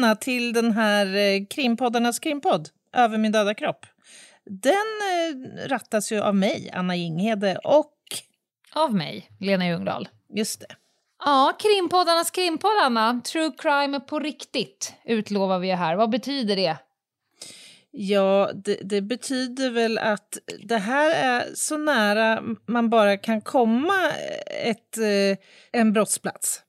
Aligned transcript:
Välkomna 0.00 0.16
till 0.16 0.52
den 0.52 0.72
här 0.72 1.16
eh, 1.16 1.46
krimpoddarnas 1.50 2.18
krimpodd, 2.18 2.68
Över 2.92 3.18
min 3.18 3.32
döda 3.32 3.54
kropp. 3.54 3.86
Den 4.44 4.72
eh, 4.72 5.68
rattas 5.68 6.12
ju 6.12 6.20
av 6.20 6.34
mig, 6.34 6.70
Anna 6.74 6.96
Jinghede, 6.96 7.58
och 7.64 7.94
Av 8.72 8.94
mig, 8.94 9.30
Lena 9.40 9.68
Ljungdahl. 9.68 10.08
just 10.34 10.60
det. 10.60 10.76
Ja, 11.24 11.52
krimpoddarnas 11.58 12.30
krimpodd, 12.30 12.78
Anna. 12.82 13.20
True 13.24 13.52
crime 13.58 14.00
på 14.00 14.18
riktigt 14.18 14.94
utlovar 15.04 15.58
vi 15.58 15.70
här. 15.70 15.96
Vad 15.96 16.10
betyder 16.10 16.56
det? 16.56 16.76
Ja, 17.90 18.50
det, 18.54 18.78
det 18.82 19.02
betyder 19.02 19.70
väl 19.70 19.98
att 19.98 20.38
det 20.62 20.78
här 20.78 21.10
är 21.10 21.54
så 21.54 21.76
nära 21.76 22.42
man 22.66 22.90
bara 22.90 23.16
kan 23.16 23.40
komma 23.40 24.10
ett, 24.64 24.98
eh, 24.98 25.38
en 25.72 25.92
brottsplats. 25.92 26.62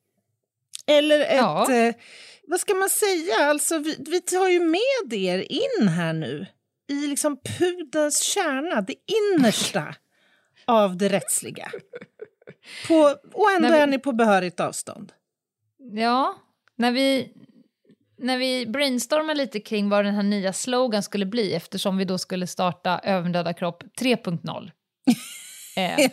Eller 0.88 1.20
ett... 1.20 1.38
Ja. 1.38 1.66
Vad 2.52 2.60
ska 2.60 2.74
man 2.74 2.90
säga? 2.90 3.36
Alltså, 3.50 3.78
vi, 3.80 3.96
vi 4.10 4.22
tar 4.22 4.48
ju 4.48 4.60
med 4.60 5.14
er 5.14 5.52
in 5.52 5.88
här 5.88 6.14
nu 6.14 6.46
i 6.90 7.08
liksom 7.08 7.38
pudens 7.58 8.24
kärna, 8.24 8.82
det 8.82 8.96
innersta 9.36 9.96
av 10.66 10.98
det 10.98 11.10
rättsliga. 11.10 11.72
På, 12.88 13.16
och 13.34 13.52
ändå 13.52 13.68
vi- 13.68 13.78
är 13.78 13.88
ni 13.88 14.00
på 14.00 14.12
behörigt 14.12 14.60
avstånd. 14.60 15.14
Ja, 15.94 16.36
när 16.76 16.92
vi, 16.92 17.34
när 18.18 18.38
vi 18.38 18.66
brainstormade 18.66 19.34
lite 19.38 19.60
kring 19.60 19.90
vad 19.90 20.06
den 20.06 20.16
här 20.16 20.24
nya 20.24 20.54
slogan 20.54 21.04
skulle 21.04 21.26
bli 21.26 21.54
eftersom 21.54 21.98
vi 21.98 22.06
då 22.06 22.18
skulle 22.18 22.48
starta 22.48 23.00
Över 23.04 23.24
min 23.24 23.32
döda 23.32 23.54
kropp 23.54 23.84
3.0 24.00 24.72
eh, 25.78 26.12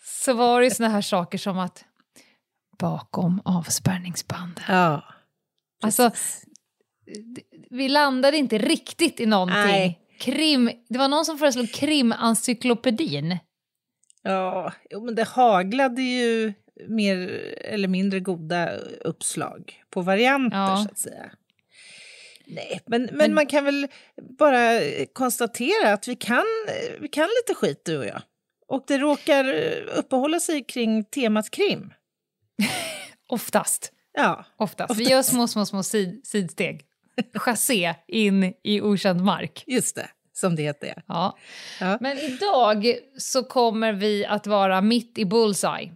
så 0.00 0.32
var 0.32 0.60
det 0.60 0.64
ju 0.64 0.70
såna 0.70 0.88
här 0.88 1.02
saker 1.02 1.38
som 1.38 1.58
att 1.58 1.84
bakom 2.78 3.42
avspärrningsbanden. 3.44 4.64
Ja. 4.68 5.11
Alltså, 5.82 6.10
vi 7.70 7.88
landade 7.88 8.36
inte 8.36 8.58
riktigt 8.58 9.20
i 9.20 9.26
någonting. 9.26 9.56
Nej. 9.56 9.98
Krim, 10.20 10.70
det 10.88 10.98
var 10.98 11.08
någon 11.08 11.24
som 11.24 11.38
föreslog 11.38 11.70
krimencyklopedin. 11.72 13.38
Ja, 14.22 14.72
men 15.04 15.14
det 15.14 15.28
haglade 15.28 16.02
ju 16.02 16.52
mer 16.88 17.18
eller 17.64 17.88
mindre 17.88 18.20
goda 18.20 18.76
uppslag 19.00 19.82
på 19.90 20.00
varianter, 20.00 20.56
Ja. 20.58 20.76
så 20.86 20.90
att 20.92 20.98
säga. 20.98 21.30
Nej, 22.46 22.80
men, 22.86 23.02
men, 23.02 23.16
Men- 23.16 23.34
man 23.34 23.46
kan 23.46 23.64
väl 23.64 23.88
bara 24.38 24.80
konstatera 25.12 25.92
att 25.92 26.08
vi 26.08 26.16
kan, 26.16 26.44
vi 27.00 27.08
kan 27.08 27.28
lite 27.28 27.54
skit, 27.54 27.82
du 27.84 27.98
och 27.98 28.06
jag. 28.06 28.22
Och 28.68 28.84
det 28.86 28.98
råkar 28.98 29.54
uppehålla 29.96 30.40
sig 30.40 30.64
kring 30.64 31.04
temat 31.04 31.50
krim. 31.50 31.92
Oftast. 33.28 33.91
Ja, 34.14 34.44
Oftast. 34.56 34.96
Vi 35.00 35.04
gör 35.04 35.22
små, 35.22 35.48
små, 35.48 35.66
små 35.66 35.82
sid, 35.82 36.20
sidsteg. 36.26 36.84
Chassé 37.34 37.94
in 38.08 38.54
i 38.64 38.80
okänd 38.80 39.20
mark. 39.20 39.64
just 39.66 39.96
det, 39.96 40.08
som 40.32 40.56
det 40.56 40.62
heter. 40.62 41.02
Ja. 41.06 41.38
Ja. 41.80 41.98
Men 42.00 42.18
idag 42.18 42.94
så 43.18 43.42
kommer 43.42 43.92
vi 43.92 44.26
att 44.26 44.46
vara 44.46 44.80
mitt 44.80 45.18
i 45.18 45.24
bullseye. 45.24 45.92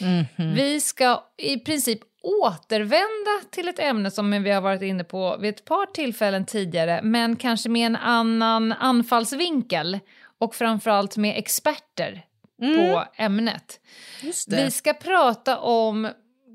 Mhm. 0.00 0.54
Vi 0.54 0.80
ska 0.80 1.24
i 1.36 1.58
princip 1.58 2.00
återvända 2.22 3.50
till 3.50 3.68
ett 3.68 3.78
ämne 3.78 4.10
som 4.10 4.42
vi 4.42 4.50
har 4.50 4.60
varit 4.60 4.82
inne 4.82 5.04
på 5.04 5.36
vid 5.36 5.54
ett 5.54 5.64
par 5.64 5.86
tillfällen 5.86 6.46
tidigare 6.46 7.00
men 7.02 7.36
kanske 7.36 7.68
med 7.68 7.86
en 7.86 7.96
annan 7.96 8.72
anfallsvinkel 8.72 9.98
och 10.38 10.54
framförallt 10.54 11.16
med 11.16 11.38
experter 11.38 12.24
på 12.58 13.04
ämnet. 13.16 13.80
Just 14.22 14.50
det. 14.50 14.64
Vi 14.64 14.70
ska 14.70 14.92
prata 14.92 15.58
om 15.58 16.08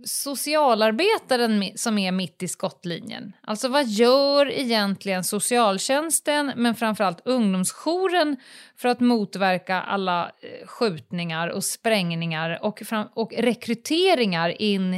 socialarbetaren 0.05 1.63
som 1.75 1.97
är 1.97 2.11
mitt 2.11 2.43
i 2.43 2.47
skottlinjen. 2.47 3.33
Alltså 3.41 3.67
vad 3.67 3.87
gör 3.87 4.51
egentligen 4.51 5.23
socialtjänsten 5.23 6.51
men 6.55 6.75
framförallt 6.75 7.21
ungdomsjouren 7.25 8.37
för 8.77 8.89
att 8.89 8.99
motverka 8.99 9.81
alla 9.81 10.23
eh, 10.23 10.67
skjutningar 10.67 11.47
och 11.47 11.63
sprängningar 11.63 12.59
och, 12.61 12.79
fram- 12.85 13.09
och 13.13 13.33
rekryteringar 13.37 14.61
in 14.61 14.93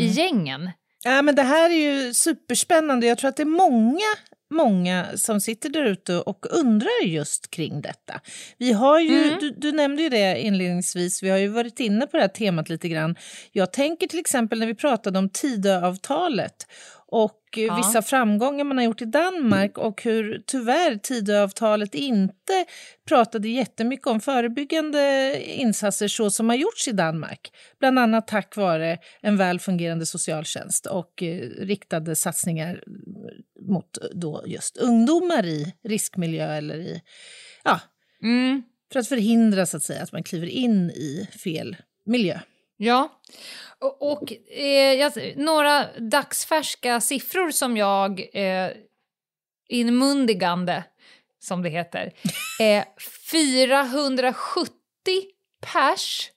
i 0.00 0.06
gängen? 0.06 0.70
Ja, 1.04 1.22
men 1.22 1.34
det 1.34 1.42
här 1.42 1.70
är 1.70 1.74
ju 1.74 2.14
superspännande. 2.14 3.06
Jag 3.06 3.18
tror 3.18 3.28
att 3.28 3.36
det 3.36 3.42
är 3.42 3.44
många, 3.44 4.16
många 4.52 5.06
som 5.16 5.40
sitter 5.40 5.68
där 5.68 5.84
ute 5.84 6.18
och 6.18 6.46
undrar 6.50 7.04
just 7.06 7.50
kring 7.50 7.80
detta. 7.80 8.20
Vi 8.58 8.72
har 8.72 9.00
ju, 9.00 9.22
Mm. 9.22 9.38
du, 9.40 9.50
du 9.50 9.72
nämnde 9.72 10.02
ju 10.02 10.08
det 10.08 10.40
inledningsvis, 10.40 11.22
vi 11.22 11.30
har 11.30 11.38
ju 11.38 11.48
varit 11.48 11.80
inne 11.80 12.06
på 12.06 12.16
det 12.16 12.22
här 12.22 12.28
temat 12.28 12.68
lite 12.68 12.88
grann. 12.88 13.16
Jag 13.52 13.72
tänker 13.72 14.06
till 14.06 14.18
exempel 14.18 14.58
när 14.58 14.66
vi 14.66 14.74
pratade 14.74 15.18
om 15.18 15.28
Tidöavtalet 15.28 16.66
och 17.12 17.58
eh, 17.58 17.62
Ja. 17.62 17.76
vissa 17.76 18.02
framgångar 18.02 18.64
man 18.64 18.76
har 18.76 18.84
gjort 18.84 19.02
i 19.02 19.04
Danmark 19.04 19.78
och 19.78 20.02
hur 20.02 20.42
tyvärr 20.46 20.96
Tidöavtalet 20.96 21.94
inte 21.94 22.64
pratade 23.08 23.48
jättemycket 23.48 24.06
om 24.06 24.20
förebyggande 24.20 25.34
insatser 25.46 26.08
så 26.08 26.30
som 26.30 26.48
har 26.48 26.56
gjorts 26.56 26.88
i 26.88 26.92
Danmark. 26.92 27.52
Bland 27.78 27.98
annat 27.98 28.26
tack 28.28 28.56
vare 28.56 28.98
en 29.20 29.36
väl 29.36 29.60
fungerande 29.60 30.06
socialtjänst 30.06 30.86
och 30.86 31.22
eh, 31.22 31.48
riktade 31.58 32.16
satsningar 32.16 32.82
mot 33.68 33.98
då 34.14 34.42
just 34.46 34.76
ungdomar 34.76 35.46
i 35.46 35.74
riskmiljö 35.84 36.54
eller 36.54 36.76
i, 36.78 37.02
ja, 37.64 37.80
Mm. 38.22 38.62
för 38.92 39.00
att 39.00 39.08
förhindra 39.08 39.66
så 39.66 39.76
att 39.76 39.82
säga 39.82 40.02
att 40.02 40.12
man 40.12 40.22
kliver 40.22 40.46
in 40.46 40.90
i 40.90 41.28
fel 41.44 41.76
miljö. 42.06 42.38
Ja, 42.84 43.20
och, 43.78 44.12
och 44.12 44.32
eh, 44.50 44.92
jag, 44.92 45.12
några 45.36 45.98
dagsfärska 45.98 47.00
siffror 47.00 47.50
som 47.50 47.76
jag 47.76 48.20
eh, 48.32 48.70
inmundigande, 49.68 50.84
som 51.38 51.62
det 51.62 51.68
heter, 51.68 52.12
eh, 52.60 52.84
470 53.30 54.70
pers 55.60 56.30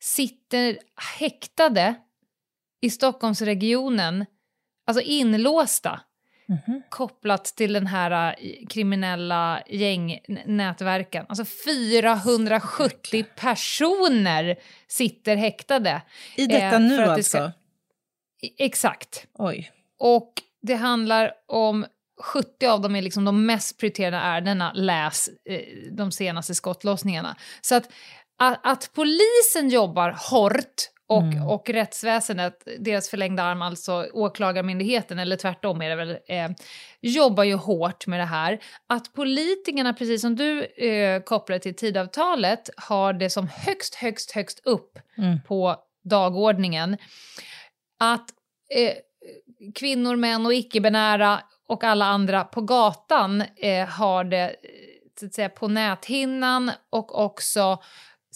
sitter 0.00 0.78
häktade 1.18 1.94
i 2.80 2.90
Stockholmsregionen, 2.90 4.26
alltså 4.86 5.02
inlåsta 5.02 6.00
kopplat 6.88 7.44
till 7.44 7.72
den 7.72 7.86
här 7.86 8.36
eh, 8.38 8.66
kriminella 8.68 9.62
gängnätverken. 9.68 11.26
Alltså 11.28 11.44
470 12.24 13.24
personer 13.36 14.56
sitter 14.88 15.36
häktade. 15.36 16.02
I 16.36 16.46
detta 16.46 16.64
Eh, 16.76 16.80
nu 16.80 17.02
alltså? 17.02 17.28
ska- 17.38 17.52
Exakt. 18.58 19.26
Oj. 19.34 19.70
Och 19.98 20.32
det 20.62 20.74
handlar 20.74 21.32
om 21.46 21.86
70 22.22 22.66
av 22.66 22.80
dem 22.80 22.96
är 22.96 23.02
liksom 23.02 23.24
de 23.24 23.46
mest 23.46 23.78
prioriterade 23.78 24.16
ärendena, 24.16 24.72
läs 24.74 25.28
eh, 25.44 25.60
de 25.92 26.12
senaste 26.12 26.54
skottlossningarna. 26.54 27.36
Så 27.60 27.74
att, 27.74 27.90
att, 28.38 28.60
att 28.62 28.90
polisen 28.94 29.68
jobbar 29.68 30.16
hårt 30.30 30.74
och, 31.10 31.22
Mm. 31.22 31.48
och 31.48 31.70
rättsväsendet, 31.70 32.68
deras 32.78 33.08
förlängda 33.08 33.42
arm, 33.42 33.62
alltså 33.62 34.06
åklagarmyndigheten, 34.12 35.18
eller 35.18 35.36
tvärtom 35.36 35.82
är 35.82 35.88
det 35.90 35.96
väl, 35.96 36.10
eh, 36.28 36.50
jobbar 37.00 37.44
ju 37.44 37.54
hårt 37.54 38.06
med 38.06 38.20
det 38.20 38.24
här. 38.24 38.58
Att 38.86 39.12
politikerna, 39.12 39.92
precis 39.92 40.20
som 40.20 40.36
du 40.36 40.64
eh, 40.64 41.22
kopplar 41.22 41.58
till 41.58 41.74
tidavtalet, 41.76 42.70
har 42.76 43.12
det 43.12 43.30
som 43.30 43.48
högst, 43.48 43.94
högst, 43.94 44.30
högst 44.32 44.60
upp 44.64 44.98
Mm. 45.18 45.40
på 45.48 45.76
dagordningen. 46.04 46.96
Att 48.00 48.30
eh, 48.76 48.92
kvinnor, 49.74 50.16
män 50.16 50.46
och 50.46 50.54
icke-binära 50.54 51.40
och 51.68 51.84
alla 51.84 52.04
andra 52.04 52.44
på 52.44 52.60
gatan 52.60 53.44
eh, 53.56 53.88
har 53.88 54.24
det 54.24 54.44
eh, 54.44 54.54
så 55.20 55.26
att 55.26 55.34
säga, 55.34 55.48
på 55.48 55.68
näthinnan 55.68 56.70
och 56.90 57.18
också 57.24 57.78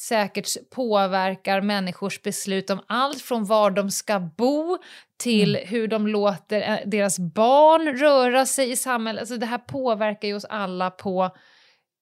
säkert 0.08 0.70
påverkar 0.70 1.60
människors 1.60 2.22
beslut 2.22 2.70
om 2.70 2.80
allt 2.86 3.20
från 3.20 3.44
var 3.44 3.70
de 3.70 3.90
ska 3.90 4.20
bo 4.20 4.78
till 5.18 5.56
Mm. 5.56 5.68
hur 5.68 5.88
de 5.88 6.06
låter 6.06 6.60
eh, 6.60 6.78
deras 6.86 7.18
barn 7.18 7.98
röra 7.98 8.46
sig 8.46 8.70
i 8.70 8.76
samhället. 8.76 9.20
Alltså 9.20 9.36
det 9.36 9.46
här 9.46 9.58
påverkar 9.58 10.28
ju 10.28 10.34
oss 10.34 10.44
alla 10.44 10.90
på 10.90 11.30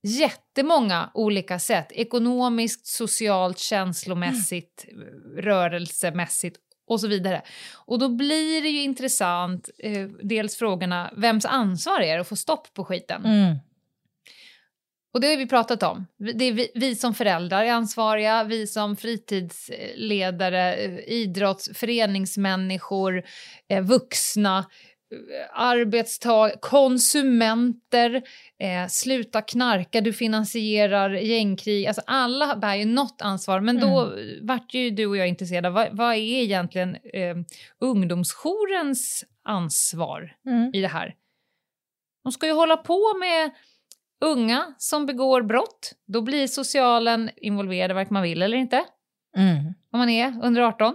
jättemånga 0.02 1.10
olika 1.14 1.58
sätt. 1.58 1.92
Ekonomiskt, 1.92 2.86
socialt, 2.86 3.58
känslomässigt, 3.58 4.86
rörelsemässigt 5.36 6.56
och 6.88 7.00
så 7.00 7.08
vidare. 7.08 7.42
Och 7.86 7.98
då 7.98 8.08
blir 8.08 8.62
det 8.62 8.68
ju 8.68 8.82
intressant, 8.82 9.70
eh, 9.78 10.08
dels 10.22 10.56
frågorna, 10.56 11.10
vems 11.16 11.44
ansvar 11.44 12.00
är 12.00 12.14
det 12.14 12.20
att 12.20 12.28
få 12.28 12.36
stopp 12.36 12.74
på 12.74 12.84
skiten? 12.84 13.24
Mm. 13.24 13.56
Och 15.14 15.20
det 15.20 15.26
har 15.26 15.36
vi 15.36 15.46
pratat 15.46 15.82
om. 15.82 16.06
Det 16.18 16.44
är 16.44 16.52
vi, 16.52 16.70
vi 16.74 16.96
som 16.96 17.14
föräldrar 17.14 17.64
är 17.64 17.72
ansvariga, 17.72 18.44
vi 18.44 18.66
som 18.66 18.96
fritidsledare, 18.96 20.74
eh, 20.74 20.98
idrotts, 20.98 21.70
föreningsmänniskor, 21.74 23.22
eh, 23.68 23.82
vuxna, 23.82 24.58
eh, 24.58 24.64
arbetstagare, 25.60 26.58
konsumenter, 26.60 28.22
eh, 28.58 28.88
sluta 28.88 29.42
knarka, 29.42 30.00
du 30.00 30.12
finansierar 30.12 31.10
gängkrig. 31.10 31.86
Alltså 31.86 32.02
alla 32.06 32.56
bär 32.56 32.74
ju 32.74 32.84
något 32.84 33.22
ansvar, 33.22 33.60
men 33.60 33.80
då 33.80 34.12
vart 34.42 34.74
ju 34.74 34.90
du 34.90 35.06
och 35.06 35.16
jag 35.16 35.28
intresserade 35.28 35.70
vad, 35.70 35.96
vad 35.96 36.14
är 36.14 36.42
egentligen 36.42 36.94
eh, 36.94 37.36
ungdomsjourens 37.80 39.24
ansvar 39.44 40.36
Mm. 40.46 40.70
i 40.74 40.80
det 40.80 40.88
här? 40.88 41.14
De 42.24 42.32
ska 42.32 42.46
ju 42.46 42.52
hålla 42.52 42.76
på 42.76 43.18
med 43.18 43.50
unga 44.22 44.74
som 44.78 45.06
begår 45.06 45.42
brott. 45.42 45.92
Då 46.06 46.20
blir 46.22 46.46
socialen 46.46 47.30
involverad, 47.36 47.94
vare 47.94 48.06
man 48.10 48.22
vill 48.22 48.42
eller 48.42 48.56
inte, 48.56 48.84
Mm. 49.36 49.66
om 49.92 49.98
man 49.98 50.08
är 50.08 50.40
under 50.42 50.62
18. 50.62 50.94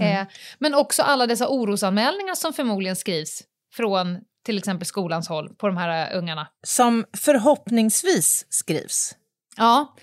Eh, 0.00 0.26
men 0.58 0.74
också 0.74 1.02
alla 1.02 1.26
dessa 1.26 1.48
orosanmälningar 1.48 2.34
som 2.34 2.52
förmodligen 2.52 2.96
skrivs 2.96 3.42
från 3.74 4.18
till 4.44 4.58
exempel 4.58 4.86
skolans 4.86 5.28
håll 5.28 5.54
på 5.54 5.66
de 5.66 5.76
här 5.76 6.12
eh, 6.12 6.18
ungarna. 6.18 6.48
Som 6.66 7.04
förhoppningsvis 7.16 8.46
skrivs. 8.48 9.16
Ja, 9.56 9.96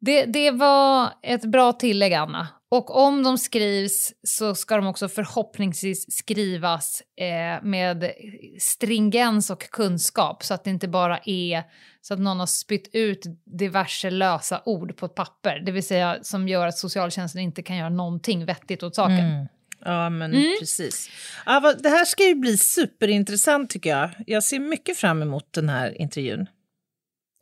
det, 0.00 0.24
det 0.24 0.50
var 0.50 1.10
ett 1.22 1.44
bra 1.44 1.72
tillägg, 1.72 2.14
Anna. 2.14 2.48
Och 2.68 2.96
om 3.06 3.22
de 3.22 3.38
skrivs 3.38 4.12
så 4.22 4.54
ska 4.54 4.76
de 4.76 4.86
också 4.86 5.08
förhoppningsvis 5.08 6.16
skrivas 6.16 7.02
eh, 7.16 7.64
med 7.64 8.12
stringens 8.60 9.50
och 9.50 9.70
kunskap 9.70 10.44
så 10.44 10.54
att 10.54 10.64
det 10.64 10.70
inte 10.70 10.88
bara 10.88 11.18
är 11.24 11.62
så 12.00 12.14
att 12.14 12.20
någon 12.20 12.40
har 12.40 12.46
spytt 12.46 12.90
ut 12.92 13.22
diverse 13.44 14.10
lösa 14.10 14.62
ord 14.64 14.96
på 14.96 15.06
ett 15.06 15.14
papper, 15.14 15.62
det 15.66 15.72
vill 15.72 15.86
säga 15.86 16.18
som 16.22 16.48
gör 16.48 16.66
att 16.66 16.78
socialtjänsten 16.78 17.40
inte 17.40 17.62
kan 17.62 17.76
göra 17.76 17.88
någonting 17.88 18.44
vettigt 18.44 18.82
åt 18.82 18.94
saken. 18.94 19.18
Mm. 19.18 19.46
Ja, 19.84 20.10
men 20.10 20.34
Mm. 20.34 20.56
precis. 20.60 21.10
Ja, 21.46 21.74
det 21.82 21.88
här 21.88 22.04
ska 22.04 22.24
ju 22.24 22.34
bli 22.34 22.56
superintressant 22.58 23.70
tycker 23.70 23.90
jag. 23.90 24.10
Jag 24.26 24.44
ser 24.44 24.58
mycket 24.58 24.96
fram 24.96 25.22
emot 25.22 25.52
den 25.52 25.68
här 25.68 26.00
intervjun. 26.00 26.46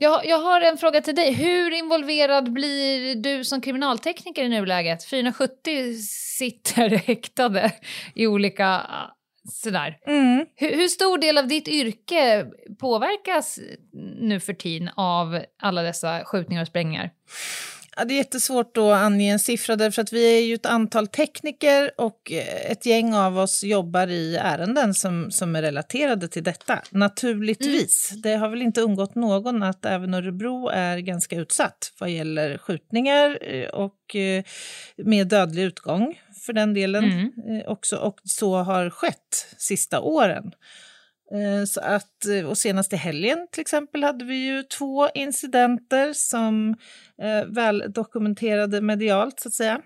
Jag, 0.02 0.26
jag 0.26 0.38
har 0.38 0.60
en 0.60 0.78
fråga 0.78 1.00
till 1.00 1.14
dig. 1.14 1.32
Hur 1.32 1.70
involverad 1.70 2.52
blir 2.52 3.14
du 3.14 3.44
som 3.44 3.60
kriminaltekniker 3.60 4.44
i 4.44 4.48
nuläget? 4.48 5.04
470 5.04 5.94
sitter 6.38 6.88
häktade 7.06 7.72
i 8.14 8.26
olika... 8.26 8.82
Sådär. 9.48 9.98
Mm. 10.06 10.46
Hur, 10.56 10.76
hur 10.76 10.88
stor 10.88 11.18
del 11.18 11.38
av 11.38 11.46
ditt 11.46 11.68
yrke 11.68 12.46
påverkas 12.80 13.58
nu 14.20 14.40
för 14.40 14.52
tiden 14.52 14.90
av 14.96 15.40
alla 15.62 15.82
dessa 15.82 16.24
skjutningar 16.24 16.62
och 16.62 16.68
sprängningar? 16.68 17.10
Ja, 17.96 18.04
det 18.04 18.14
är 18.14 18.16
jättesvårt 18.16 18.76
att 18.76 18.82
ange 18.84 19.32
en 19.32 19.38
siffra 19.38 19.76
därför 19.76 20.02
att 20.02 20.12
vi 20.12 20.36
är 20.38 20.40
ju 20.40 20.54
ett 20.54 20.66
antal 20.66 21.06
tekniker 21.06 21.90
och 21.98 22.32
eh, 22.32 22.70
ett 22.70 22.86
gäng 22.86 23.14
av 23.14 23.38
oss 23.38 23.64
jobbar 23.64 24.06
i 24.06 24.36
ärenden 24.36 24.94
som, 24.94 25.30
som 25.30 25.56
är 25.56 25.62
relaterade 25.62 26.28
till 26.28 26.44
detta. 26.44 26.82
Naturligtvis. 26.90 28.10
Det 28.22 28.34
har 28.36 28.48
väl 28.48 28.62
inte 28.62 28.80
undgått 28.80 29.14
någon 29.14 29.62
att 29.62 29.84
även 29.84 30.14
Örebro 30.14 30.68
är 30.68 30.98
ganska 30.98 31.36
utsatt 31.36 31.92
vad 32.00 32.10
gäller 32.10 32.58
skjutningar 32.58 33.38
eh, 33.42 33.68
och 33.68 34.16
eh, 34.16 34.44
med 34.96 35.26
dödlig 35.28 35.62
utgång 35.62 36.20
för 36.46 36.52
den 36.52 36.74
delen 36.74 37.04
Mm. 37.04 37.62
också. 37.66 37.96
Och 37.96 38.20
så 38.24 38.56
har 38.56 38.90
skett 38.90 39.54
sista 39.58 40.00
åren. 40.00 40.52
Eh, 41.34 41.64
Så 41.64 41.80
att, 41.80 42.26
eh, 42.26 42.46
och 42.46 42.58
senast 42.58 42.92
i 42.92 42.96
helgen 42.96 43.46
till 43.52 43.60
exempel 43.60 44.04
hade 44.04 44.24
vi 44.24 44.36
ju 44.36 44.62
två 44.62 45.08
incidenter 45.14 46.12
som 46.12 46.76
eh, 47.22 47.44
väl 47.46 47.84
dokumenterade 47.92 48.80
medialt 48.80 49.40
så 49.40 49.48
att 49.48 49.54
säga. 49.54 49.80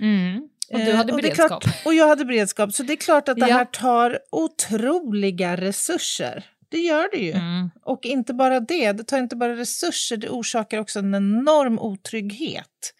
Mm. 0.00 0.48
Och 0.72 0.78
du 0.78 0.90
Eh, 0.90 0.96
hade 0.96 1.12
och 1.12 1.22
det 1.22 1.28
är 1.28 1.34
beredskap. 1.34 1.62
Klart, 1.62 1.86
och 1.86 1.94
jag 1.94 2.08
hade 2.08 2.24
beredskap, 2.24 2.72
så 2.72 2.82
det 2.82 2.92
är 2.92 2.96
klart 2.96 3.28
att 3.28 3.36
det 3.36 3.48
Ja. 3.48 3.54
här 3.54 3.64
tar 3.64 4.18
otroliga 4.32 5.56
resurser. 5.56 6.44
Det 6.68 6.78
gör 6.78 7.08
det 7.12 7.18
ju. 7.18 7.32
Mm. 7.32 7.70
Och 7.82 8.04
inte 8.06 8.34
bara 8.34 8.60
det, 8.60 8.92
det 8.92 9.04
tar 9.04 9.18
inte 9.18 9.36
bara 9.36 9.56
resurser, 9.56 10.16
det 10.16 10.28
orsakar 10.28 10.78
också 10.78 10.98
en 10.98 11.14
enorm 11.14 11.78
otrygghet 11.78 12.92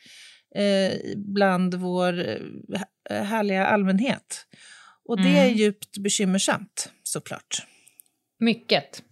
eh, 0.56 0.98
bland 1.16 1.74
vår 1.74 2.18
eh, 3.10 3.22
härliga 3.22 3.66
allmänhet. 3.66 4.46
Och 5.08 5.16
det 5.22 5.28
är 5.38 5.44
Mm. 5.44 5.56
djupt 5.56 5.98
bekymmersamt, 5.98 6.90
såklart. 7.14 7.66
Mycket. 8.40 9.02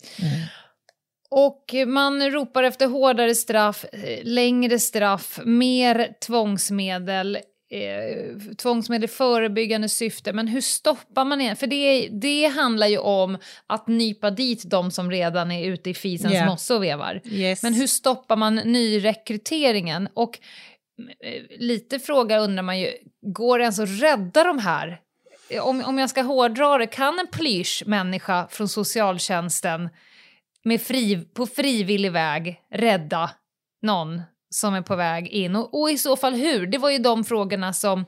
Och 1.30 1.74
man 1.86 2.30
ropar 2.30 2.62
efter 2.62 2.86
hårdare 2.86 3.34
straff, 3.34 3.84
längre 4.22 4.78
straff, 4.78 5.40
mer 5.44 6.14
tvångsmedel, 6.26 7.36
eh, 7.70 8.54
tvångsmedel 8.58 9.04
i 9.04 9.08
förebyggande 9.08 9.88
syfte. 9.88 10.32
Men 10.32 10.48
hur 10.48 10.60
stoppar 10.60 11.24
man 11.24 11.38
det? 11.38 11.56
För 11.56 11.66
det, 11.66 12.08
det 12.08 12.46
handlar 12.46 12.86
ju 12.86 12.98
om 12.98 13.38
att 13.66 13.88
nypa 13.88 14.30
dit 14.30 14.62
de 14.64 14.90
som 14.90 15.10
redan 15.10 15.50
är 15.50 15.64
ute 15.66 15.90
i 15.90 15.94
fisens 15.94 16.34
Ja. 16.34 16.46
mosse 16.46 16.74
och 16.74 16.82
vevar. 16.82 17.20
Yes. 17.24 17.62
Men 17.62 17.74
hur 17.74 17.86
stoppar 17.86 18.36
man 18.36 18.54
nyrekryteringen? 18.56 20.08
Och 20.14 20.38
eh, 21.24 21.42
lite 21.58 21.98
fråga 21.98 22.38
undrar 22.38 22.62
man 22.62 22.80
ju, 22.80 22.92
går 23.26 23.58
det 23.58 23.62
ens 23.62 23.78
att 23.78 24.02
rädda 24.02 24.44
de 24.44 24.58
här? 24.58 25.00
Om, 25.60 25.84
om 25.84 25.98
jag 25.98 26.10
ska 26.10 26.22
hårdra 26.22 26.78
det, 26.78 26.86
kan 26.86 27.18
en 27.18 27.26
plysch 27.26 27.82
människa 27.86 28.48
från 28.50 28.68
socialtjänsten 28.68 29.88
med 30.64 30.80
fri, 30.80 31.24
på 31.34 31.46
frivillig 31.46 32.12
väg 32.12 32.60
rädda 32.70 33.30
någon 33.82 34.22
som 34.50 34.74
är 34.74 34.82
på 34.82 34.96
väg 34.96 35.28
in? 35.28 35.56
Och, 35.56 35.80
och 35.80 35.90
i 35.90 35.98
så 35.98 36.16
fall 36.16 36.34
hur? 36.34 36.66
Det 36.66 36.78
var 36.78 36.90
ju 36.90 36.98
de 36.98 37.24
frågorna 37.24 37.72
som 37.72 38.00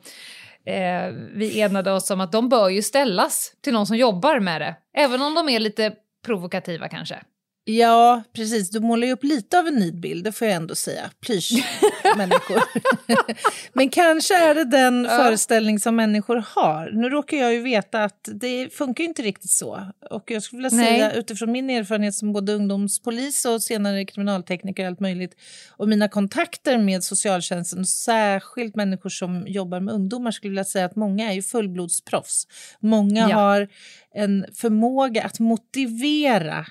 eh, 0.66 1.08
vi 1.34 1.60
enade 1.60 1.92
oss 1.92 2.10
om 2.10 2.20
att 2.20 2.32
de 2.32 2.48
bör 2.48 2.68
ju 2.68 2.82
ställas 2.82 3.52
till 3.60 3.72
någon 3.72 3.86
som 3.86 3.96
jobbar 3.96 4.40
med 4.40 4.60
det. 4.60 4.76
Även 4.96 5.22
om 5.22 5.34
de 5.34 5.48
är 5.48 5.60
lite 5.60 5.92
provokativa 6.24 6.88
kanske. 6.88 7.22
Ja, 7.66 8.22
precis. 8.32 8.70
Du 8.70 8.80
målar 8.80 9.06
ju 9.06 9.12
upp 9.12 9.24
lite 9.24 9.58
av 9.58 9.66
en 9.66 9.74
nidbild, 9.74 10.24
det 10.24 10.32
får 10.32 10.46
jag 10.48 10.56
ändå 10.56 10.74
säga. 10.74 11.10
Plysch-människor. 11.20 12.62
Men 13.72 13.88
kanske 13.90 14.34
är 14.50 14.54
det 14.54 14.64
den 14.64 15.06
föreställning 15.08 15.78
som 15.78 15.96
människor 15.96 16.44
har. 16.48 16.90
Nu 16.92 17.08
råkar 17.08 17.36
jag 17.36 17.52
ju 17.52 17.62
veta 17.62 18.04
att 18.04 18.28
det 18.32 18.74
funkar 18.74 19.04
inte 19.04 19.22
riktigt 19.22 19.50
så. 19.50 19.92
Och 20.10 20.30
jag 20.30 20.42
skulle 20.42 20.62
vilja 20.62 20.76
Nej. 20.78 20.86
säga 20.86 21.12
utifrån 21.12 21.52
min 21.52 21.70
erfarenhet 21.70 22.14
som 22.14 22.32
både 22.32 22.52
ungdomspolis 22.52 23.44
och 23.44 23.62
senare 23.62 24.04
kriminaltekniker 24.04 24.82
och 24.82 24.88
allt 24.88 25.00
möjligt 25.00 25.34
och 25.76 25.88
mina 25.88 26.08
kontakter 26.08 26.78
med 26.78 27.04
socialtjänsten, 27.04 27.86
särskilt 27.86 28.76
människor 28.76 29.10
som 29.10 29.44
jobbar 29.46 29.80
med 29.80 29.94
ungdomar, 29.94 30.30
skulle 30.30 30.48
jag 30.48 30.52
vilja 30.52 30.64
säga 30.64 30.84
att 30.84 30.96
många 30.96 31.30
är 31.30 31.34
ju 31.34 31.42
fullblodsproffs. 31.42 32.46
Många 32.80 33.28
Ja. 33.30 33.36
har 33.36 33.68
en 34.14 34.46
förmåga 34.54 35.22
att 35.22 35.38
motivera 35.40 36.66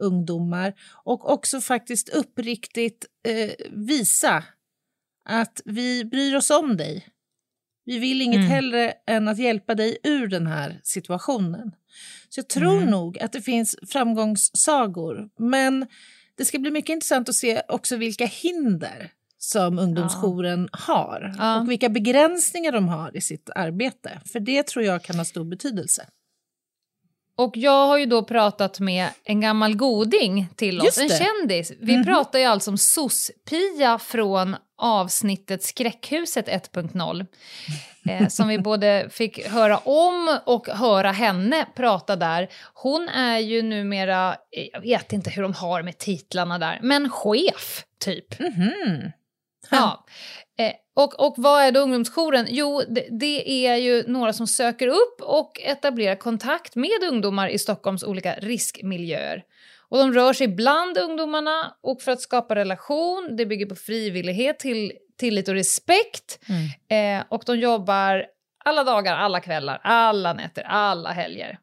ungdomar 0.00 0.74
och 1.04 1.30
också 1.32 1.60
faktiskt 1.60 2.08
uppriktigt 2.08 3.06
eh, 3.28 3.50
visa 3.70 4.44
att 5.24 5.60
vi 5.64 6.04
bryr 6.04 6.36
oss 6.36 6.50
om 6.50 6.76
dig. 6.76 7.06
Vi 7.84 7.98
vill 7.98 8.22
inget 8.22 8.38
Mm. 8.38 8.48
hellre 8.50 8.92
än 9.06 9.28
att 9.28 9.38
hjälpa 9.38 9.74
dig 9.74 9.98
ur 10.02 10.26
den 10.28 10.46
här 10.46 10.80
situationen. 10.84 11.72
Så 12.28 12.38
jag 12.38 12.48
tror 12.48 12.76
Mm. 12.76 12.90
nog 12.90 13.18
att 13.18 13.32
det 13.32 13.42
finns 13.42 13.76
framgångssagor, 13.88 15.28
men 15.38 15.86
det 16.34 16.44
ska 16.44 16.58
bli 16.58 16.70
mycket 16.70 16.90
intressant 16.94 17.28
att 17.28 17.34
se 17.34 17.62
också 17.68 17.96
vilka 17.96 18.26
hinder 18.26 19.10
som 19.38 19.78
ungdomsjouren 19.78 20.68
har 20.72 21.34
Ja. 21.38 21.60
och 21.60 21.70
vilka 21.70 21.88
begränsningar 21.88 22.72
de 22.72 22.88
har 22.88 23.16
i 23.16 23.20
sitt 23.20 23.50
arbete. 23.54 24.20
För 24.24 24.40
det 24.40 24.66
tror 24.66 24.84
jag 24.84 25.02
kan 25.02 25.16
ha 25.16 25.24
stor 25.24 25.44
betydelse. 25.44 26.06
Och 27.38 27.56
jag 27.56 27.86
har 27.86 27.98
ju 27.98 28.06
då 28.06 28.22
pratat 28.22 28.80
med 28.80 29.08
en 29.24 29.40
gammal 29.40 29.76
goding 29.76 30.48
till 30.56 30.80
oss, 30.80 30.98
en 30.98 31.08
kändis. 31.08 31.72
Vi 31.80 32.04
pratar 32.04 32.38
ju 32.38 32.44
alltså 32.44 32.70
om 32.70 32.76
SOS-Pia 32.76 33.98
från 33.98 34.56
avsnittet 34.78 35.62
Skräckhuset 35.62 36.48
1.0. 36.48 37.26
Eh, 38.08 38.28
som 38.28 38.48
vi 38.48 38.58
både 38.62 39.08
fick 39.10 39.46
höra 39.48 39.78
om 39.78 40.38
och 40.46 40.68
höra 40.68 41.12
henne 41.12 41.66
prata 41.74 42.16
där. 42.16 42.48
Hon 42.74 43.08
är 43.08 43.38
ju 43.38 43.62
numera, 43.62 44.36
eh, 44.56 44.66
jag 44.72 44.80
vet 44.80 45.12
inte 45.12 45.30
hur 45.30 45.42
de 45.42 45.54
har 45.54 45.82
med 45.82 45.98
titlarna 45.98 46.58
där, 46.58 46.78
men 46.82 47.10
chef 47.10 47.84
typ. 48.00 48.38
Mhm. 48.40 49.12
Ja. 49.70 50.04
Eh, 50.58 50.72
och, 50.94 51.26
och 51.26 51.34
vad 51.36 51.62
är 51.62 51.72
då 51.72 51.80
ungdomsjouren? 51.80 52.46
Jo, 52.50 52.82
det, 52.88 53.06
det, 53.10 53.66
är 53.66 53.76
ju 53.76 54.04
några 54.06 54.32
som 54.32 54.46
söker 54.46 54.86
upp 54.86 55.20
och 55.20 55.60
etablerar 55.60 56.14
kontakt 56.14 56.76
med 56.76 57.04
ungdomar 57.10 57.48
i 57.48 57.58
Stockholms 57.58 58.02
olika 58.02 58.34
riskmiljöer. 58.34 59.42
Och 59.88 59.98
de 59.98 60.14
rör 60.14 60.32
sig 60.32 60.48
bland 60.48 60.98
ungdomarna 60.98 61.74
och 61.82 62.02
för 62.02 62.12
att 62.12 62.20
skapa 62.20 62.54
relation, 62.54 63.36
det 63.36 63.46
bygger 63.46 63.66
på 63.66 63.74
frivillighet, 63.74 64.58
till, 64.58 64.92
tillit 65.18 65.48
och 65.48 65.54
respekt. 65.54 66.38
Mm. 66.48 67.18
Eh, 67.20 67.26
och 67.28 67.42
de 67.46 67.58
jobbar 67.58 68.26
alla 68.64 68.84
dagar, 68.84 69.16
alla 69.16 69.40
kvällar, 69.40 69.80
alla 69.82 70.32
nätter, 70.32 70.62
alla 70.62 71.12
helger. 71.12 71.58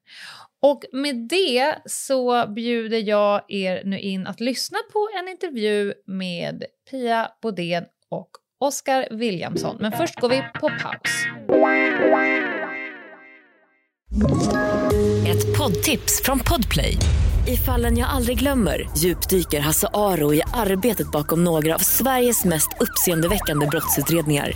Och 0.65 0.83
med 0.91 1.15
det 1.15 1.75
så 1.85 2.47
bjuder 2.47 2.97
jag 2.97 3.41
er 3.47 3.81
nu 3.85 3.99
in 3.99 4.27
att 4.27 4.39
lyssna 4.39 4.77
på 4.93 5.09
en 5.19 5.27
intervju 5.27 5.93
med 6.07 6.63
Pia 6.91 7.29
Bodén 7.41 7.83
och 8.11 8.29
Oskar 8.59 9.07
Williamson. 9.11 9.77
Men 9.79 9.91
först 9.91 10.19
går 10.19 10.29
vi 10.29 10.43
på 10.59 10.69
paus. 10.69 11.25
Ett 15.27 15.57
poddtips 15.57 16.21
från 16.23 16.39
Podplay. 16.39 16.97
I 17.47 17.57
fallen 17.57 17.97
jag 17.97 18.09
aldrig 18.09 18.39
glömmer 18.39 18.89
djupdyker 18.97 19.59
Hasse 19.59 19.87
Aro 19.93 20.33
i 20.33 20.41
arbetet 20.53 21.11
bakom 21.11 21.43
några 21.43 21.75
av 21.75 21.79
Sveriges 21.79 22.45
mest 22.45 22.69
uppseendeväckande 22.79 23.67
brottsutredningar 23.67 24.51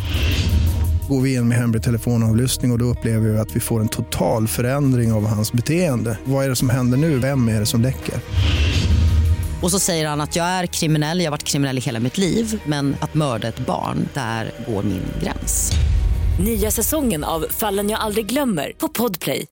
går 1.10 1.22
vi 1.22 1.34
in 1.34 1.48
med 1.48 1.58
hemlig 1.58 1.84
telefonavlyssning 1.84 2.72
och, 2.72 2.76
och 2.76 2.80
då 2.80 2.86
upplever 2.86 3.30
vi 3.30 3.38
att 3.38 3.56
vi 3.56 3.60
får 3.60 3.80
en 3.80 3.88
total 3.88 4.48
förändring 4.48 5.14
av 5.14 5.28
hans 5.28 5.54
beteende. 5.54 6.18
Vad 6.24 6.46
är 6.46 6.50
det 6.50 6.56
som 6.56 6.70
händer 6.70 6.98
nu? 6.98 7.20
Vem 7.20 7.48
är 7.50 7.60
det 7.60 7.66
som 7.66 7.82
läcker? 7.82 8.16
Och 9.62 9.72
så 9.72 9.80
säger 9.80 10.08
han 10.08 10.22
att 10.22 10.36
jag 10.36 10.46
är 10.46 10.66
kriminell, 10.66 11.20
jag 11.20 11.26
har 11.26 11.32
varit 11.32 11.44
kriminell 11.44 11.78
i 11.78 11.82
hela 11.82 12.00
mitt 12.00 12.18
liv 12.18 12.62
men 12.66 12.96
att 13.00 13.14
mörda 13.14 13.48
ett 13.48 13.60
barn, 13.60 14.10
där 14.14 14.52
går 14.68 14.84
min 14.84 15.02
gräns. 15.24 15.72
Nya 16.46 16.72
säsongen 16.72 17.24
av 17.24 17.46
Fallen 17.50 17.90
jag 17.90 18.00
aldrig 18.00 18.26
glömmer 18.26 18.72
på 18.78 18.88
Podplay. 18.88 19.46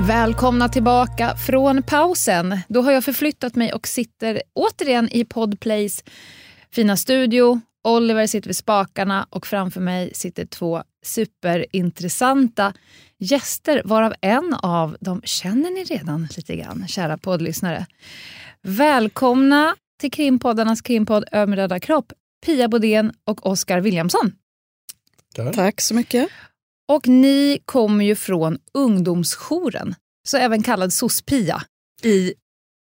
Välkomna 0.00 0.68
tillbaka 0.68 1.36
från 1.36 1.82
pausen. 1.82 2.58
Då 2.68 2.82
har 2.82 2.92
jag 2.92 3.04
förflyttat 3.04 3.54
mig 3.54 3.72
och 3.72 3.88
sitter 3.88 4.42
återigen 4.54 5.08
i 5.12 5.24
Podplays 5.24 6.04
fina 6.74 6.96
studio 6.96 7.60
Oliver 7.88 8.26
sitter 8.26 8.48
vid 8.48 8.56
spakarna 8.56 9.26
och 9.30 9.46
framför 9.46 9.80
mig 9.80 10.14
sitter 10.14 10.44
två 10.46 10.82
superintressanta 11.02 12.72
gäster 13.18 13.82
varav 13.84 14.14
en 14.20 14.54
av 14.54 14.96
dem 15.00 15.20
känner 15.24 15.70
ni 15.70 15.84
redan 15.84 16.28
lite 16.36 16.56
grann, 16.56 16.88
kära 16.88 17.18
poddlyssnare. 17.18 17.86
Välkomna 18.62 19.76
till 20.00 20.10
krimpoddarnas 20.10 20.82
krimpodd 20.82 21.24
Öm 21.32 21.56
rädda 21.56 21.80
kropp, 21.80 22.12
Pia 22.46 22.68
Bodén 22.68 23.12
och 23.24 23.46
Oskar 23.46 23.80
Williamson. 23.80 24.32
Tack. 25.34 25.54
Tack 25.54 25.80
så 25.80 25.94
mycket. 25.94 26.28
Och 26.88 27.08
ni 27.08 27.58
kommer 27.64 28.04
ju 28.04 28.14
från 28.14 28.58
ungdomsjouren, 28.74 29.94
så 30.28 30.36
även 30.36 30.62
kallad 30.62 30.92
SOS-Pia 30.92 31.62
i 32.02 32.34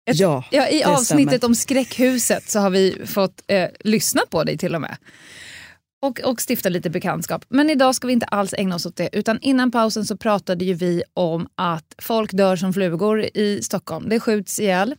ett, 0.05 0.19
ja, 0.19 0.43
ja, 0.51 0.69
I 0.69 0.83
avsnittet 0.83 1.33
stämmer. 1.33 1.45
om 1.45 1.55
skräckhuset 1.55 2.49
så 2.49 2.59
har 2.59 2.69
vi 2.69 3.05
fått 3.05 3.43
eh, 3.47 3.69
lyssna 3.79 4.21
på 4.29 4.43
dig 4.43 4.57
till 4.57 4.75
och 4.75 4.81
med. 4.81 4.97
Och, 6.01 6.19
och 6.19 6.39
stifta 6.49 6.69
lite 6.69 6.89
bekantskap. 6.89 7.45
Men 7.49 7.69
idag 7.69 7.95
ska 7.95 8.07
vi 8.07 8.13
inte 8.13 8.25
alls 8.25 8.53
ägna 8.53 8.75
oss 8.75 8.85
åt 8.85 8.95
det. 8.95 9.09
Utan 9.11 9.39
innan 9.39 9.71
pausen 9.71 10.05
så 10.05 10.17
pratade 10.17 10.65
ju 10.65 10.73
vi 10.73 11.03
om 11.13 11.47
att 11.55 11.95
folk 11.97 12.31
dör 12.31 12.55
som 12.55 12.73
flugor 12.73 13.21
i 13.21 13.59
Stockholm. 13.63 14.09
Det 14.09 14.19
skjuts 14.19 14.59
ihjäl. 14.59 14.95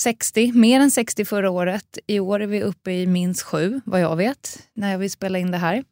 60, 0.00 0.52
mer 0.52 0.80
än 0.80 0.90
60 0.90 1.24
förra 1.24 1.50
året. 1.50 1.98
I 2.06 2.20
år 2.20 2.42
är 2.42 2.46
vi 2.46 2.62
uppe 2.62 2.92
i 2.92 3.06
minst 3.06 3.42
sju, 3.42 3.80
vad 3.84 4.00
jag 4.00 4.16
vet, 4.16 4.58
när 4.74 4.98
vi 4.98 5.08
spelar 5.08 5.38
in 5.38 5.50
det 5.50 5.58
här. 5.58 5.84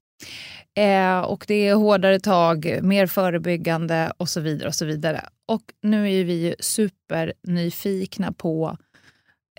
Eh, 0.77 1.19
och 1.19 1.45
det 1.49 1.69
är 1.69 1.75
hårdare 1.75 2.21
tag, 2.21 2.79
mer 2.83 3.07
förebyggande 3.07 4.13
och 4.17 4.29
så 4.29 4.41
vidare. 4.41 4.69
Och 4.69 4.75
så 4.75 4.85
vidare. 4.85 5.29
Och 5.47 5.63
nu 5.83 6.13
är 6.13 6.25
vi 6.25 6.35
ju 6.35 6.55
supernyfikna 6.61 8.33
på 8.33 8.77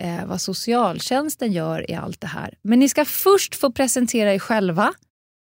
eh, 0.00 0.26
vad 0.26 0.40
socialtjänsten 0.40 1.52
gör 1.52 1.90
i 1.90 1.94
allt 1.94 2.20
det 2.20 2.26
här. 2.26 2.54
Men 2.62 2.78
ni 2.78 2.88
ska 2.88 3.04
först 3.04 3.54
få 3.54 3.72
presentera 3.72 4.34
er 4.34 4.38
själva 4.38 4.92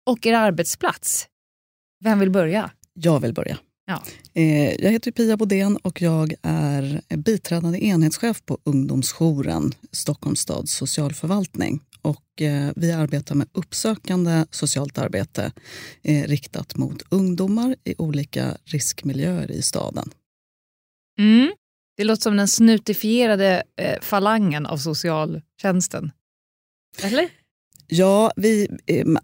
och 0.10 0.26
er 0.26 0.34
arbetsplats. 0.34 1.28
Vem 2.04 2.20
vill 2.20 2.32
börja? 2.32 2.72
Jag 2.94 3.20
vill 3.20 3.34
börja. 3.34 3.58
Ja. 3.86 4.04
Eh, 4.34 4.74
jag 4.84 4.92
heter 4.92 5.12
Pia 5.12 5.38
Bodén 5.38 5.78
och 5.78 6.02
jag 6.02 6.34
är 6.42 7.18
biträdande 7.18 7.86
enhetschef 7.86 8.46
på 8.46 8.58
ungdomsjouren 8.64 9.72
Stockholms 9.92 10.40
stads 10.40 10.74
socialförvaltning. 10.74 11.80
Och, 12.04 12.42
eh, 12.42 12.72
vi 12.76 12.92
arbetar 12.92 13.36
med 13.36 13.48
uppsökande 13.52 14.46
socialt 14.52 14.98
arbete 14.98 15.52
eh, 16.02 16.24
riktat 16.24 16.76
mot 16.78 17.02
ungdomar 17.10 17.76
i 17.84 17.96
olika 17.98 18.58
riskmiljöer 18.66 19.52
i 19.52 19.62
staden. 19.62 20.12
Mm. 21.20 21.52
Det 21.98 22.04
låter 22.04 22.22
som 22.22 22.38
den 22.38 22.48
snutifierade 22.48 23.64
eh, 23.78 24.02
falangen 24.02 24.66
av 24.66 24.78
socialtjänsten. 24.78 26.12
Eller? 27.02 27.30
Ja, 27.88 28.32
vi 28.36 28.68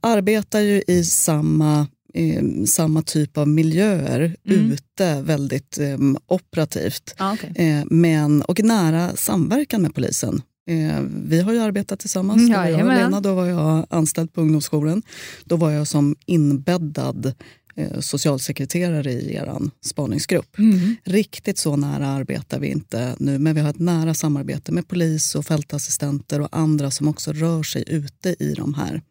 arbetar 0.01 0.59
ju 0.59 0.83
i 0.88 1.03
samma, 1.03 1.88
eh, 2.13 2.43
samma 2.65 3.01
typ 3.01 3.38
av 3.38 3.48
miljöer 3.48 4.36
mm. 4.45 4.71
ute, 4.71 5.21
väldigt 5.21 5.77
eh, 5.77 5.98
operativt. 6.27 7.15
Ah, 7.17 7.33
okay. 7.33 7.50
Eh, 7.55 7.83
men, 7.86 8.41
och 8.41 8.63
nära 8.63 9.15
samverkan 9.15 9.81
med 9.81 9.95
polisen. 9.95 10.41
Eh, 10.69 11.01
vi 11.25 11.41
har 11.41 11.53
ju 11.53 11.59
arbetat 11.59 11.99
tillsammans. 11.99 12.41
Mm, 12.41 12.51
jag 12.71 12.88
Lena, 12.88 13.21
då 13.21 13.33
var 13.33 13.45
jag 13.45 13.85
anställd 13.89 14.33
på 14.33 14.41
ungdomsjouren. 14.41 15.01
Då 15.45 15.55
var 15.55 15.71
jag 15.71 15.88
som 15.88 16.15
inbäddad 16.25 17.33
Eh, 17.79 17.99
socialsekreterare 17.99 19.11
i 19.11 19.35
er 19.35 19.55
spaningsgrupp. 19.81 20.57
Mm. 20.57 20.95
Riktigt 21.03 21.57
så 21.57 21.75
nära 21.75 22.07
arbetar 22.07 22.59
vi 22.59 22.67
inte 22.67 23.15
nu, 23.19 23.39
men 23.39 23.55
vi 23.55 23.61
har 23.61 23.69
ett 23.69 23.79
nära 23.79 24.13
samarbete 24.13 24.71
med 24.71 24.88
polis 24.88 25.35
och 25.35 25.45
fältassistenter 25.45 26.41
och 26.41 26.49
andra 26.51 26.91
som 26.91 27.07
också 27.07 27.33
rör 27.33 27.63
sig 27.63 27.83
ute 27.88 28.35
i 28.39 28.53
de 28.53 28.73
här 28.73 29.01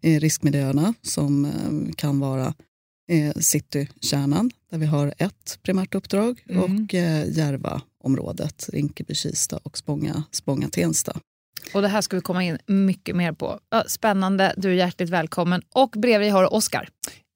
eh, 0.00 0.20
riskmiljöerna 0.20 0.94
som 1.02 1.44
eh, 1.44 1.94
kan 1.96 2.20
vara 2.20 2.54
citykärnan, 3.36 4.50
där 4.70 4.78
vi 4.78 4.86
har 4.86 5.14
ett 5.18 5.58
primärt 5.62 5.94
uppdrag, 5.94 6.44
mm. 6.48 6.62
och 6.62 6.94
Järvaområdet, 8.04 8.68
Rinkeby-Kista 8.72 9.58
och 9.62 9.78
Spånga-Tensta. 10.32 11.20
Och 11.74 11.82
det 11.82 11.88
här 11.88 12.00
ska 12.00 12.16
vi 12.16 12.22
komma 12.22 12.44
in 12.44 12.58
mycket 12.66 13.16
mer 13.16 13.32
på. 13.32 13.60
Spännande, 13.86 14.54
du 14.56 14.70
är 14.70 14.74
hjärtligt 14.74 15.10
välkommen. 15.10 15.62
Och 15.74 15.90
bredvid 15.90 16.32
har 16.32 16.42
du 16.42 16.48
Oskar. 16.48 16.88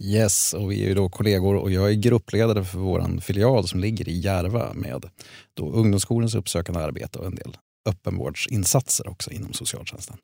Yes, 0.02 0.54
och 0.54 0.71
vi 0.71 0.85
är 0.85 0.88
ju 0.88 0.94
då 0.94 1.09
kollegor 1.09 1.56
och 1.56 1.71
jag 1.71 1.90
är 1.90 1.94
gruppledare 1.94 2.64
för 2.64 2.78
vår 2.78 3.21
filial 3.21 3.68
som 3.68 3.80
ligger 3.80 4.09
i 4.09 4.18
Järva 4.18 4.73
med 4.75 5.11
då 5.54 5.71
ungdomsskolans 5.71 6.35
uppsökande 6.35 6.80
arbete 6.80 7.18
och 7.18 7.26
en 7.26 7.35
del 7.35 7.56
öppenvårdsinsatser 7.88 9.09
också 9.09 9.30
inom 9.30 9.52
socialtjänsten. 9.52 10.16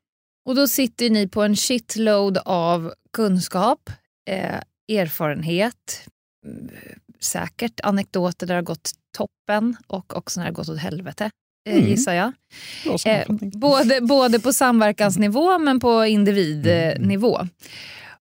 Och 0.45 0.55
då 0.55 0.67
sitter 0.67 1.09
ni 1.09 1.27
på 1.27 1.43
en 1.43 1.55
shitload 1.55 2.37
av 2.45 2.93
kunskap, 3.13 3.89
eh, 4.29 4.61
erfarenhet, 4.97 6.07
säkert 7.23 7.79
anekdoter 7.83 8.47
där 8.47 8.53
det 8.53 8.57
har 8.57 8.63
gått 8.63 8.91
toppen 9.17 9.77
och 9.87 10.17
också 10.17 10.39
när 10.39 10.45
det 10.45 10.51
har 10.51 10.55
gått 10.55 10.69
åt 10.69 10.79
helvete. 10.79 11.29
Eh, 11.69 11.75
mm. 11.75 11.87
gissar 11.87 12.13
jag. 12.13 12.33
Eh, 13.05 13.25
både, 13.39 14.01
både 14.01 14.39
på 14.39 14.53
samverkansnivå 14.53 15.57
men 15.57 15.79
på 15.79 16.05
individnivå. 16.05 17.37
Mm. 17.37 17.49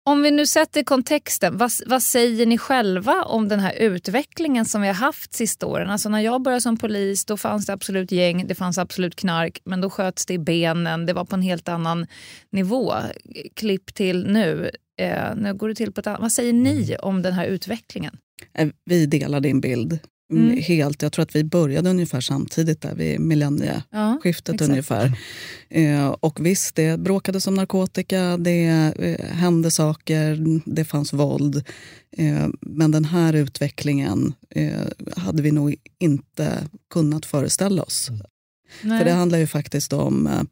Om 0.08 0.22
vi 0.22 0.32
nu 0.32 0.46
sätter 0.46 0.84
kontexten, 0.84 1.58
vad, 1.58 1.72
vad, 1.86 2.04
säger 2.04 2.46
ni 2.46 2.58
själva 2.58 3.24
om 3.24 3.48
den 3.48 3.60
här 3.60 3.74
utvecklingen 3.74 4.66
som 4.66 4.82
vi 4.82 4.88
har 4.88 4.96
haft 4.96 5.34
sista 5.34 5.66
åren? 5.66 5.90
Alltså 5.90 6.10
när 6.10 6.20
jag 6.20 6.42
började 6.42 6.62
som 6.62 6.78
polis 6.78 7.26
då 7.26 7.38
fanns 7.38 7.66
det 7.66 7.74
absolut 7.74 8.12
gäng, 8.12 8.48
det 8.48 8.56
fanns 8.56 8.78
absolut 8.78 9.16
knark, 9.16 9.62
men 9.66 9.82
då 9.82 9.90
sköts 9.90 10.26
det 10.26 10.34
i 10.34 10.40
benen, 10.40 11.06
det 11.06 11.14
var 11.14 11.26
på 11.26 11.36
en 11.36 11.42
helt 11.42 11.70
annan 11.70 12.08
nivå. 12.52 12.94
Klipp 13.54 13.94
till 13.94 14.28
nu, 14.28 14.72
eh, 15.00 15.36
nu 15.36 15.54
går 15.54 15.70
det 15.70 15.76
till 15.76 15.92
på 15.92 16.00
ett 16.00 16.08
annat 16.08 16.22
Vad 16.22 16.32
säger 16.32 16.54
ni 16.54 16.86
mm. 16.86 17.00
om 17.02 17.22
den 17.22 17.34
här 17.34 17.46
utvecklingen? 17.46 18.18
Eh, 18.54 18.68
vi 18.86 19.06
delar 19.06 19.40
din 19.40 19.62
bild. 19.62 20.00
Mm. 20.32 20.58
Helt. 20.58 21.02
Jag 21.02 21.12
tror 21.12 21.24
att 21.24 21.36
vi 21.36 21.44
började 21.44 21.90
ungefär 21.90 22.22
samtidigt, 22.22 22.82
där 22.82 22.96
vid 22.96 23.20
millennieskiftet 23.20 24.62
ja, 24.62 24.66
ungefär. 24.66 25.12
Eh, 25.70 26.08
och 26.08 26.46
visst, 26.46 26.76
det 26.76 27.00
bråkades 27.00 27.48
om 27.48 27.54
narkotika, 27.54 28.38
det 28.38 28.66
eh, 29.00 29.26
hände 29.26 29.72
saker, 29.72 30.38
det 30.66 30.86
fanns 30.86 31.14
våld. 31.14 31.64
Eh, 32.18 32.48
men 32.62 32.92
den 32.92 33.06
här 33.06 33.34
utvecklingen 33.34 34.34
hade 35.16 35.42
vi 35.42 35.52
nog 35.52 35.76
inte 36.00 36.68
kunnat 36.90 37.26
föreställa 37.26 37.84
oss. 37.84 38.10
Mm. 38.84 38.98
För 38.98 39.06
det 39.06 39.12
handlar 39.12 39.38
ju 39.38 39.48
faktiskt 39.48 39.94
om, 39.94 40.48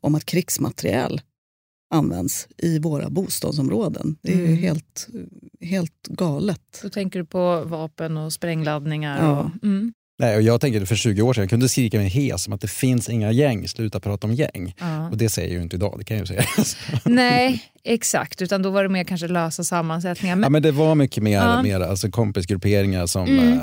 om 0.00 0.14
att 0.14 0.24
krigsmateriel 0.24 1.20
används 1.92 2.48
i 2.58 2.78
våra 2.78 3.10
bostadsområden. 3.10 4.16
Det 4.22 4.32
är 4.32 4.38
mm. 4.38 4.56
helt, 4.56 5.08
helt 5.60 6.06
galet. 6.08 6.80
Då 6.82 6.88
tänker 6.88 7.18
du 7.18 7.24
på 7.24 7.64
vapen 7.64 8.16
och 8.16 8.32
sprängladdningar? 8.32 9.24
Ja. 9.24 9.38
Och, 9.38 9.64
mm. 9.64 9.92
Nej, 10.18 10.36
och 10.36 10.42
jag 10.42 10.60
tänker 10.60 10.84
för 10.84 10.94
20 10.94 11.22
år 11.22 11.32
sedan, 11.32 11.42
jag 11.42 11.50
kunde 11.50 11.68
skrika 11.68 11.98
mig 11.98 12.08
hes 12.08 12.46
om 12.46 12.52
att 12.52 12.60
det 12.60 12.68
finns 12.68 13.08
inga 13.08 13.32
gäng, 13.32 13.68
sluta 13.68 14.00
prata 14.00 14.26
om 14.26 14.34
gäng. 14.34 14.74
Ja. 14.78 15.08
Och 15.10 15.16
det 15.16 15.28
säger 15.28 15.48
jag 15.48 15.56
ju 15.56 15.62
inte 15.62 15.76
idag, 15.76 15.94
det 15.98 16.04
kan 16.04 16.16
jag 16.16 16.22
ju 16.22 16.26
säga. 16.26 16.44
Nej, 17.04 17.64
exakt. 17.84 18.42
Utan 18.42 18.62
då 18.62 18.70
var 18.70 18.82
det 18.82 18.88
mer 18.88 19.04
kanske 19.04 19.28
lösa 19.28 19.64
sammansättningar. 19.64 20.36
Men... 20.36 20.42
Ja, 20.42 20.48
men 20.48 20.62
det 20.62 20.72
var 20.72 20.94
mycket 20.94 21.22
mer, 21.22 21.38
ja. 21.38 21.62
mer 21.62 21.80
alltså 21.80 22.10
kompisgrupperingar 22.10 23.06
som, 23.06 23.28
mm. 23.28 23.52
eh, 23.52 23.60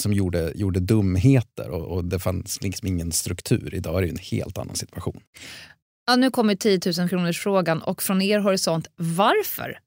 som 0.00 0.12
gjorde, 0.12 0.52
gjorde 0.54 0.80
dumheter 0.80 1.70
och, 1.70 1.96
och 1.96 2.04
det 2.04 2.18
fanns 2.18 2.62
liksom 2.62 2.88
ingen 2.88 3.12
struktur. 3.12 3.74
Idag 3.74 3.98
är 3.98 4.02
det 4.02 4.08
en 4.08 4.16
helt 4.16 4.58
annan 4.58 4.76
situation. 4.76 5.20
Ja, 6.08 6.16
nu 6.16 6.30
kommer 6.30 6.54
10 6.54 6.80
000 6.98 7.08
kronors 7.08 7.40
frågan 7.40 7.82
och 7.82 8.02
från 8.02 8.22
er 8.22 8.38
horisont, 8.38 8.86
varför 8.96 9.78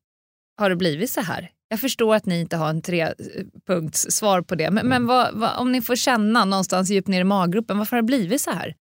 har 0.58 0.70
det 0.70 0.76
blivit 0.76 1.10
så 1.10 1.22
här? 1.22 1.50
Jag 1.68 1.80
förstår 1.80 2.16
att 2.16 2.26
ni 2.26 2.40
inte 2.40 2.58
har 2.58 2.70
en 2.70 2.82
trepunkts 2.82 4.08
svar 4.10 4.42
på 4.42 4.56
det, 4.56 4.72
men, 4.72 4.88
men 4.88 5.08
vad, 5.08 5.34
vad, 5.34 5.58
om 5.58 5.72
ni 5.72 5.82
får 5.82 5.96
känna 5.96 6.46
någonstans 6.46 6.90
djupt 6.90 7.08
ner 7.08 7.22
i 7.22 7.24
maggruppen, 7.24 7.78
varför 7.78 7.96
har 7.96 8.02
det 8.02 8.06
blivit 8.06 8.42
så 8.42 8.52
här? 8.52 8.76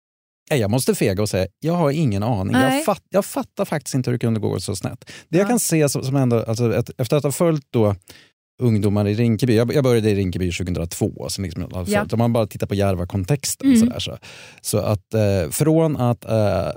Jag 0.50 0.70
måste 0.70 0.94
fega 0.94 1.22
och 1.22 1.28
säga, 1.28 1.46
jag 1.60 1.72
har 1.72 1.90
ingen 1.90 2.22
aning. 2.22 2.56
Jag, 2.56 2.84
fatt, 2.84 3.02
jag, 3.10 3.24
fattar 3.24 3.64
faktiskt 3.64 3.94
inte 3.94 4.10
hur 4.10 4.12
det 4.12 4.20
kunde 4.20 4.40
gå 4.40 4.60
så 4.60 4.76
snett. 4.76 5.04
Det 5.04 5.36
ja. 5.36 5.38
jag 5.38 5.48
kan 5.48 5.58
se 5.58 5.88
som, 5.88 6.16
ändå, 6.16 6.44
alltså, 6.44 6.74
ett, 6.74 6.90
efter 6.98 7.16
att 7.16 7.24
ha 7.24 7.32
följt 7.32 7.66
då 7.70 7.94
ungdomar 8.62 9.08
i 9.08 9.14
Rinkeby. 9.14 9.56
Jag, 9.56 9.84
började 9.84 10.10
i 10.10 10.14
Rinkeby 10.14 10.52
2002. 10.52 11.26
Så 11.28 11.42
liksom, 11.42 11.84
ja. 11.86 12.06
Om 12.12 12.18
man 12.18 12.32
bara 12.32 12.46
tittar 12.46 12.66
på 12.66 12.74
Järva-kontexten. 12.74 13.74
Mm. 13.74 13.90
Så, 13.90 14.00
så, 14.00 14.18
så 14.60 14.78
att 14.78 15.14
eh, 15.14 15.50
från 15.50 15.96
att 15.96 16.24
eh 16.24 16.72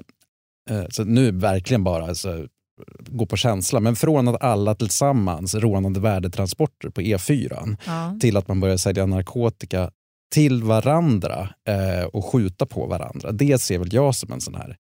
så 0.90 1.04
nu 1.04 1.32
verkligen 1.32 1.84
bara 1.84 2.06
alltså, 2.06 2.48
gå 3.08 3.26
på 3.26 3.38
känsla, 3.38 3.80
men 3.80 3.96
från 3.96 4.28
att 4.28 4.44
alla 4.44 4.76
tillsammans 4.76 5.56
rånade 5.56 6.00
värdetransporter 6.00 6.90
på 6.90 7.02
E4 7.02 7.78
ja. 7.86 8.18
till 8.20 8.38
att 8.38 8.48
man 8.48 8.60
började 8.60 8.80
sälja 8.80 9.06
narkotika 9.06 9.92
till 10.34 10.64
varandra 10.64 11.50
eh, 11.68 12.06
och 12.06 12.26
skjuta 12.26 12.66
på 12.66 12.88
varandra. 12.88 13.32
Det 13.32 13.62
ser 13.62 13.80
väl 13.80 13.94
jag 13.94 14.16
som 14.16 14.32
en 14.32 14.42
sån 14.42 14.56
här 14.56 14.78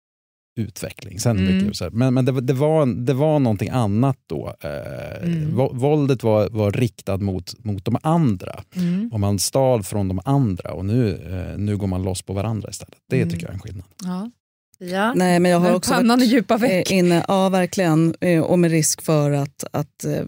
utveckling. 0.57 1.19
Sen 1.19 1.37
mm. 1.37 1.57
mycket, 1.57 1.93
men 1.93 2.13
men 2.13 2.25
det, 2.25 2.41
det, 2.41 2.53
var, 2.53 2.85
det 2.85 3.13
var 3.13 3.39
någonting 3.39 3.69
annat 3.69 4.17
då. 4.27 4.55
Eh, 4.61 5.23
mm. 5.23 5.55
Våldet 5.55 6.23
var, 6.23 6.49
var 6.49 6.71
riktat 6.71 7.21
mot, 7.21 7.65
mot 7.65 7.85
de 7.85 7.97
andra 8.03 8.63
mm. 8.75 9.09
och 9.13 9.19
man 9.19 9.39
stal 9.39 9.83
från 9.83 10.07
de 10.07 10.19
andra 10.25 10.73
och 10.73 10.85
nu, 10.85 11.09
eh, 11.09 11.57
nu 11.57 11.77
går 11.77 11.87
man 11.87 12.03
loss 12.03 12.21
på 12.21 12.33
varandra 12.33 12.69
istället. 12.69 12.97
Det 13.09 13.17
mm. 13.17 13.29
tycker 13.29 13.45
jag 13.45 13.49
är 13.49 13.53
en 13.53 13.59
skillnad. 13.59 13.85
Ja. 14.03 14.31
Ja. 14.79 15.13
Nej, 15.13 15.39
men 15.39 15.51
jag 15.51 15.59
har 15.59 15.75
också 15.75 15.93
varit 15.93 16.27
djupa 16.27 16.57
veck. 16.57 16.91
Eh, 16.91 16.97
inne, 16.97 17.25
ja, 17.27 17.49
verkligen. 17.49 18.15
Eh, 18.21 18.41
och 18.41 18.59
med 18.59 18.71
risk 18.71 19.01
för 19.01 19.31
att, 19.31 19.63
att 19.71 20.03
äh, 20.03 20.23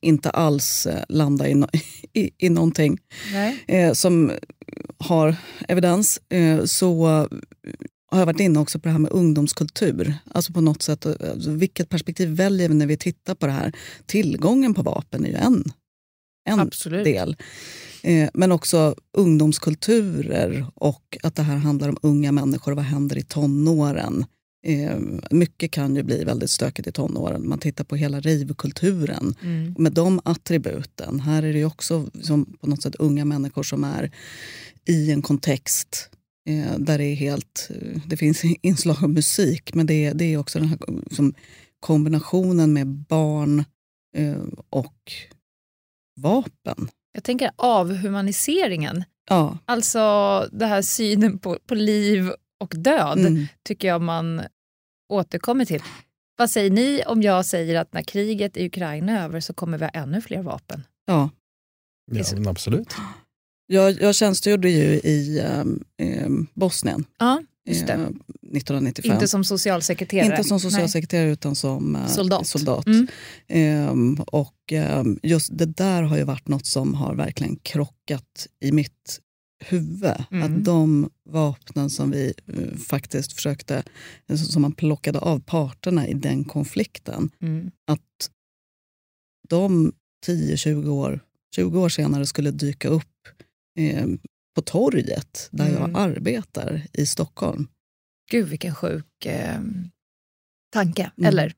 inte 0.00 0.30
alls 0.30 0.86
landa 1.08 1.48
i, 1.48 1.54
no 1.54 1.68
i, 2.12 2.30
i 2.38 2.48
någonting 2.48 2.98
äh, 3.66 3.92
som 3.92 4.32
har 4.98 5.36
evidens, 5.68 6.20
så 6.64 7.06
har 8.10 8.18
jag 8.18 8.26
varit 8.26 8.40
inne 8.40 8.58
också 8.58 8.78
på 8.78 8.88
det 8.88 8.92
här 8.92 8.98
med 8.98 9.12
ungdomskultur. 9.12 10.14
Alltså 10.32 10.52
på 10.52 10.60
något 10.60 10.82
sätt, 10.82 11.06
alltså 11.06 11.50
vilket 11.50 11.88
perspektiv 11.88 12.28
väljer 12.28 12.68
vi 12.68 12.74
när 12.74 12.86
vi 12.86 12.96
tittar 12.96 13.34
på 13.34 13.46
det 13.46 13.52
här? 13.52 13.72
Tillgången 14.06 14.74
på 14.74 14.82
vapen 14.82 15.24
är 15.24 15.28
ju 15.28 15.34
en, 15.34 15.64
en 16.44 16.70
del. 17.04 17.36
Eh, 18.06 18.28
men 18.34 18.52
också 18.52 18.94
ungdomskulturer 19.12 20.66
och 20.74 21.18
att 21.22 21.34
det 21.34 21.42
här 21.42 21.56
handlar 21.56 21.88
om 21.88 21.98
unga 22.02 22.32
människor 22.32 22.72
och 22.72 22.76
vad 22.76 22.84
händer 22.84 23.18
i 23.18 23.22
tonåren. 23.22 24.24
Eh, 24.66 24.98
mycket 25.30 25.70
kan 25.70 25.96
ju 25.96 26.02
bli 26.02 26.24
väldigt 26.24 26.50
stökigt 26.50 26.88
i 26.88 26.92
tonåren. 26.92 27.48
Man 27.48 27.58
tittar 27.58 27.84
på 27.84 27.96
hela 27.96 28.20
rivkulturen 28.20 29.34
mm. 29.42 29.74
med 29.78 29.92
de 29.92 30.20
attributen. 30.24 31.20
Här 31.20 31.42
är 31.42 31.52
det 31.52 31.64
också 31.64 32.06
som 32.22 32.44
på 32.60 32.66
något 32.66 32.82
sätt 32.82 32.94
unga 32.94 33.24
människor 33.24 33.62
som 33.62 33.84
är 33.84 34.10
i 34.88 35.10
en 35.10 35.22
kontext 35.22 36.10
eh, 36.48 36.78
där 36.78 36.98
det 36.98 37.04
är 37.04 37.14
helt... 37.14 37.70
Det 38.06 38.16
finns 38.16 38.44
inslag 38.62 38.96
av 39.04 39.10
musik, 39.10 39.74
men 39.74 39.86
det, 39.86 40.12
det 40.12 40.24
är 40.24 40.38
också 40.38 40.58
den 40.58 40.68
här 40.68 40.78
som 41.10 41.34
kombinationen 41.80 42.72
med 42.72 42.86
barn 42.86 43.64
och 44.70 45.12
vapen. 46.20 46.88
Jag 47.16 47.24
tänker 47.24 47.50
avhumaniseringen. 47.56 49.04
Ja. 49.28 49.58
Alltså 49.64 50.00
det 50.52 50.66
här 50.66 50.82
synen 50.82 51.38
på, 51.38 51.58
på 51.66 51.74
liv 51.74 52.30
och 52.60 52.74
död 52.76 53.18
mm. 53.18 53.46
tycker 53.64 53.88
jag 53.88 54.02
man 54.02 54.42
återkommer 55.12 55.64
till. 55.64 55.82
Vad 56.38 56.50
säger 56.50 56.70
ni 56.70 57.02
om 57.06 57.22
jag 57.22 57.46
säger 57.46 57.80
att 57.80 57.92
när 57.92 58.02
kriget 58.02 58.56
i 58.56 58.66
Ukraina 58.66 59.12
är 59.12 59.24
över 59.24 59.40
så 59.40 59.54
kommer 59.54 59.78
vi 59.78 59.84
ha 59.84 59.90
ännu 59.90 60.20
fler 60.20 60.42
vapen? 60.42 60.82
Ja, 61.06 61.30
ja 62.12 62.24
absolut. 62.50 62.94
Jag, 63.66 64.02
jag 64.02 64.14
tjänstgjorde 64.14 64.70
ju 64.70 64.94
i 64.94 65.38
eh, 65.98 66.28
Bosnien. 66.54 67.04
Ja. 67.18 67.42
Just 67.64 67.86
det. 67.86 67.92
1995. 67.92 69.12
Inte 69.12 69.28
som 69.28 69.44
socialsekreterare? 69.44 70.26
Inte 70.26 70.44
som 70.44 70.60
socialsekreterare 70.60 71.24
Nej. 71.24 71.32
utan 71.32 71.56
som 71.56 71.96
eh, 71.96 72.06
soldat. 72.06 72.46
soldat. 72.46 72.86
Mm. 72.86 73.88
Um, 73.88 74.24
och 74.26 74.55
um, 74.72 75.18
just 75.22 75.58
det 75.58 75.66
där 75.66 76.02
har 76.02 76.16
ju 76.16 76.24
varit 76.24 76.48
något 76.48 76.66
som 76.66 76.94
har 76.94 77.14
verkligen 77.14 77.56
krockat 77.56 78.48
i 78.60 78.72
mitt 78.72 79.20
huvud. 79.64 80.24
Mm. 80.30 80.42
Att 80.42 80.64
de 80.64 81.10
vapnen 81.24 81.90
som 81.90 82.10
vi 82.10 82.34
uh, 82.54 82.76
faktiskt 82.76 83.32
försökte, 83.32 83.82
som 84.50 84.62
man 84.62 84.72
plockade 84.72 85.18
av 85.18 85.40
parterna 85.40 86.08
i 86.08 86.14
den 86.14 86.44
konflikten, 86.44 87.30
mm. 87.40 87.70
att 87.86 88.30
de 89.48 89.92
10-20 90.26 90.88
år, 90.88 91.20
20 91.56 91.80
år 91.80 91.88
senare 91.88 92.26
skulle 92.26 92.50
dyka 92.50 92.88
upp 92.88 93.28
eh, 93.78 94.06
på 94.54 94.62
torget 94.62 95.48
där 95.52 95.68
mm. 95.68 95.80
jag 95.80 96.00
arbetar 96.00 96.82
i 96.92 97.06
Stockholm. 97.06 97.68
Gud, 98.30 98.48
vilken 98.48 98.74
sjuk 98.74 99.26
eh, 99.26 99.60
tanke, 100.72 101.10
mm. 101.16 101.28
eller 101.28 101.54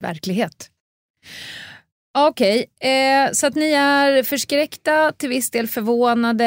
verklighet. 0.00 0.70
Okej, 2.18 2.66
okay, 2.78 2.90
eh, 2.90 3.32
så 3.32 3.46
att 3.46 3.54
ni 3.54 3.72
är 3.72 4.22
förskräckta, 4.22 5.12
till 5.12 5.28
viss 5.28 5.50
del 5.50 5.68
förvånade. 5.68 6.44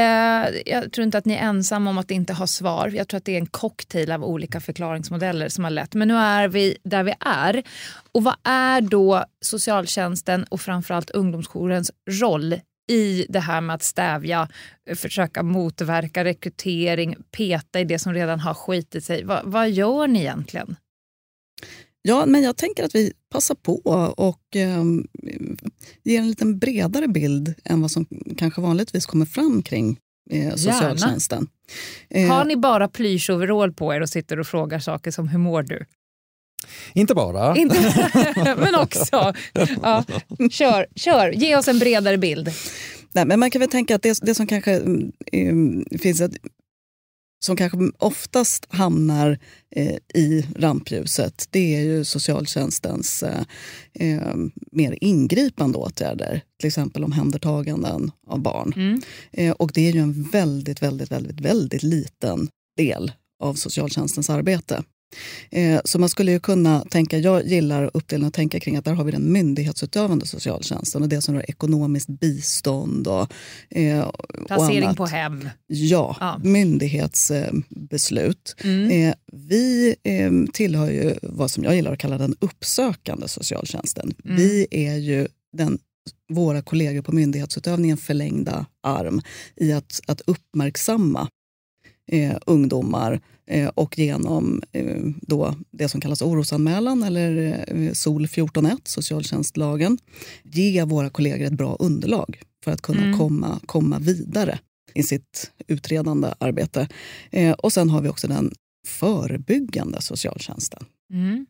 Jag 0.66 0.92
tror 0.92 1.06
inte 1.06 1.18
att 1.18 1.26
ni 1.26 1.34
är 1.34 1.40
ensamma 1.40 1.90
om 1.90 1.98
att 1.98 2.12
inte 2.12 2.34
ha 2.34 2.48
svar. 2.48 2.92
Jag 2.96 3.08
tror 3.08 3.18
att 3.18 3.26
det 3.26 3.32
är 3.32 3.38
en 3.38 3.46
cocktail 3.46 4.12
av 4.12 4.24
olika 4.24 4.60
förklaringsmodeller 4.60 5.50
som 5.50 5.64
har 5.64 5.72
lett. 5.72 5.94
Men 5.94 6.08
nu 6.08 6.16
är 6.16 6.48
vi 6.48 6.78
där 6.84 7.04
vi 7.04 7.14
är. 7.20 7.64
Och 8.12 8.24
vad 8.24 8.36
är 8.44 8.82
då 8.82 9.26
socialtjänsten 9.42 10.44
och 10.44 10.62
framförallt 10.62 11.10
ungdomsjourens 11.10 11.92
roll 12.10 12.56
i 12.92 13.26
det 13.30 13.40
här 13.40 13.62
med 13.62 13.74
att 13.74 13.84
stävja, 13.84 14.48
eh, 14.90 14.96
försöka 14.96 15.44
motverka 15.44 16.24
rekrytering, 16.24 17.16
peta 17.32 17.80
i 17.80 17.84
det 17.84 18.00
som 18.00 18.14
redan 18.14 18.40
har 18.40 18.54
skitit 18.54 19.06
sig. 19.06 19.24
Va, 19.24 19.42
vad 19.44 19.70
gör 19.70 20.08
ni 20.08 20.20
egentligen? 20.20 20.76
Ja, 22.02 22.26
men 22.26 22.44
jag 22.44 22.58
tänker 22.58 22.84
att 22.84 22.96
vi 22.96 23.14
passar 23.32 23.56
på 23.56 23.76
och 24.18 24.56
eh, 24.56 24.84
ger 26.04 26.20
en 26.20 26.28
lite 26.28 26.46
bredare 26.46 27.08
bild 27.08 27.54
än 27.64 27.82
vad 27.82 27.92
som 27.92 28.06
kanske 28.38 28.62
vanligtvis 28.62 29.06
kommer 29.06 29.26
fram 29.26 29.62
kring 29.62 29.98
eh, 30.32 30.56
socialtjänsten. 30.56 31.48
Eh, 32.10 32.28
har 32.28 32.46
ni 32.46 32.58
bara 32.58 32.88
plyschoverall 32.88 33.74
på 33.74 33.94
er 33.94 34.02
och 34.02 34.10
sitter 34.10 34.40
och 34.40 34.48
frågar 34.48 34.80
saker 34.80 35.12
som 35.12 35.28
hur 35.28 35.40
mår 35.40 35.64
du? 35.64 35.86
Inte 36.94 37.16
bara. 37.16 37.56
Inte, 37.56 38.10
men 38.58 38.76
också. 38.76 39.34
Ja, 39.82 40.04
kör, 40.52 40.88
kör, 40.96 41.30
ge 41.32 41.56
oss 41.56 41.68
en 41.68 41.80
bredare 41.80 42.18
bild. 42.18 42.50
Nej, 43.12 43.26
men 43.26 43.40
man 43.40 43.52
kan 43.52 43.60
väl 43.60 43.70
tänka 43.70 43.96
att 43.96 44.02
det, 44.02 44.20
det 44.22 44.36
som 44.36 44.48
kanske 44.48 44.80
um, 44.80 45.86
finns 46.02 46.22
ett, 46.22 46.32
som 47.40 47.56
kanske 47.56 47.78
oftast 47.98 48.66
hamnar 48.70 49.40
eh, 49.76 49.96
i 50.14 50.46
rampljuset 50.56 51.48
det 51.50 51.76
är 51.76 51.82
ju 51.82 52.06
socialtjänstens 52.06 53.24
eh, 53.24 53.44
eh, 53.94 54.36
mer 54.72 54.98
ingripande 55.02 55.78
åtgärder. 55.78 56.42
Till 56.60 56.68
exempel 56.68 57.04
omhändertaganden 57.04 58.12
av 58.28 58.40
barn. 58.42 58.74
Mm. 58.76 59.02
Eh, 59.32 59.52
och 59.52 59.72
det 59.74 59.88
är 59.88 59.92
ju 59.92 60.00
en 60.00 60.24
väldigt, 60.24 60.82
väldigt, 60.82 61.12
väldigt, 61.12 61.42
väldigt 61.42 61.84
liten 61.84 62.50
del 62.78 63.12
av 63.44 63.54
socialtjänstens 63.54 64.30
arbete. 64.30 64.84
Eh, 65.50 65.82
så 65.86 66.00
man 66.00 66.10
skulle 66.10 66.32
ju 66.32 66.40
kunna 66.40 66.86
tänka, 66.90 67.18
jag 67.18 67.48
gillar 67.48 67.92
uppdelningen 67.94 68.28
att 68.28 68.34
tänka 68.34 68.60
kring 68.60 68.76
att 68.76 68.86
där 68.86 68.94
har 68.94 69.04
vi 69.04 69.12
den 69.12 69.32
myndighetsutövande 69.32 70.26
socialtjänsten 70.26 71.02
och 71.02 71.10
det 71.10 71.22
som 71.22 71.36
rör 71.36 71.50
ekonomiskt 71.50 72.10
bistånd 72.10 73.08
och, 73.08 73.34
eh, 73.70 74.10
Placering 74.48 74.90
och 74.90 74.98
på 74.98 75.06
hem. 75.06 75.50
Ja, 75.68 76.18
ja. 76.20 76.40
myndighetsbeslut. 76.44 78.56
Mm. 78.64 78.92
Eh, 78.92 79.14
vi 79.32 79.96
tillhör 80.54 80.92
ju 80.92 81.16
vad 81.22 81.52
som 81.52 81.64
jag 81.64 81.76
gillar 81.76 81.94
att 81.94 82.00
kalla 82.00 82.18
den 82.18 82.36
uppsökande 82.40 83.28
socialtjänsten. 83.28 84.14
Mm. 84.26 84.38
Vi 84.38 84.68
är 84.72 84.96
ju 84.96 85.28
den 85.54 85.80
våra 86.30 86.62
kollegor 86.62 87.02
på 87.02 87.12
myndighetsutövningen 87.12 87.98
förlängda 87.98 88.66
arm 88.84 89.22
i 89.56 89.72
att, 89.72 90.00
att 90.08 90.22
uppmärksamma 90.26 91.30
eh, 92.12 92.38
ungdomar 92.46 93.22
och 93.76 94.00
genom 94.00 94.62
eh, 94.72 95.04
då 95.22 95.56
det 95.72 95.90
som 95.90 96.02
kallas 96.02 96.22
orosanmälan 96.22 97.04
eller 97.04 97.64
eh, 97.68 97.94
SOL 97.94 98.26
14.1, 98.26 98.78
socialtjänstlagen, 98.84 99.98
ge 100.44 100.84
våra 100.84 101.10
kollegor 101.10 101.46
ett 101.46 101.54
bra 101.54 101.76
underlag 101.80 102.42
för 102.64 102.72
att 102.72 102.82
kunna 102.82 103.04
mm. 103.04 103.18
komma, 103.18 103.60
komma 103.66 104.00
vidare. 104.00 104.60
i 104.94 105.04
sitt 105.04 105.52
utredande 105.68 106.34
arbete. 106.40 106.88
Eh, 107.32 107.52
och 107.52 107.74
sen 107.74 107.90
har 107.90 108.02
vi 108.02 108.10
också 108.10 108.28
den 108.28 108.52
förebyggande 108.88 110.02
socialtjänsten. 110.02 110.86
Mm. 111.14 111.46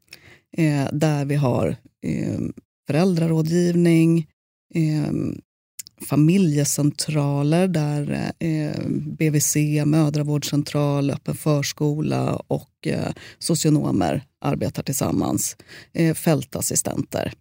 Eh, 0.58 0.90
där 0.94 1.26
vi 1.26 1.36
har 1.36 1.76
eh, 2.06 2.40
föräldrarådgivning, 2.88 4.28
eh, 4.76 5.14
familjecentraler 6.02 7.68
där 7.68 8.32
eh, 8.40 8.88
BVC, 8.90 9.56
mödravårdscentral, 9.86 11.12
öppen 11.12 11.36
förskola 11.36 12.36
och 12.48 12.88
eh, 12.88 13.14
socionomer 13.40 14.24
arbetar 14.42 14.84
tillsammans. 14.84 15.58
Eh, 15.94 16.14
fältassistenter. 16.14 17.34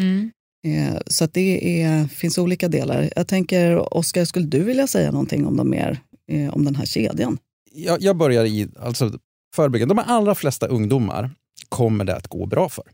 Mm. 0.00 0.30
Eh, 0.66 0.98
så 1.06 1.24
att 1.24 1.34
det 1.34 1.82
är, 1.82 2.06
finns 2.06 2.38
olika 2.38 2.68
delar. 2.68 3.10
Jag 3.16 3.28
tänker, 3.28 3.94
Oskar, 3.96 4.24
skulle 4.24 4.46
du 4.46 4.62
vilja 4.62 4.86
säga 4.86 5.12
någonting 5.12 5.46
om, 5.46 5.56
de 5.56 5.70
mer, 5.70 6.00
eh, 6.32 6.54
om 6.54 6.64
den 6.64 6.76
här 6.76 6.86
kedjan? 6.86 7.38
Jag, 7.72 8.02
jag 8.02 8.16
börjar 8.16 8.44
i 8.44 8.68
alltså, 8.80 9.18
förebyggande. 9.54 9.94
De 9.94 10.02
allra 10.06 10.34
flesta 10.34 10.66
ungdomar 10.66 11.30
kommer 11.68 12.04
det 12.04 12.16
att 12.16 12.28
gå 12.28 12.46
bra 12.46 12.68
för. 12.68 12.84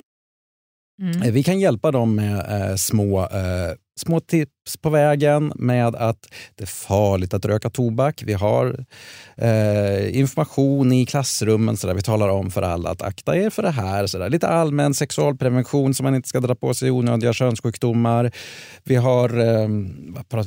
Mm. 1.03 1.23
Eh, 1.23 1.33
vi 1.33 1.43
kan 1.43 1.61
hjälpa 1.61 1.91
dem 1.91 2.15
med 2.15 2.71
eh, 2.71 2.77
små, 2.77 3.21
eh, 3.21 3.73
små 4.01 4.21
tips 4.21 4.77
på 4.81 4.91
vägen 4.91 5.53
med 5.57 5.95
att 5.97 6.29
det 6.55 6.65
är 6.65 6.67
farligt 6.67 7.35
att 7.35 7.45
röka 7.45 7.71
tobak. 7.71 8.23
Vi 8.27 8.33
har 8.33 8.85
eh, 9.37 10.19
information 10.19 10.93
i 10.93 11.07
klassrummen. 11.07 11.77
Så 11.77 11.87
där 11.87 11.95
vi 11.95 12.03
talar 12.03 12.29
om 12.29 12.51
för 12.51 12.63
alla 12.63 12.91
att 12.91 13.03
akta 13.03 13.37
er 13.37 13.51
för 13.51 13.63
det 13.63 13.71
här. 13.71 14.07
Så 14.07 14.19
där. 14.19 14.31
Lite 14.31 14.49
allmän 14.49 14.95
sexualprevention 14.95 15.95
så 15.95 16.03
man 16.03 16.15
inte 16.15 16.29
ska 16.29 16.41
dra 16.41 16.55
på 16.55 16.75
sig 16.75 16.91
onödiga 16.91 17.33
könssjukdomar. 17.33 18.33
Vi, 18.85 18.97
har, 18.97 19.39
eh, 19.39 19.69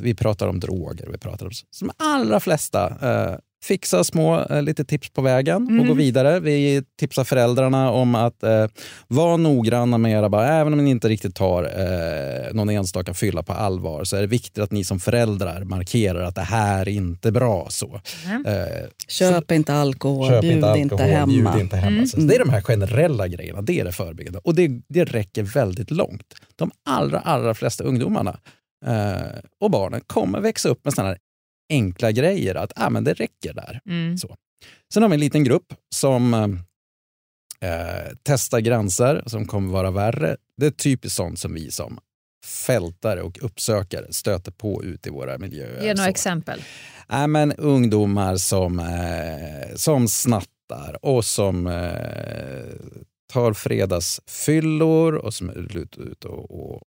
vi 0.00 0.14
pratar 0.14 0.48
om 0.48 0.60
droger. 0.60 1.08
Vi 1.12 1.18
pratar 1.18 1.46
om, 1.46 1.52
de 1.80 1.90
allra 1.96 2.40
flesta 2.40 2.86
eh, 2.88 3.38
fixa 3.66 4.04
små 4.04 4.44
eh, 4.50 4.62
lite 4.62 4.84
tips 4.84 5.10
på 5.10 5.22
vägen 5.22 5.62
och 5.62 5.70
mm. 5.70 5.88
gå 5.88 5.94
vidare. 5.94 6.40
Vi 6.40 6.82
tipsar 6.98 7.24
föräldrarna 7.24 7.90
om 7.90 8.14
att 8.14 8.42
eh, 8.42 8.66
vara 9.08 9.36
noggranna 9.36 9.98
med 9.98 10.12
era 10.12 10.28
barn. 10.28 10.44
Även 10.44 10.72
om 10.72 10.84
ni 10.84 10.90
inte 10.90 11.08
riktigt 11.08 11.34
tar 11.34 11.62
eh, 11.62 12.54
någon 12.54 12.68
enstaka 12.68 13.14
fylla 13.14 13.42
på 13.42 13.52
allvar 13.52 14.04
så 14.04 14.16
är 14.16 14.20
det 14.20 14.26
viktigt 14.26 14.58
att 14.58 14.72
ni 14.72 14.84
som 14.84 15.00
föräldrar 15.00 15.64
markerar 15.64 16.22
att 16.22 16.34
det 16.34 16.40
här 16.40 16.80
är 16.80 16.88
inte 16.88 17.32
bra. 17.32 17.66
så. 17.70 18.00
Mm. 18.26 18.46
Eh, 18.46 18.88
köp 19.08 19.44
så, 19.48 19.54
inte 19.54 19.74
alkohol, 19.74 20.28
köp 20.28 20.40
bjud 20.40 20.54
inte, 20.54 20.66
alkohol, 20.66 20.82
inte 20.82 21.04
hemma. 21.04 21.26
Bjud 21.52 21.62
inte 21.62 21.76
hemma. 21.76 21.96
Mm. 21.96 22.06
Så 22.06 22.16
det 22.20 22.34
är 22.34 22.38
de 22.38 22.50
här 22.50 22.60
generella 22.60 23.28
grejerna, 23.28 23.62
det 23.62 23.80
är 23.80 23.84
det 23.84 23.92
förebyggande. 23.92 24.40
Och 24.44 24.54
det, 24.54 24.80
det 24.88 25.04
räcker 25.04 25.42
väldigt 25.42 25.90
långt. 25.90 26.34
De 26.56 26.70
allra, 26.84 27.18
allra 27.18 27.54
flesta 27.54 27.84
ungdomarna 27.84 28.38
eh, 28.86 29.38
och 29.60 29.70
barnen 29.70 30.00
kommer 30.06 30.40
växa 30.40 30.68
upp 30.68 30.84
med 30.84 30.94
här 30.98 31.18
enkla 31.70 32.12
grejer, 32.12 32.54
att 32.54 32.72
ah, 32.76 32.90
men 32.90 33.04
det 33.04 33.14
räcker 33.14 33.54
där. 33.54 33.80
Mm. 33.86 34.18
Så. 34.18 34.36
Sen 34.94 35.02
har 35.02 35.10
vi 35.10 35.14
en 35.14 35.20
liten 35.20 35.44
grupp 35.44 35.74
som 35.94 36.34
eh, 37.60 38.12
testar 38.22 38.60
gränser, 38.60 39.22
som 39.26 39.46
kommer 39.46 39.72
vara 39.72 39.90
värre. 39.90 40.36
Det 40.56 40.66
är 40.66 40.70
typiskt 40.70 41.16
sånt 41.16 41.38
som 41.38 41.54
vi 41.54 41.70
som 41.70 41.98
fältare 42.66 43.22
och 43.22 43.38
uppsökare 43.42 44.12
stöter 44.12 44.52
på 44.52 44.84
ut 44.84 45.06
i 45.06 45.10
våra 45.10 45.38
miljöer. 45.38 45.82
Ge 45.82 45.94
några 45.94 46.04
så. 46.04 46.10
exempel. 46.10 46.62
Äh, 47.12 47.26
men 47.26 47.52
ungdomar 47.52 48.36
som, 48.36 48.78
eh, 48.78 49.74
som 49.74 50.08
snattar 50.08 50.98
och 51.02 51.24
som 51.24 51.66
eh, 51.66 53.02
tar 53.32 53.52
fredagsfyllor 53.52 55.14
och 55.14 55.34
som 55.34 55.48
är 55.48 55.76
ute 55.76 56.28
och, 56.28 56.50
och, 56.50 56.82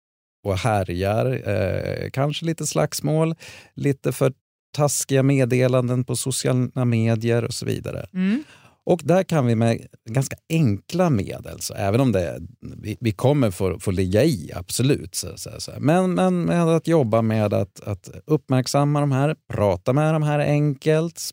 och 0.44 0.58
härjar. 0.58 1.48
Eh, 1.48 2.10
kanske 2.10 2.46
lite 2.46 2.66
slagsmål, 2.66 3.34
lite 3.74 4.12
för 4.12 4.32
taskiga 4.78 5.22
meddelanden 5.22 6.04
på 6.04 6.16
sociala 6.16 6.84
medier 6.84 7.44
och 7.44 7.54
så 7.54 7.66
vidare. 7.66 8.06
Mm. 8.14 8.44
Och 8.84 9.00
där 9.04 9.22
kan 9.22 9.46
vi 9.46 9.54
med 9.54 9.86
ganska 10.10 10.36
enkla 10.48 11.10
medel, 11.10 11.60
så 11.60 11.74
även 11.74 12.00
om 12.00 12.12
det, 12.12 12.38
vi, 12.60 12.96
vi 13.00 13.12
kommer 13.12 13.50
få, 13.50 13.78
få 13.80 13.90
ligga 13.90 14.24
i, 14.24 14.52
absolut. 14.54 15.14
Så, 15.14 15.28
så, 15.36 15.50
så. 15.58 15.72
Men, 15.78 16.14
men 16.14 16.44
med 16.44 16.68
att 16.68 16.86
jobba 16.86 17.22
med 17.22 17.54
att, 17.54 17.80
att 17.80 18.10
uppmärksamma 18.26 19.00
de 19.00 19.12
här, 19.12 19.36
prata 19.52 19.92
med 19.92 20.14
de 20.14 20.22
här 20.22 20.38
enkelt, 20.38 21.30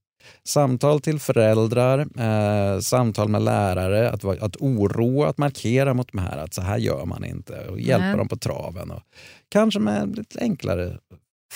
samtal 0.48 1.02
till 1.02 1.20
föräldrar, 1.20 2.00
eh, 2.00 2.80
samtal 2.80 3.30
med 3.30 3.42
lärare, 3.42 4.12
att, 4.12 4.26
att 4.26 4.56
oroa, 4.56 5.30
att 5.30 5.38
markera 5.38 5.94
mot 5.94 6.12
de 6.12 6.18
här 6.18 6.38
att 6.38 6.54
så 6.54 6.62
här 6.62 6.78
gör 6.78 7.06
man 7.06 7.26
inte 7.26 7.68
och 7.68 7.80
hjälpa 7.80 8.06
mm. 8.06 8.18
dem 8.18 8.28
på 8.28 8.38
traven. 8.38 8.92
Och 8.92 9.02
kanske 9.50 9.80
med 9.80 10.18
lite 10.18 10.40
enklare 10.40 10.98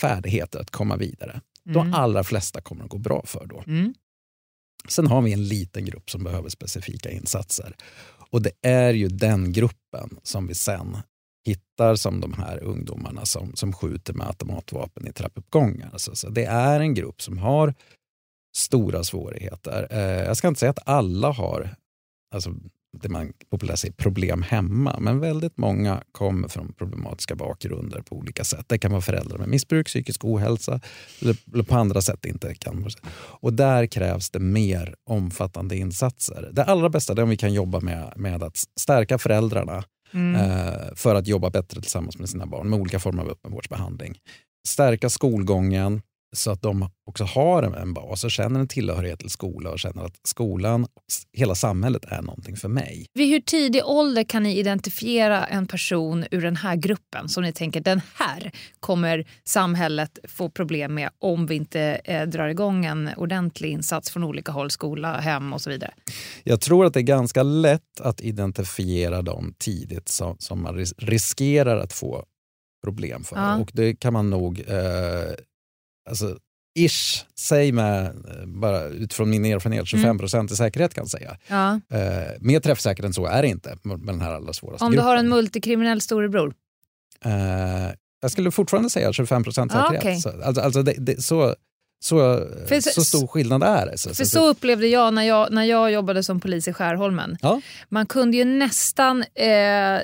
färdigheter 0.01 0.59
att 0.59 0.71
komma 0.71 0.95
vidare. 0.95 1.41
Mm. 1.69 1.91
De 1.91 1.97
allra 1.97 2.23
flesta 2.23 2.61
kommer 2.61 2.83
att 2.83 2.89
gå 2.89 2.97
bra 2.97 3.23
för 3.25 3.45
då. 3.45 3.63
Mm. 3.67 3.93
Sen 4.87 5.07
har 5.07 5.21
vi 5.21 5.33
en 5.33 5.47
liten 5.47 5.85
grupp 5.85 6.09
som 6.09 6.23
behöver 6.23 6.49
specifika 6.49 7.11
insatser. 7.11 7.75
Och 8.31 8.41
det 8.41 8.51
är 8.61 8.93
ju 8.93 9.07
den 9.07 9.53
gruppen 9.53 10.19
som 10.23 10.47
vi 10.47 10.55
sen 10.55 10.97
hittar 11.45 11.95
som 11.95 12.19
de 12.19 12.33
här 12.33 12.63
ungdomarna 12.63 13.25
som, 13.25 13.55
som 13.55 13.73
skjuter 13.73 14.13
med 14.13 14.27
automatvapen 14.27 15.07
i 15.07 15.13
trappuppgångar. 15.13 15.89
Alltså, 15.93 16.15
så 16.15 16.29
det 16.29 16.45
är 16.45 16.79
en 16.79 16.93
grupp 16.93 17.21
som 17.21 17.37
har 17.37 17.73
stora 18.57 19.03
svårigheter. 19.03 19.87
Eh, 19.91 20.25
jag 20.25 20.37
ska 20.37 20.47
inte 20.47 20.59
säga 20.59 20.69
att 20.69 20.87
alla 20.87 21.31
har 21.31 21.75
alltså, 22.35 22.53
det 22.97 23.09
man 23.09 23.33
populärt 23.49 23.79
säger 23.79 23.93
problem 23.93 24.41
hemma. 24.41 24.99
Men 24.99 25.19
väldigt 25.19 25.57
många 25.57 26.03
kommer 26.11 26.47
från 26.47 26.73
problematiska 26.73 27.35
bakgrunder 27.35 28.01
på 28.01 28.15
olika 28.15 28.43
sätt. 28.43 28.65
Det 28.69 28.77
kan 28.77 28.91
vara 28.91 29.01
föräldrar 29.01 29.37
med 29.37 29.47
missbruk, 29.47 29.87
psykisk 29.87 30.25
ohälsa 30.25 30.79
eller 31.21 31.63
på 31.63 31.75
andra 31.75 32.01
sätt 32.01 32.25
inte 32.25 32.55
kan. 32.55 32.87
Och 33.13 33.53
där 33.53 33.85
krävs 33.85 34.29
det 34.29 34.39
mer 34.39 34.95
omfattande 35.05 35.77
insatser. 35.77 36.49
Det 36.53 36.63
allra 36.63 36.89
bästa 36.89 37.13
är 37.13 37.23
om 37.23 37.29
vi 37.29 37.37
kan 37.37 37.53
jobba 37.53 37.79
med, 37.79 38.13
med 38.15 38.43
att 38.43 38.57
stärka 38.79 39.17
föräldrarna 39.17 39.83
mm. 40.13 40.35
eh, 40.35 40.95
för 40.95 41.15
att 41.15 41.27
jobba 41.27 41.49
bättre 41.49 41.81
tillsammans 41.81 42.19
med 42.19 42.29
sina 42.29 42.45
barn 42.45 42.69
med 42.69 42.79
olika 42.79 42.99
former 42.99 43.23
av 43.23 43.29
öppenvårdsbehandling. 43.29 44.17
Stärka 44.67 45.09
skolgången, 45.09 46.01
så 46.35 46.51
att 46.51 46.61
de 46.61 46.89
också 47.05 47.23
har 47.23 47.63
en 47.63 47.93
bas 47.93 48.23
och 48.23 48.31
känner 48.31 48.59
en 48.59 48.67
tillhörighet 48.67 49.19
till 49.19 49.29
skola 49.29 49.71
och 49.71 49.79
känner 49.79 50.05
att 50.05 50.19
skolan 50.23 50.83
och 50.83 51.03
hela 51.33 51.55
samhället 51.55 52.05
är 52.05 52.21
någonting 52.21 52.55
för 52.57 52.67
mig. 52.67 53.05
Vid 53.13 53.29
hur 53.29 53.39
tidig 53.39 53.85
ålder 53.85 54.23
kan 54.23 54.43
ni 54.43 54.57
identifiera 54.57 55.45
en 55.45 55.67
person 55.67 56.25
ur 56.31 56.41
den 56.41 56.55
här 56.55 56.75
gruppen 56.75 57.29
som 57.29 57.43
ni 57.43 57.53
tänker 57.53 57.81
den 57.81 58.01
här 58.13 58.51
kommer 58.79 59.27
samhället 59.43 60.19
få 60.23 60.49
problem 60.49 60.93
med 60.93 61.09
om 61.19 61.45
vi 61.45 61.55
inte 61.55 61.81
eh, 61.81 62.27
drar 62.27 62.47
igång 62.47 62.85
en 62.85 63.09
ordentlig 63.17 63.71
insats 63.71 64.11
från 64.11 64.23
olika 64.23 64.51
håll, 64.51 64.71
skola, 64.71 65.19
hem 65.19 65.53
och 65.53 65.61
så 65.61 65.69
vidare? 65.69 65.93
Jag 66.43 66.61
tror 66.61 66.85
att 66.85 66.93
det 66.93 66.99
är 66.99 67.01
ganska 67.01 67.43
lätt 67.43 68.01
att 68.01 68.21
identifiera 68.21 69.21
dem 69.21 69.53
tidigt 69.57 70.09
som, 70.09 70.35
som 70.39 70.63
man 70.63 70.85
riskerar 70.97 71.77
att 71.77 71.93
få 71.93 72.25
problem 72.83 73.23
för. 73.23 73.35
Ja. 73.35 73.57
Och 73.57 73.71
det 73.73 73.93
kan 73.93 74.13
man 74.13 74.29
nog 74.29 74.59
eh, 74.67 75.33
alltså, 76.09 76.37
ish, 76.79 77.25
säg 77.39 77.71
med, 77.71 78.05
eh, 78.05 78.45
bara 78.45 78.83
utifrån 78.83 79.29
min 79.29 79.45
erfarenhet, 79.45 79.87
25 79.87 80.17
procent 80.17 80.49
mm. 80.49 80.53
i 80.53 80.57
säkerhet 80.57 80.93
kan 80.93 81.01
jag 81.01 81.09
säga. 81.09 81.37
Ja. 81.47 81.97
Eh, 81.97 82.33
mer 82.39 82.59
träffsäkert 82.59 83.05
än 83.05 83.13
så 83.13 83.25
är 83.25 83.41
det 83.41 83.47
inte 83.47 83.77
med 83.83 83.99
den 83.99 84.21
här 84.21 84.33
allra 84.33 84.53
svåraste 84.53 84.85
Om 84.85 84.91
gruppen. 84.91 85.05
du 85.05 85.09
har 85.09 85.17
en 85.17 85.29
multikriminell 85.29 86.01
storebror? 86.01 86.53
Eh, 87.25 87.31
jag 88.21 88.31
skulle 88.31 88.51
fortfarande 88.51 88.89
säga 88.89 89.13
25 89.13 89.43
procent 89.43 89.71
säkerhet. 89.71 89.95
Ah, 89.95 90.07
okay. 90.07 90.19
så, 90.19 90.43
alltså, 90.43 90.61
alltså 90.61 90.83
det, 90.83 90.93
det, 90.97 91.23
så, 91.23 91.55
så, 92.01 92.17
för, 92.67 92.81
så 92.81 93.03
stor 93.03 93.27
skillnad 93.27 93.63
är 93.63 93.85
det. 93.85 93.97
Så, 93.97 94.09
för 94.09 94.15
så, 94.15 94.25
så, 94.25 94.47
upplevde 94.47 94.87
jag 94.87 95.13
när, 95.13 95.23
jag 95.23 95.51
när 95.51 95.63
jag 95.63 95.91
jobbade 95.91 96.23
som 96.23 96.39
polis 96.39 96.67
i 96.67 96.73
Skärholmen. 96.73 97.37
Ja. 97.41 97.61
Man 97.89 98.05
kunde 98.05 98.37
ju 98.37 98.45
nästan, 98.45 99.23
eh, 99.33 99.99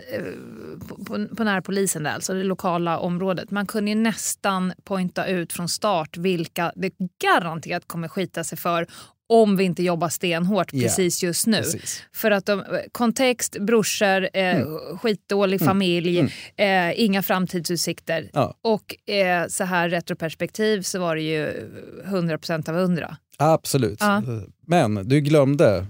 på, 1.05 1.27
på 1.35 1.43
närpolisen 1.43 2.03
där, 2.03 2.11
alltså 2.11 2.33
det 2.33 2.43
lokala 2.43 2.99
området, 2.99 3.51
man 3.51 3.65
kunde 3.65 3.91
ju 3.91 3.95
nästan 3.95 4.73
pointa 4.83 5.25
ut 5.25 5.53
från 5.53 5.69
start 5.69 6.17
vilka 6.17 6.71
det 6.75 6.91
garanterat 7.21 7.87
kommer 7.87 8.07
skita 8.07 8.43
sig 8.43 8.57
för 8.57 8.87
om 9.29 9.57
vi 9.57 9.63
inte 9.63 9.83
jobbar 9.83 10.09
stenhårt 10.09 10.73
yeah. 10.73 10.83
precis 10.83 11.23
just 11.23 11.47
nu. 11.47 11.57
Precis. 11.57 12.03
För 12.13 12.31
att 12.31 12.45
de, 12.45 12.63
kontext, 12.91 13.57
brorsor, 13.59 14.29
eh, 14.33 14.55
mm. 14.55 14.97
skitdålig 14.97 15.61
mm. 15.61 15.67
familj, 15.67 16.19
mm. 16.19 16.91
Eh, 16.91 17.03
inga 17.03 17.23
framtidsutsikter. 17.23 18.29
Ja. 18.33 18.55
Och 18.61 19.09
eh, 19.09 19.47
så 19.47 19.63
här 19.63 19.89
retroperspektiv 19.89 20.81
så 20.81 20.99
var 20.99 21.15
det 21.15 21.21
ju 21.21 21.69
100% 22.05 22.69
av 22.69 22.77
100. 22.77 23.17
Absolut. 23.37 23.97
Ja. 24.01 24.21
Men 24.67 25.07
du 25.07 25.19
glömde 25.21 25.85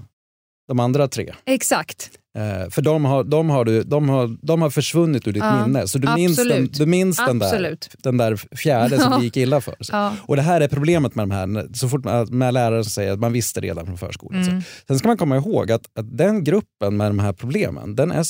de 0.68 0.80
andra 0.80 1.08
tre. 1.08 1.34
Exakt. 1.46 2.12
Eh, 2.36 2.70
för 2.70 2.82
de 2.82 3.06
har, 3.06 3.24
de, 3.24 3.50
har 3.50 3.66
du, 3.66 3.84
de, 3.84 4.10
har, 4.10 4.38
de 4.42 4.62
har 4.62 4.70
försvunnit 4.70 5.28
ur 5.28 5.34
ditt 5.34 5.44
ja, 5.44 5.66
minne. 5.66 5.88
Så 5.88 5.98
du 5.98 6.14
minns, 6.16 6.38
den, 6.38 6.70
du 6.72 6.86
minns 6.86 7.18
den, 7.18 7.40
där, 7.40 7.78
den 7.98 8.18
där 8.18 8.36
fjärde 8.36 9.00
som 9.00 9.20
det 9.20 9.24
gick 9.24 9.38
illa 9.38 9.62
för. 9.62 9.76
Ja. 9.92 10.14
Och 10.22 10.36
det 10.36 10.42
här 10.42 10.62
är 10.62 10.68
problemet 10.68 11.16
med 11.16 11.24
de 11.24 11.32
här, 11.32 11.74
så 11.74 11.90
fort 11.90 12.04
man, 12.04 12.28
med 12.38 12.54
lärare 12.54 12.84
som 12.84 12.92
säger 12.92 13.12
att 13.12 13.20
man 13.20 13.34
visste 13.34 13.62
redan 13.62 13.86
från 13.86 13.98
förskolan. 13.98 14.42
Mm. 14.42 14.62
Sen 14.88 15.00
ska 15.00 15.08
man 15.08 15.18
komma 15.18 15.36
ihåg 15.36 15.72
att, 15.72 15.86
att 16.00 16.18
den 16.18 16.44
gruppen 16.44 16.98
med 16.98 17.10
de 17.10 17.20
här 17.20 17.34
problemen, 17.34 17.96
den 17.96 18.12
är, 18.12 18.26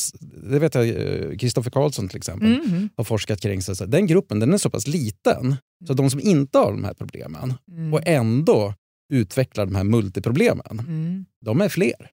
det 0.52 0.60
vet 0.60 0.76
jag 0.76 0.86
Kristoffer 1.40 1.72
Karlsson 1.72 2.08
till 2.08 2.18
exempel 2.18 2.56
mm. 2.56 2.90
har 2.98 3.04
forskat 3.04 3.42
kring, 3.42 3.62
så 3.62 3.86
den 3.86 4.08
gruppen 4.08 4.40
den 4.40 4.54
är 4.54 4.58
så 4.58 4.70
pass 4.70 4.88
liten 4.88 5.56
Så 5.88 5.94
de 5.94 6.10
som 6.10 6.20
inte 6.20 6.58
har 6.58 6.72
de 6.72 6.84
här 6.84 6.94
problemen 6.94 7.54
mm. 7.72 7.94
och 7.94 8.02
ändå 8.06 8.74
utvecklar 9.14 9.66
de 9.66 9.76
här 9.76 9.84
multiproblemen, 9.84 10.80
mm. 10.80 11.26
de 11.46 11.62
är 11.62 11.70
fler. 11.70 12.10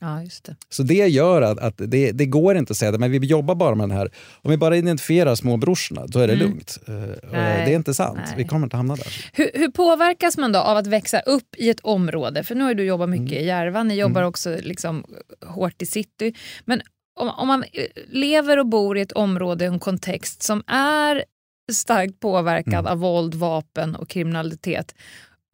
Ja, 0.00 0.22
just 0.22 0.44
det. 0.44 0.56
Så 0.68 0.82
det 0.82 0.94
gör 0.94 1.42
att, 1.42 1.58
att 1.58 1.74
det, 1.76 2.12
det, 2.12 2.26
går 2.26 2.56
inte 2.56 2.70
att 2.70 2.76
säga 2.76 2.94
att 2.94 3.10
vi 3.10 3.26
jobbar 3.26 3.54
bara 3.54 3.74
med 3.74 3.88
den 3.88 3.96
här. 3.96 4.10
Om 4.42 4.50
vi 4.50 4.56
bara 4.56 4.76
identifierar 4.76 5.34
småbrorsorna, 5.34 6.06
då 6.06 6.18
är 6.18 6.26
det 6.26 6.34
mm. 6.34 6.46
lugnt. 6.46 6.78
Uh, 6.88 6.94
det 7.32 7.36
är 7.36 7.74
inte 7.74 7.94
sant. 7.94 8.20
Nej. 8.26 8.34
Vi 8.36 8.44
kommer 8.44 8.66
inte 8.66 8.76
hamna 8.76 8.96
där. 8.96 9.30
Hur, 9.32 9.50
hur, 9.54 9.68
påverkas 9.68 10.38
man 10.38 10.52
då 10.52 10.58
av 10.58 10.76
att 10.76 10.86
växa 10.86 11.20
upp 11.20 11.56
i 11.56 11.70
ett 11.70 11.80
område? 11.80 12.44
För 12.44 12.54
nu 12.54 12.64
har 12.64 12.74
du 12.74 12.84
jobbat 12.84 13.08
mycket 13.08 13.32
mm. 13.32 13.44
i 13.44 13.46
Järva, 13.46 13.82
ni 13.82 13.94
jobbar 13.94 14.20
mm. 14.20 14.28
också 14.28 14.56
liksom 14.62 15.04
hårt 15.46 15.82
i 15.82 15.86
city. 15.86 16.34
Men 16.64 16.82
om, 17.20 17.28
om, 17.28 17.48
man 17.48 17.64
eh, 17.72 17.86
lever 18.06 18.58
och 18.58 18.66
bor 18.66 18.98
i 18.98 19.00
ett 19.00 19.12
område, 19.12 19.66
en 19.66 19.78
kontext 19.78 20.42
som 20.42 20.62
är 20.66 21.24
starkt 21.72 22.20
påverkad 22.20 22.74
mm. 22.74 22.86
av 22.86 22.98
våld, 22.98 23.34
vapen 23.34 23.96
och 23.96 24.08
kriminalitet 24.08 24.94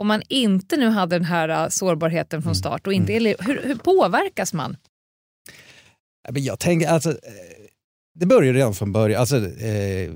om 0.00 0.06
man 0.06 0.22
inte 0.28 0.76
nu 0.76 0.88
hade 0.88 1.16
den 1.16 1.24
här 1.24 1.64
uh, 1.64 1.68
sårbarheten 1.68 2.42
från 2.42 2.50
mm. 2.50 2.54
start, 2.54 2.86
och 2.86 2.92
inte, 2.92 3.12
mm. 3.16 3.34
hur, 3.38 3.62
hur 3.62 3.74
påverkas 3.74 4.52
man? 4.52 4.76
Jag 6.34 6.58
tänker, 6.58 6.88
alltså, 6.88 7.10
eh, 7.10 7.16
det 8.14 8.26
börjar 8.26 8.54
redan 8.54 8.74
från 8.74 8.92
början. 8.92 9.20
Alltså, 9.20 9.36
eh, 9.36 10.10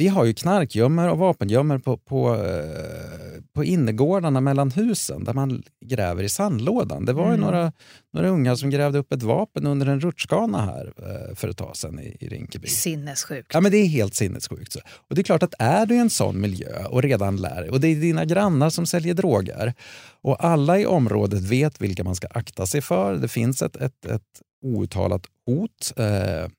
vi 0.00 0.08
har 0.08 0.24
ju 0.24 0.34
knarkgömmor 0.34 1.08
och 1.08 1.18
vapengömmor 1.18 1.78
på, 1.78 1.96
på, 1.96 2.34
eh, 2.34 3.42
på 3.54 3.64
innergårdarna 3.64 4.40
mellan 4.40 4.70
husen 4.70 5.24
där 5.24 5.34
man 5.34 5.62
gräver 5.86 6.22
i 6.22 6.28
sandlådan. 6.28 7.04
Det 7.04 7.12
var 7.12 7.26
mm. 7.26 7.34
ju 7.34 7.40
några, 7.40 7.72
några 8.12 8.28
unga 8.28 8.56
som 8.56 8.70
grävde 8.70 8.98
upp 8.98 9.12
ett 9.12 9.22
vapen 9.22 9.66
under 9.66 9.86
en 9.86 10.00
rutschkana 10.00 10.60
här 10.60 10.92
eh, 10.96 11.34
för 11.34 11.48
ett 11.48 11.56
tag 11.56 11.76
sedan 11.76 12.00
i, 12.00 12.16
i 12.20 12.28
Rinkeby. 12.28 12.68
Sinnessjukt. 12.68 13.54
Ja, 13.54 13.60
men 13.60 13.72
det 13.72 13.78
är 13.78 13.86
helt 13.86 14.14
sinnessjukt. 14.14 14.76
Och 15.08 15.14
det 15.14 15.20
är 15.20 15.22
klart 15.22 15.42
att 15.42 15.54
är 15.58 15.86
du 15.86 15.94
i 15.94 15.98
en 15.98 16.10
sån 16.10 16.40
miljö 16.40 16.84
och 16.84 17.02
redan 17.02 17.36
lär 17.36 17.70
och 17.70 17.80
det 17.80 17.88
är 17.88 17.96
dina 17.96 18.24
grannar 18.24 18.70
som 18.70 18.86
säljer 18.86 19.14
droger 19.14 19.74
och 20.22 20.44
alla 20.44 20.78
i 20.78 20.86
området 20.86 21.40
vet 21.40 21.82
vilka 21.82 22.04
man 22.04 22.14
ska 22.14 22.26
akta 22.30 22.66
sig 22.66 22.80
för. 22.80 23.14
Det 23.14 23.28
finns 23.28 23.62
ett, 23.62 23.76
ett, 23.76 24.06
ett 24.06 24.22
outtalat 24.62 25.26
hot. 25.46 25.92
Eh, 25.96 26.50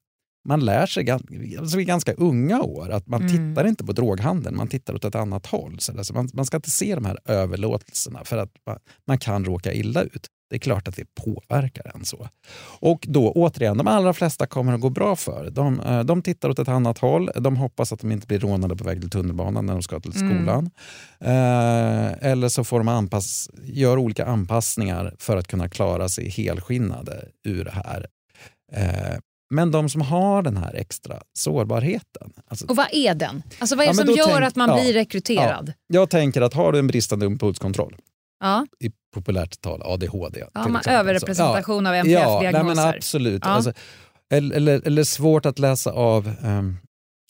man 0.43 0.65
lär 0.65 0.85
sig 0.85 1.09
alltså 1.59 1.79
i 1.79 1.85
ganska 1.85 2.13
unga 2.13 2.61
år 2.61 2.89
att 2.89 3.07
man 3.07 3.21
mm. 3.21 3.31
tittar 3.31 3.67
inte 3.67 3.85
på 3.85 3.91
droghandeln, 3.91 4.57
man 4.57 4.67
tittar 4.67 4.95
åt 4.95 5.05
ett 5.05 5.15
annat 5.15 5.45
håll. 5.45 5.79
Så 5.79 5.97
alltså 5.97 6.13
man, 6.13 6.29
man, 6.33 6.45
ska 6.45 6.57
inte 6.57 6.71
se 6.71 6.95
de 6.95 7.05
här 7.05 7.17
överlåtelserna 7.25 8.23
för 8.23 8.37
att 8.37 8.51
man, 8.65 8.77
man, 9.07 9.17
kan 9.17 9.45
råka 9.45 9.73
illa 9.73 10.01
ut. 10.01 10.27
Det 10.49 10.55
är 10.55 10.59
klart 10.59 10.87
att 10.87 10.95
det 10.95 11.05
påverkar 11.15 11.91
en 11.95 12.05
så. 12.05 12.27
Och 12.79 13.05
då 13.07 13.31
återigen, 13.31 13.77
de 13.77 13.87
allra 13.87 14.13
flesta 14.13 14.47
kommer 14.47 14.73
att 14.73 14.81
gå 14.81 14.89
bra 14.89 15.15
för. 15.15 15.49
De, 15.49 15.79
eh, 15.79 15.99
de 15.99 16.21
tittar 16.21 16.49
åt 16.49 16.59
ett 16.59 16.67
annat 16.67 16.97
håll. 16.97 17.29
De 17.35 17.57
hoppas 17.57 17.93
att 17.93 17.99
de 17.99 18.11
inte 18.11 18.27
blir 18.27 18.39
rånade 18.39 18.75
på 18.75 18.83
väg 18.83 19.01
till 19.01 19.09
tunnelbanan 19.09 19.65
när 19.65 19.73
de 19.73 19.83
ska 19.83 19.99
till 19.99 20.15
mm. 20.15 20.29
skolan. 20.29 20.69
Mm. 21.19 22.11
Eh, 22.11 22.31
eller 22.31 22.49
så 22.49 22.63
får 22.63 22.77
de 22.77 22.87
anpass, 22.87 23.49
gör 23.63 23.97
olika 23.97 24.25
anpassningar 24.25 25.15
för 25.19 25.37
att 25.37 25.47
kunna 25.47 25.69
klara 25.69 26.09
sig 26.09 26.29
helskinnade 26.29 27.27
ur 27.43 27.65
det 27.65 27.71
här. 27.71 28.07
Eh, 28.73 29.17
men 29.51 29.71
de 29.71 29.89
som 29.89 30.01
har 30.01 30.41
den 30.41 30.57
här 30.57 30.73
extra 30.75 31.21
sårbarheten. 31.33 32.33
Alltså, 32.47 32.65
och 32.65 32.75
vad 32.75 32.87
är 32.91 33.15
den? 33.15 33.43
Alltså 33.59 33.75
vad 33.75 33.85
är 33.85 33.93
det 33.93 33.99
ja, 33.99 34.05
som 34.05 34.15
gör 34.15 34.25
tänk, 34.25 34.47
att 34.47 34.55
man 34.55 34.69
ja, 34.69 34.81
blir 34.81 34.93
rekryterad? 34.93 35.73
Ja, 35.87 35.99
jag 35.99 36.09
tänker 36.09 36.41
att 36.41 36.53
har 36.53 36.71
du 36.71 36.79
en 36.79 36.87
bristande 36.87 37.25
impulskontroll, 37.25 37.95
i 38.79 38.91
populärt 39.13 39.61
tal 39.61 39.81
ADHD. 39.83 40.43
Ja, 40.53 40.67
man 40.67 40.81
överrepresentation 40.87 41.87
av 41.87 41.93
NPF-diagnoser. 41.93 42.81
Ja, 42.81 42.93
absolut. 42.95 43.45
Alltså, 43.45 43.73
eller, 44.33 44.55
eller, 44.55 44.87
eller, 44.87 45.03
svårt 45.03 45.45
att 45.45 45.59
läsa 45.59 45.91
av 45.91 46.31
um, 46.43 46.77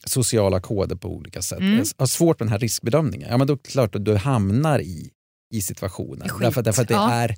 sociala 0.05 0.59
koder 0.59 0.95
på 0.95 1.07
olika 1.07 1.41
sätt. 1.41 1.59
Mm. 1.59 1.83
Har 1.97 2.05
svårt 2.05 2.39
med 2.39 2.47
den 2.47 2.51
här 2.51 2.59
riskbedömningen. 2.59 3.29
Ja, 3.31 3.37
men 3.37 3.47
då 3.47 3.53
är 3.53 3.57
det 3.63 3.69
klart 3.69 3.95
att 3.95 4.05
du 4.05 4.15
hamnar 4.15 4.79
i, 4.79 5.09
i 5.53 5.61
situationen. 5.61 6.27
Därför, 6.39 6.61
därför 6.61 6.81
att 6.81 6.87
det 6.87 6.95
är 6.95 7.35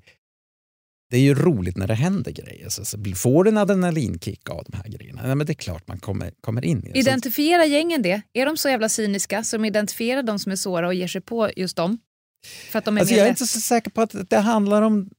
det 1.14 1.18
är 1.18 1.22
ju 1.22 1.36
roligt 1.36 1.78
när 1.78 1.88
det 1.88 1.94
händer 1.94 2.32
grejer. 2.32 2.70
Så, 2.70 2.86
så 2.86 2.98
får 3.16 3.44
du 3.44 3.50
en 3.50 3.58
adrenalinkick 3.58 4.50
av 4.50 4.64
de 4.68 4.78
här 4.78 4.88
grejerna, 4.88 5.22
nej, 5.26 5.36
men 5.36 5.48
det 5.48 5.52
är 5.52 5.56
klart 5.56 5.88
man 5.88 6.00
kommer, 6.00 6.32
kommer 6.42 6.66
in 6.66 6.84
i 6.88 6.92
det. 6.92 7.00
Identifiera 7.00 7.66
gängen 7.66 8.02
det? 8.02 8.22
Är 8.34 8.46
de 8.46 8.58
så 8.58 8.70
jävla 8.70 8.90
cyniska 8.90 9.44
så 9.44 9.58
de 9.58 9.66
identifierar 9.66 10.24
de 10.24 10.40
som 10.40 10.52
är 10.52 10.56
såra 10.56 10.88
och 10.88 10.94
ger 10.94 11.08
sig 11.08 11.22
på 11.22 11.50
just 11.56 11.78
dem? 11.78 11.98
För 12.72 12.80
att 12.80 12.86
de 12.86 12.98
är 12.98 13.02
alltså, 13.02 13.16
jag 13.16 13.26
är 13.26 13.30
inte 13.30 13.46
så 13.46 13.60
säker 13.60 13.92
på 13.92 14.02
att 14.02 14.30
det 14.30 14.38
handlar 14.38 14.82
om 14.82 15.10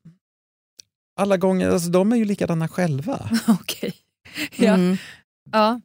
alla 1.21 1.37
gånger. 1.37 1.71
Alltså, 1.71 1.91
de 1.91 2.13
är 2.13 2.17
ju 2.17 2.25
likadana 2.25 2.69
själva. 2.69 3.31
Okej. 3.49 3.95
Okay. 4.53 4.67
Ja. 4.67 4.75
Mm. 4.75 4.97
ja. 5.53 5.81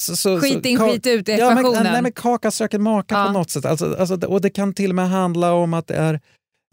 Så, 0.00 0.16
så, 0.16 0.40
skit 0.40 0.66
in, 0.66 0.78
skit 0.78 1.06
ut 1.06 1.28
ekvationen. 1.28 1.64
Ja, 1.64 1.82
men, 1.82 1.92
nej, 1.92 2.02
men 2.02 2.12
kaka 2.12 2.50
söker 2.50 2.78
maka 2.78 3.14
ja. 3.14 3.26
på 3.26 3.32
något 3.32 3.50
sätt. 3.50 3.64
Alltså, 3.64 3.96
alltså, 3.96 4.26
och 4.26 4.40
det 4.40 4.50
kan 4.50 4.74
till 4.74 4.90
och 4.90 4.96
med 4.96 5.08
handla 5.08 5.52
om 5.52 5.74
att 5.74 5.86
det 5.86 5.94
är 5.96 6.20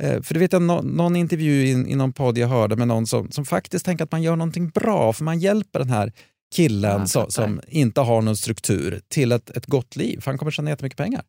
för 0.01 0.33
det 0.33 0.39
vet 0.39 0.53
jag 0.53 0.61
no, 0.61 0.81
någon 0.83 1.15
intervju 1.15 1.67
i, 1.67 1.95
någon 1.95 2.13
podd 2.13 2.37
jag 2.37 2.47
hörde 2.47 2.75
med 2.75 2.87
någon 2.87 3.07
som, 3.07 3.31
som 3.31 3.45
faktiskt 3.45 3.85
tänker 3.85 4.03
att 4.03 4.11
man 4.11 4.23
gör 4.23 4.35
någonting 4.35 4.69
bra 4.69 5.13
för 5.13 5.23
man 5.23 5.39
hjälper 5.39 5.79
den 5.79 5.89
här 5.89 6.11
killen 6.55 6.99
ja, 6.99 7.05
som, 7.05 7.31
som, 7.31 7.61
inte 7.67 8.01
har 8.01 8.21
någon 8.21 8.37
struktur 8.37 9.01
till 9.07 9.31
ett, 9.31 9.49
ett 9.49 9.65
gott 9.65 9.95
liv 9.95 10.19
för 10.21 10.31
han 10.31 10.37
kommer 10.37 10.51
tjäna 10.51 10.69
jättemycket 10.69 10.97
pengar. 10.97 11.23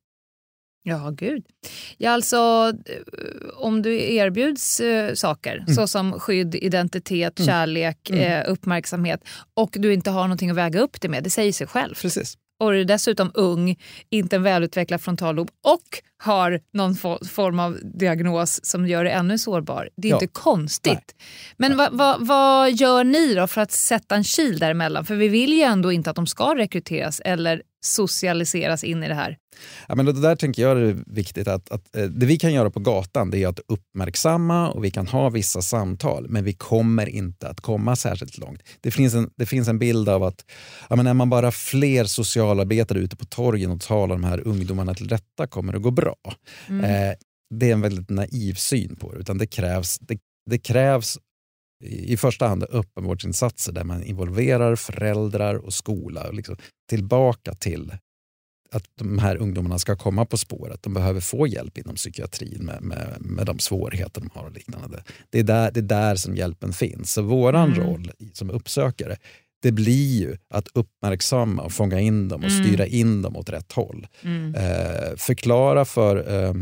Ja, 0.85 1.11
gud. 1.11 1.45
Ja, 1.99 2.11
alltså, 2.11 2.37
eh, 2.87 3.49
om 3.57 3.83
du 3.83 4.15
erbjuds 4.15 4.81
eh, 4.81 5.15
saker 5.15 5.57
mm. 5.57 5.75
såsom 5.75 6.21
skydd, 6.21 6.55
identitet, 6.55 7.39
mm. 7.39 7.47
kärlek, 7.47 8.11
mm. 8.11 8.23
Eh, 8.23 8.51
uppmärksamhet 8.53 9.21
och 9.55 9.77
du 9.79 9.93
inte 9.93 10.11
har 10.11 10.23
någonting 10.23 10.51
att 10.51 10.57
väga 10.57 10.81
upp 10.81 11.01
det 11.01 11.09
med, 11.09 11.25
det 11.25 11.31
säger 11.31 11.53
sig 11.53 11.67
själv. 11.67 11.95
Precis 11.95 12.39
och 12.63 12.77
är 12.77 12.85
dessutom 12.85 13.31
ung, 13.35 13.77
inte 14.11 14.37
en 14.37 14.43
välutvecklad 14.43 15.01
frontallob 15.01 15.51
och 15.65 15.83
har 16.19 16.61
någon 16.73 16.95
form 16.95 17.59
av 17.59 17.79
diagnos 17.83 18.65
som 18.65 18.87
gör 18.87 19.05
det 19.05 19.11
ännu 19.11 19.39
sårbar. 19.39 19.89
Det 19.97 20.09
är 20.09 20.11
ja. 20.11 20.17
inte 20.17 20.27
konstigt. 20.27 20.93
Nej. 20.95 21.27
Men 21.57 21.77
vad, 21.77 21.93
vad, 21.93 22.27
vad 22.27 22.73
gör 22.73 23.05
ni 23.05 23.35
då 23.35 23.47
för 23.47 23.61
att 23.61 23.73
sätta 23.73 24.15
en 24.15 24.25
kil 24.25 24.59
däremellan? 24.59 25.05
För 25.05 25.15
vi 25.15 25.29
vill 25.29 25.53
ju 25.53 25.63
ändå 25.63 25.93
inte 25.93 26.11
att 26.11 26.17
de 26.17 26.27
ska 26.27 26.55
rekryteras 26.57 27.21
eller 27.25 27.63
socialiseras 27.85 28.85
in 28.85 29.03
i 29.03 29.09
det 29.09 29.15
här. 29.15 29.37
Ja, 29.89 29.95
men 29.95 30.07
det 30.07 30.13
där 30.13 30.37
tänker 30.37 30.63
jag 30.63 30.79
är 30.79 31.05
viktigt. 31.07 31.49
att, 31.49 31.71
att 31.71 31.97
eh, 31.97 32.05
Det 32.05 32.27
vi 32.27 32.39
kan 32.39 32.53
göra 32.53 32.71
på 32.71 32.81
gatan 32.81 33.31
det 33.31 33.43
är 33.43 33.49
att 33.49 33.61
uppmärksamma 33.69 34.71
och 34.71 34.85
vi 34.85 34.91
kan 34.91 35.07
ha 35.07 35.31
vissa 35.31 35.63
samtal 35.63 36.27
men 36.29 36.45
vi 36.45 36.53
kommer 36.53 37.09
inte 37.09 37.49
att 37.49 37.61
komma 37.61 37.97
särskilt 37.97 38.39
långt. 38.39 38.63
Det 38.81 38.91
finns 38.91 39.15
en, 39.15 39.31
det 39.37 39.47
finns 39.47 39.69
en 39.69 39.79
bild 39.79 40.09
av 40.09 40.23
att 40.23 40.45
ja, 40.91 40.97
men 40.97 41.07
är 41.07 41.15
man 41.15 41.31
bara 41.31 41.53
fler 41.53 42.05
socialarbetare 42.05 42.99
ute 42.99 43.17
på 43.17 43.25
torgen 43.25 43.71
och 43.71 43.81
talar 43.81 44.15
de 44.15 44.25
här 44.25 44.49
ungdomarna 44.49 44.95
till 44.95 45.09
rätta 45.09 45.47
kommer 45.47 45.73
det 45.73 45.79
gå 45.79 45.91
bra. 45.91 46.17
Mm. 46.69 46.85
Eh, 46.85 47.15
det 47.55 47.69
är 47.69 47.73
en 47.73 47.81
väldigt 47.81 48.11
naiv 48.11 48.55
syn 48.55 48.97
på 48.97 49.13
det. 49.13 49.19
Utan 49.21 49.39
det 49.39 49.47
krävs, 49.47 49.99
det, 49.99 50.19
det 50.51 50.59
krävs 50.59 51.19
i 51.83 52.17
första 52.17 52.49
hand 52.49 52.65
öppenvårdsinsatser 52.71 53.73
där 53.73 53.85
man 53.85 54.03
involverar 54.03 54.77
föräldrar 54.77 55.55
och 55.55 55.75
skola 55.75 56.29
och 56.29 56.35
liksom 56.35 56.57
tillbaka 56.89 57.55
till 57.55 57.93
att 58.73 58.85
de 58.99 59.19
här 59.19 59.37
ungdomarna 59.37 59.79
ska 59.79 59.97
komma 59.97 60.25
på 60.25 60.37
spåret. 60.37 60.83
De 60.83 60.95
behöver 60.95 61.21
få 61.21 61.47
hjälp 61.47 61.79
inom 61.79 61.95
psykiatrin 61.95 62.65
med, 62.65 62.83
med, 62.83 63.17
med 63.21 63.47
de 63.47 63.59
svårigheter 63.59 64.21
de 64.21 64.31
har 64.35 64.45
och 64.45 64.53
liknande. 64.53 65.05
Det 65.31 65.39
är 65.39 65.43
där, 65.43 65.71
det 65.71 65.81
är 65.81 65.83
där 65.83 66.17
som 66.17 66.37
hjälpen 66.37 66.73
finns. 66.73 67.13
Så 67.13 67.23
vår 67.23 67.55
mm. 67.55 67.75
roll 67.75 68.13
som 68.33 68.51
uppsökare 68.51 69.17
det 69.63 69.73
blir 69.73 70.21
ju 70.21 70.37
att 70.51 70.69
uppmärksamma 70.75 71.63
och 71.63 71.73
fånga 71.73 72.01
in 72.01 72.29
dem 72.29 72.45
och 72.45 72.51
mm. 72.51 72.65
styra 72.65 72.87
in 72.87 73.23
dem 73.23 73.37
åt 73.37 73.49
rätt 73.49 73.73
håll. 73.73 74.07
Mm. 74.23 74.55
Eh, 74.55 75.17
förklara 75.17 75.85
för 75.85 76.35
eh, 76.35 76.55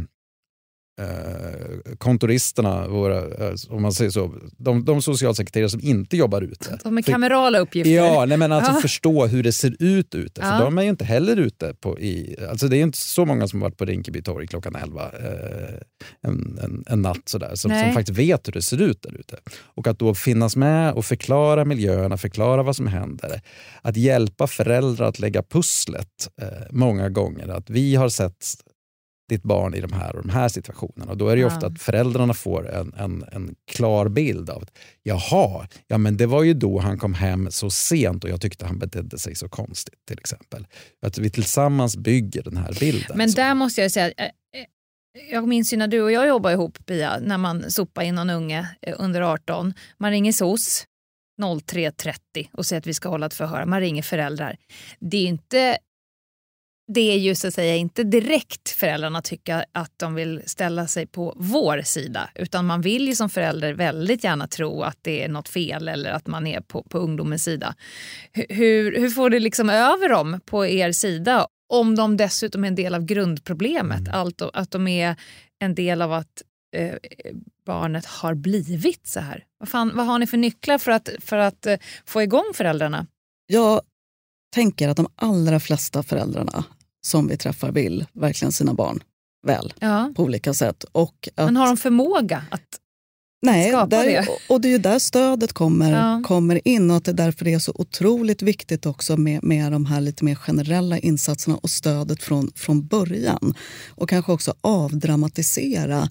eh, 1.00 1.94
kontoristerna, 1.98 2.88
våra, 2.88 3.18
eh, 3.18 3.54
om 3.68 3.82
man 3.82 3.92
säger 3.92 4.10
så, 4.10 4.34
de, 4.56 4.84
de 4.84 5.02
socialsekreterare 5.02 5.68
som 5.68 5.80
inte 5.80 6.16
jobbar 6.16 6.42
ute. 6.42 6.78
De 6.82 6.94
med 6.94 7.06
kamerala 7.06 7.58
uppgifter? 7.58 7.90
Ja, 7.90 8.24
nej, 8.24 8.38
men 8.38 8.52
alltså 8.52 8.72
ja. 8.72 8.80
förstå 8.80 9.26
hur 9.26 9.42
det 9.42 9.52
ser 9.52 9.76
ut 9.78 10.14
ute. 10.14 10.40
För 10.40 10.58
de 10.58 10.78
är 10.78 10.82
ju 10.82 10.88
inte 10.88 11.04
heller 11.04 11.36
ute 11.36 11.74
på... 11.80 12.00
I, 12.00 12.36
alltså 12.50 12.68
det 12.68 12.76
är 12.76 12.82
inte 12.82 12.98
så 12.98 13.24
många 13.24 13.48
som 13.48 13.60
varit 13.60 13.76
på 13.76 13.84
Rinkeby 13.84 14.22
torg 14.22 14.46
klockan 14.46 14.76
11 14.76 15.02
eh, 15.02 15.10
en, 16.20 16.58
en, 16.62 16.84
en, 16.86 17.02
natt 17.02 17.22
sådär, 17.24 17.54
som, 17.54 17.70
som 17.70 17.92
faktiskt 17.92 18.18
vet 18.18 18.48
hur 18.48 18.52
det 18.52 18.62
ser 18.62 18.82
ut 18.82 19.02
där 19.02 19.20
ute. 19.20 19.36
Och 19.64 19.86
att 19.86 19.98
då 19.98 20.14
finnas 20.14 20.56
med 20.56 20.92
och 20.92 21.04
förklara 21.04 21.64
miljöerna, 21.64 22.16
förklara 22.16 22.62
vad 22.62 22.76
som 22.76 22.86
händer. 22.86 23.40
Att 23.82 23.96
hjälpa 23.96 24.46
föräldrar 24.46 25.08
att 25.08 25.18
lägga 25.18 25.42
pusslet 25.42 26.28
eh, 26.42 26.48
många 26.70 27.08
gånger. 27.08 27.48
Att 27.48 27.70
vi 27.70 27.94
har 27.94 28.08
sett 28.08 28.44
ditt 29.30 29.42
barn 29.42 29.74
i 29.74 29.80
de 29.80 29.92
här 29.92 30.16
och 30.16 30.22
de 30.22 30.30
här 30.30 30.48
situationerna. 30.48 31.10
Och 31.10 31.16
då 31.16 31.28
är 31.28 31.36
det 31.36 31.42
ja. 31.42 31.46
ofta 31.46 31.66
att 31.66 31.80
föräldrarna 31.80 32.34
får 32.34 32.70
en, 32.70 32.94
en, 32.96 33.24
en 33.32 33.54
klar 33.66 34.08
bild 34.08 34.50
av 34.50 34.62
att 34.62 34.78
jaha, 35.02 35.68
ja, 35.86 35.98
men 35.98 36.16
det 36.16 36.26
var 36.26 36.42
ju 36.42 36.54
då 36.54 36.78
han 36.78 36.98
kom 36.98 37.14
hem 37.14 37.50
så 37.50 37.70
sent 37.70 38.24
och 38.24 38.30
jag 38.30 38.40
tyckte 38.40 38.66
han 38.66 38.78
betedde 38.78 39.18
sig 39.18 39.34
så 39.34 39.48
konstigt 39.48 40.06
till 40.08 40.18
exempel. 40.18 40.66
Att 41.02 41.18
vi 41.18 41.30
tillsammans 41.30 41.96
bygger 41.96 42.42
den 42.42 42.56
här 42.56 42.76
bilden. 42.80 43.18
Men 43.18 43.30
där 43.30 43.54
måste 43.54 43.80
jag 43.80 43.92
säga, 43.92 44.06
eh, 44.06 44.24
eh, 44.24 44.30
jag 45.32 45.48
minns 45.48 45.72
ju 45.72 45.76
när 45.76 45.88
du 45.88 46.02
och 46.02 46.12
jag 46.12 46.28
jobbade 46.28 46.54
ihop 46.54 46.86
Pia, 46.86 47.18
när 47.20 47.38
man 47.38 47.70
sopar 47.70 48.02
in 48.02 48.14
någon 48.14 48.30
unge 48.30 48.68
eh, 48.82 48.94
under 48.98 49.20
18. 49.20 49.74
Man 49.98 50.10
ringer 50.10 50.32
SOS 50.32 50.86
03.30 51.42 52.48
och 52.52 52.66
säger 52.66 52.80
att 52.80 52.86
vi 52.86 52.94
ska 52.94 53.08
hålla 53.08 53.26
ett 53.26 53.34
förhör. 53.34 53.64
Man 53.64 53.80
ringer 53.80 54.02
föräldrar. 54.02 54.56
Det 55.00 55.16
är 55.16 55.26
inte 55.26 55.78
det 56.94 57.12
är 57.12 57.18
ju 57.18 57.34
så 57.34 57.48
att 57.48 57.54
säga 57.54 57.76
inte 57.76 58.04
direkt 58.04 58.68
föräldrarna 58.70 59.22
tycker 59.22 59.64
att 59.72 59.92
de 59.96 60.14
vill 60.14 60.42
ställa 60.46 60.86
sig 60.86 61.06
på 61.06 61.34
vår 61.36 61.82
sida. 61.82 62.30
Utan 62.34 62.66
man 62.66 62.80
vill 62.80 63.08
ju 63.08 63.14
som 63.14 63.30
förälder 63.30 63.72
väldigt 63.74 64.24
gärna 64.24 64.46
tro 64.46 64.82
att 64.82 64.98
det 65.02 65.24
är 65.24 65.28
något 65.28 65.48
fel 65.48 65.88
eller 65.88 66.10
att 66.10 66.26
man 66.26 66.46
är 66.46 66.60
på, 66.60 66.82
på 66.82 66.98
ungdomens 66.98 67.44
sida. 67.44 67.74
Hur, 68.32 69.00
hur 69.00 69.10
får 69.10 69.30
det 69.30 69.40
liksom 69.40 69.70
över 69.70 70.08
dem 70.08 70.40
på 70.44 70.66
er 70.66 70.92
sida 70.92 71.46
om 71.72 71.96
de 71.96 72.16
dessutom 72.16 72.64
är 72.64 72.68
en 72.68 72.74
del 72.74 72.94
av 72.94 73.04
grundproblemet? 73.04 74.00
Mm. 74.00 74.14
Allt, 74.14 74.42
att 74.42 74.70
de 74.70 74.88
är 74.88 75.16
en 75.58 75.74
del 75.74 76.02
av 76.02 76.12
att 76.12 76.42
eh, 76.76 76.94
barnet 77.66 78.06
har 78.06 78.34
blivit 78.34 79.06
så 79.06 79.20
här. 79.20 79.44
Vad, 79.58 79.68
fan, 79.68 79.92
vad 79.94 80.06
har 80.06 80.18
ni 80.18 80.26
för 80.26 80.36
nycklar 80.36 80.78
för 80.78 80.92
att, 80.92 81.08
för 81.18 81.36
att 81.36 81.66
eh, 81.66 81.78
få 82.04 82.22
igång 82.22 82.52
föräldrarna? 82.54 83.06
Jag 83.46 83.80
tänker 84.54 84.88
att 84.88 84.96
de 84.96 85.06
allra 85.14 85.60
flesta 85.60 86.02
föräldrarna 86.02 86.64
som 87.02 87.28
vi 87.28 87.36
träffar 87.36 87.72
vill 87.72 88.06
verkligen 88.12 88.52
sina 88.52 88.74
barn 88.74 89.00
väl 89.46 89.72
ja. 89.80 90.12
på 90.16 90.22
olika 90.22 90.54
sätt. 90.54 90.84
Och 90.92 91.28
att, 91.34 91.44
Men 91.44 91.56
har 91.56 91.66
de 91.66 91.76
förmåga 91.76 92.44
att 92.50 92.80
nej, 93.42 93.68
skapa 93.68 93.86
där, 93.86 94.04
det? 94.04 94.28
Och 94.48 94.60
det 94.60 94.68
är 94.68 94.70
ju 94.70 94.78
där 94.78 94.98
stödet 94.98 95.52
kommer, 95.52 95.92
ja. 95.92 96.22
kommer 96.26 96.68
in 96.68 96.90
och 96.90 96.96
att 96.96 97.04
det 97.04 97.10
är 97.10 97.14
därför 97.14 97.44
det 97.44 97.52
är 97.52 97.58
så 97.58 97.72
otroligt 97.74 98.42
viktigt 98.42 98.86
också 98.86 99.16
med, 99.16 99.44
med 99.44 99.72
de 99.72 99.86
här 99.86 100.00
lite 100.00 100.24
mer 100.24 100.34
generella 100.34 100.98
insatserna 100.98 101.56
och 101.56 101.70
stödet 101.70 102.22
från, 102.22 102.52
från 102.54 102.86
början. 102.86 103.54
Och 103.88 104.08
kanske 104.08 104.32
också 104.32 104.54
avdramatisera 104.60 106.08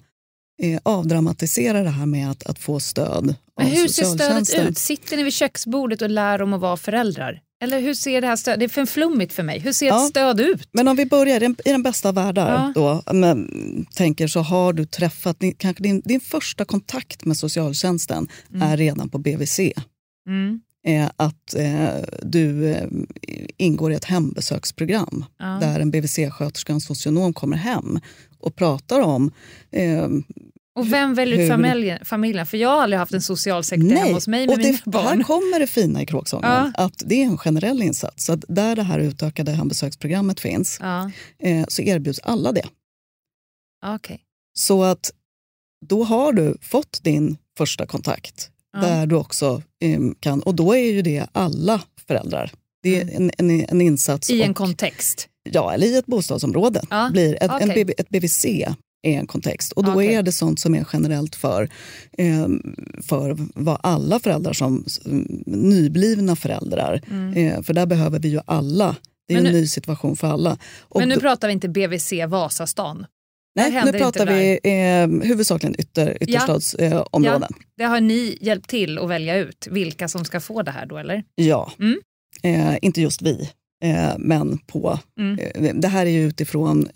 eh, 0.62 0.80
avdramatisera 0.82 1.82
det 1.82 1.90
här 1.90 2.06
med 2.06 2.30
att, 2.30 2.46
att 2.46 2.58
få 2.58 2.80
stöd 2.80 3.34
Men 3.56 3.66
Hur 3.66 3.88
ser 3.88 4.04
stödet 4.04 4.68
ut? 4.68 4.78
Sitter 4.78 5.16
ni 5.16 5.22
vid 5.22 5.32
köksbordet 5.32 6.02
och 6.02 6.10
lär 6.10 6.38
dem 6.38 6.52
att 6.52 6.60
vara 6.60 6.76
föräldrar? 6.76 7.40
Eller 7.62 7.80
hur 7.80 7.94
ser 7.94 8.20
det 8.20 8.26
här 8.26 8.36
stödet 8.36 8.60
Det 8.60 8.66
är 8.66 8.68
för 8.68 8.86
flummigt 8.86 9.32
för 9.32 9.42
mig. 9.42 9.58
Hur 9.58 9.72
ser 9.72 9.86
ja, 9.86 10.04
ett 10.04 10.10
stöd 10.10 10.40
ut? 10.40 10.68
Men 10.72 10.88
om 10.88 10.96
vi 10.96 11.06
börjar 11.06 11.42
i 11.42 11.54
den, 11.64 11.82
bästa 11.82 12.08
av 12.08 12.14
världar. 12.14 12.72
Ja. 12.74 13.02
Då, 13.04 13.12
men, 13.12 13.86
tänker 13.94 14.28
så 14.28 14.40
har 14.40 14.72
du 14.72 14.84
träffat, 14.86 15.36
kanske 15.58 15.82
din, 15.82 16.00
din 16.00 16.20
första 16.20 16.64
kontakt 16.64 17.24
med 17.24 17.36
socialtjänsten 17.36 18.28
mm. 18.50 18.62
är 18.62 18.76
redan 18.76 19.08
på 19.08 19.18
BVC. 19.18 19.60
Mm. 20.26 20.60
Eh, 20.86 21.10
att 21.16 21.54
eh, 21.54 22.04
du 22.22 22.70
eh, 22.70 22.88
ingår 23.56 23.92
i 23.92 23.94
ett 23.94 24.04
hembesöksprogram 24.04 25.24
ja. 25.38 25.46
där 25.46 25.80
en 25.80 25.90
BVC-sköterska 25.90 26.72
och 26.72 26.74
en 26.74 26.80
socionom 26.80 27.32
kommer 27.32 27.56
hem 27.56 28.00
och 28.38 28.56
pratar 28.56 29.00
om 29.00 29.30
eh, 29.70 30.08
och 30.78 30.92
vem 30.92 31.14
väljer 31.14 31.38
ut 31.38 31.48
familjen, 31.48 32.04
familjen? 32.04 32.46
För 32.46 32.56
jag 32.56 32.68
har 32.68 32.82
aldrig 32.82 32.98
haft 32.98 33.14
en 33.14 33.22
socialsekreterare 33.22 33.98
hemma 33.98 34.14
hos 34.14 34.28
mig 34.28 34.46
med 34.46 34.54
och 34.54 34.58
det, 34.58 34.64
mina 34.64 34.78
barn. 34.84 35.18
Här 35.18 35.24
kommer 35.24 35.60
det 35.60 35.66
fina 35.66 36.02
i 36.02 36.06
Kråksången, 36.06 36.50
ja. 36.50 36.72
att 36.74 37.02
det 37.06 37.22
är 37.22 37.24
en 37.24 37.38
generell 37.38 37.82
insats. 37.82 38.24
Så 38.24 38.36
där 38.36 38.76
det 38.76 38.82
här 38.82 38.98
utökade 38.98 39.52
hembesöksprogrammet 39.52 40.40
finns 40.40 40.78
ja. 40.80 41.10
eh, 41.38 41.64
så 41.68 41.82
erbjuds 41.82 42.20
alla 42.22 42.52
det. 42.52 42.66
Okay. 43.94 44.18
Så 44.54 44.82
att 44.82 45.12
då 45.86 46.04
har 46.04 46.32
du 46.32 46.56
fått 46.62 47.02
din 47.02 47.36
första 47.58 47.86
kontakt 47.86 48.50
ja. 48.72 48.80
där 48.80 49.06
du 49.06 49.16
också 49.16 49.62
eh, 49.80 50.00
kan, 50.20 50.42
och 50.42 50.54
då 50.54 50.76
är 50.76 50.92
ju 50.92 51.02
det 51.02 51.26
alla 51.32 51.82
föräldrar. 52.06 52.52
Det 52.82 53.00
är 53.00 53.02
mm. 53.02 53.30
en, 53.38 53.50
en, 53.50 53.66
en 53.68 53.80
insats. 53.80 54.30
I 54.30 54.42
och, 54.42 54.46
en 54.46 54.54
kontext? 54.54 55.28
Ja, 55.42 55.72
eller 55.72 55.86
i 55.86 55.96
ett 55.96 56.06
bostadsområde. 56.06 56.82
Blir 57.12 57.42
ett, 57.42 57.50
okay. 57.50 57.80
en, 57.80 57.90
ett 57.98 58.08
BVC 58.08 58.46
är 59.02 59.18
en 59.18 59.26
kontext. 59.26 59.72
Och 59.72 59.84
då 59.84 59.92
okay. 59.92 60.14
är 60.14 60.22
det 60.22 60.32
sånt 60.32 60.60
som 60.60 60.74
är 60.74 60.86
generellt 60.92 61.36
för, 61.36 61.68
eh, 62.18 62.48
för 63.02 63.36
vad 63.54 63.78
alla 63.82 64.18
föräldrar 64.18 64.52
som 64.52 64.84
nyblivna 65.46 66.36
föräldrar. 66.36 67.02
Mm. 67.10 67.36
Eh, 67.36 67.62
för 67.62 67.74
där 67.74 67.86
behöver 67.86 68.18
vi 68.18 68.28
ju 68.28 68.40
alla. 68.44 68.96
Det 69.28 69.34
är 69.34 69.38
en 69.38 69.52
ny 69.52 69.66
situation 69.66 70.16
för 70.16 70.26
alla. 70.26 70.58
Och 70.80 71.00
men 71.00 71.08
nu 71.08 71.14
då, 71.14 71.20
pratar 71.20 71.48
vi 71.48 71.52
inte 71.52 71.68
BVC 71.68 72.12
Vasastan? 72.28 73.06
Nej, 73.54 73.84
nu 73.84 73.92
pratar 73.92 74.26
vi 74.26 74.60
eh, 74.62 75.28
huvudsakligen 75.28 75.80
ytter, 75.80 76.22
ytterstadsområden. 76.22 77.22
Ja, 77.24 77.48
ja, 77.50 77.64
det 77.76 77.84
har 77.84 78.00
ni 78.00 78.38
hjälpt 78.40 78.70
till 78.70 78.98
att 78.98 79.08
välja 79.08 79.36
ut 79.36 79.68
vilka 79.70 80.08
som 80.08 80.24
ska 80.24 80.40
få 80.40 80.62
det 80.62 80.70
här 80.70 80.86
då 80.86 80.98
eller? 80.98 81.24
Ja, 81.34 81.72
mm. 81.78 81.98
eh, 82.42 82.78
inte 82.82 83.00
just 83.00 83.22
vi. 83.22 83.50
Eh, 83.80 84.12
men 84.18 84.58
på... 84.58 84.98
Mm. 85.18 85.38
Eh, 85.38 85.74
det 85.74 85.88
här 85.88 86.06
är 86.06 86.10
ju 86.10 86.26
utifrån 86.26 86.88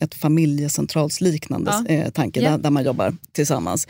ett 0.00 0.14
familjecentralsliknande 0.14 1.84
ja. 1.88 1.94
eh, 1.94 2.10
tanke 2.10 2.40
yeah. 2.40 2.58
där, 2.58 2.70
man 2.70 2.84
jobbar 2.84 3.16
tillsammans. 3.32 3.88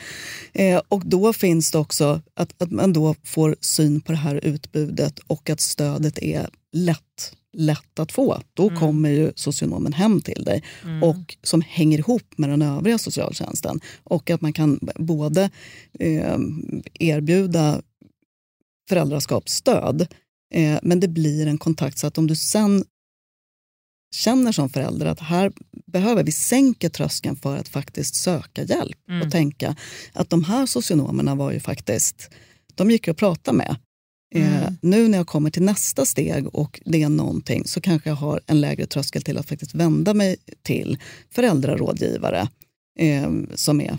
Och 0.89 1.03
då 1.07 1.33
finns 1.33 1.71
det 1.71 1.79
också 1.79 2.21
att, 2.35 2.63
att 2.63 2.71
man 2.71 2.93
då 2.93 3.15
får 3.25 3.57
syn 3.61 4.01
på 4.01 4.13
det 4.13 4.19
här 4.19 4.45
utbudet 4.45 5.19
och 5.19 5.51
att 5.51 5.61
stödet 5.61 6.19
är 6.19 6.49
lätt 6.73 7.33
lätt 7.57 7.99
att 7.99 8.13
få. 8.13 8.41
Då 8.55 8.69
mm. 8.69 8.81
kommer 8.81 9.11
ju 9.11 9.33
socionomen 9.35 9.93
hem 9.93 10.21
till 10.21 10.45
dig 10.45 10.63
mm. 10.85 11.03
och 11.03 11.37
som 11.43 11.61
hänger 11.61 11.99
ihop 11.99 12.39
med 12.39 12.51
den 12.51 12.63
övriga 12.63 12.99
socialtjänsten. 12.99 13.81
Och 14.05 14.31
att 14.31 14.41
man 14.41 14.53
kan 14.53 14.81
både 14.97 15.51
eh, 15.99 16.39
erbjuda 16.95 17.83
föräldraskapsstöd 18.89 20.07
Eh, 20.53 20.79
men 20.83 21.01
det 21.01 21.09
blir 21.09 21.47
en 21.47 21.59
kontakt 21.59 21.99
så 21.99 22.07
att 22.07 22.19
om 22.19 22.27
du 22.27 22.37
sen 22.37 22.85
känner 24.15 24.53
som 24.53 24.69
förälder 24.69 25.07
att 25.07 25.21
här 25.21 25.53
behöver 25.87 26.25
vi 26.25 26.33
sänka 26.33 26.91
tröskeln 26.91 27.37
för 27.37 27.57
att 27.57 27.69
faktiskt 27.69 28.15
söka 28.15 28.63
hjälp 28.63 28.99
mm. 29.09 29.23
och 29.23 29.33
tänka 29.33 29.77
att 30.13 30.31
de 30.31 30.45
här 30.45 30.67
socionomerna 30.67 31.35
var 31.35 31.53
ju 31.53 31.61
faktiskt, 31.61 32.31
de 32.75 32.91
gick 32.91 33.09
att 33.09 33.17
prata 33.17 33.53
med. 33.53 33.77
Eh, 34.35 34.49
mm. 34.49 34.63
Eh, 34.63 34.73
nu 34.81 35.09
när 35.09 35.19
jag 35.19 35.27
kommer 35.27 35.51
till 35.51 35.63
nästa 35.63 36.07
steg 36.07 36.47
och 36.55 36.81
det 36.85 37.03
är 37.03 37.09
någonting 37.09 37.65
så 37.65 37.81
kanske 37.81 38.11
jag 38.11 38.17
har 38.17 38.41
en 38.47 38.61
lägre 38.61 38.87
tröskel 38.87 39.23
till 39.23 39.39
att 39.39 39.49
faktiskt 39.49 39.75
vända 39.75 40.15
mig 40.15 40.37
till 40.63 40.99
föräldrarådgivare 41.31 42.49
eh, 42.99 43.31
som 43.55 43.81
är 43.81 43.99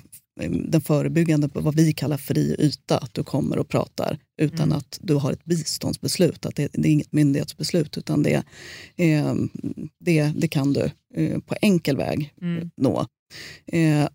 den 0.65 0.81
förebyggande, 0.81 1.49
vad 1.53 1.75
vi 1.75 1.93
kallar 1.93 2.17
fri 2.17 2.55
yta, 2.59 2.97
att 2.97 3.13
du 3.13 3.23
kommer 3.23 3.57
och 3.57 3.67
pratar 3.69 4.17
utan 4.41 4.63
mm. 4.65 4.77
att 4.77 4.99
du 5.01 5.13
har 5.13 5.31
ett 5.31 5.45
biståndsbeslut. 5.45 6.45
Att 6.45 6.55
det, 6.55 6.69
det 6.73 6.87
är 6.87 6.91
inget 6.91 7.13
myndighetsbeslut 7.13 7.97
utan 7.97 8.23
det, 8.23 8.43
eh, 8.95 9.33
det, 9.99 10.31
det 10.35 10.47
kan 10.47 10.73
du 10.73 10.91
eh, 11.15 11.39
på 11.39 11.55
enkel 11.61 11.97
väg 11.97 12.33
mm. 12.41 12.69
nå. 12.77 13.07
Eh, 13.65 14.07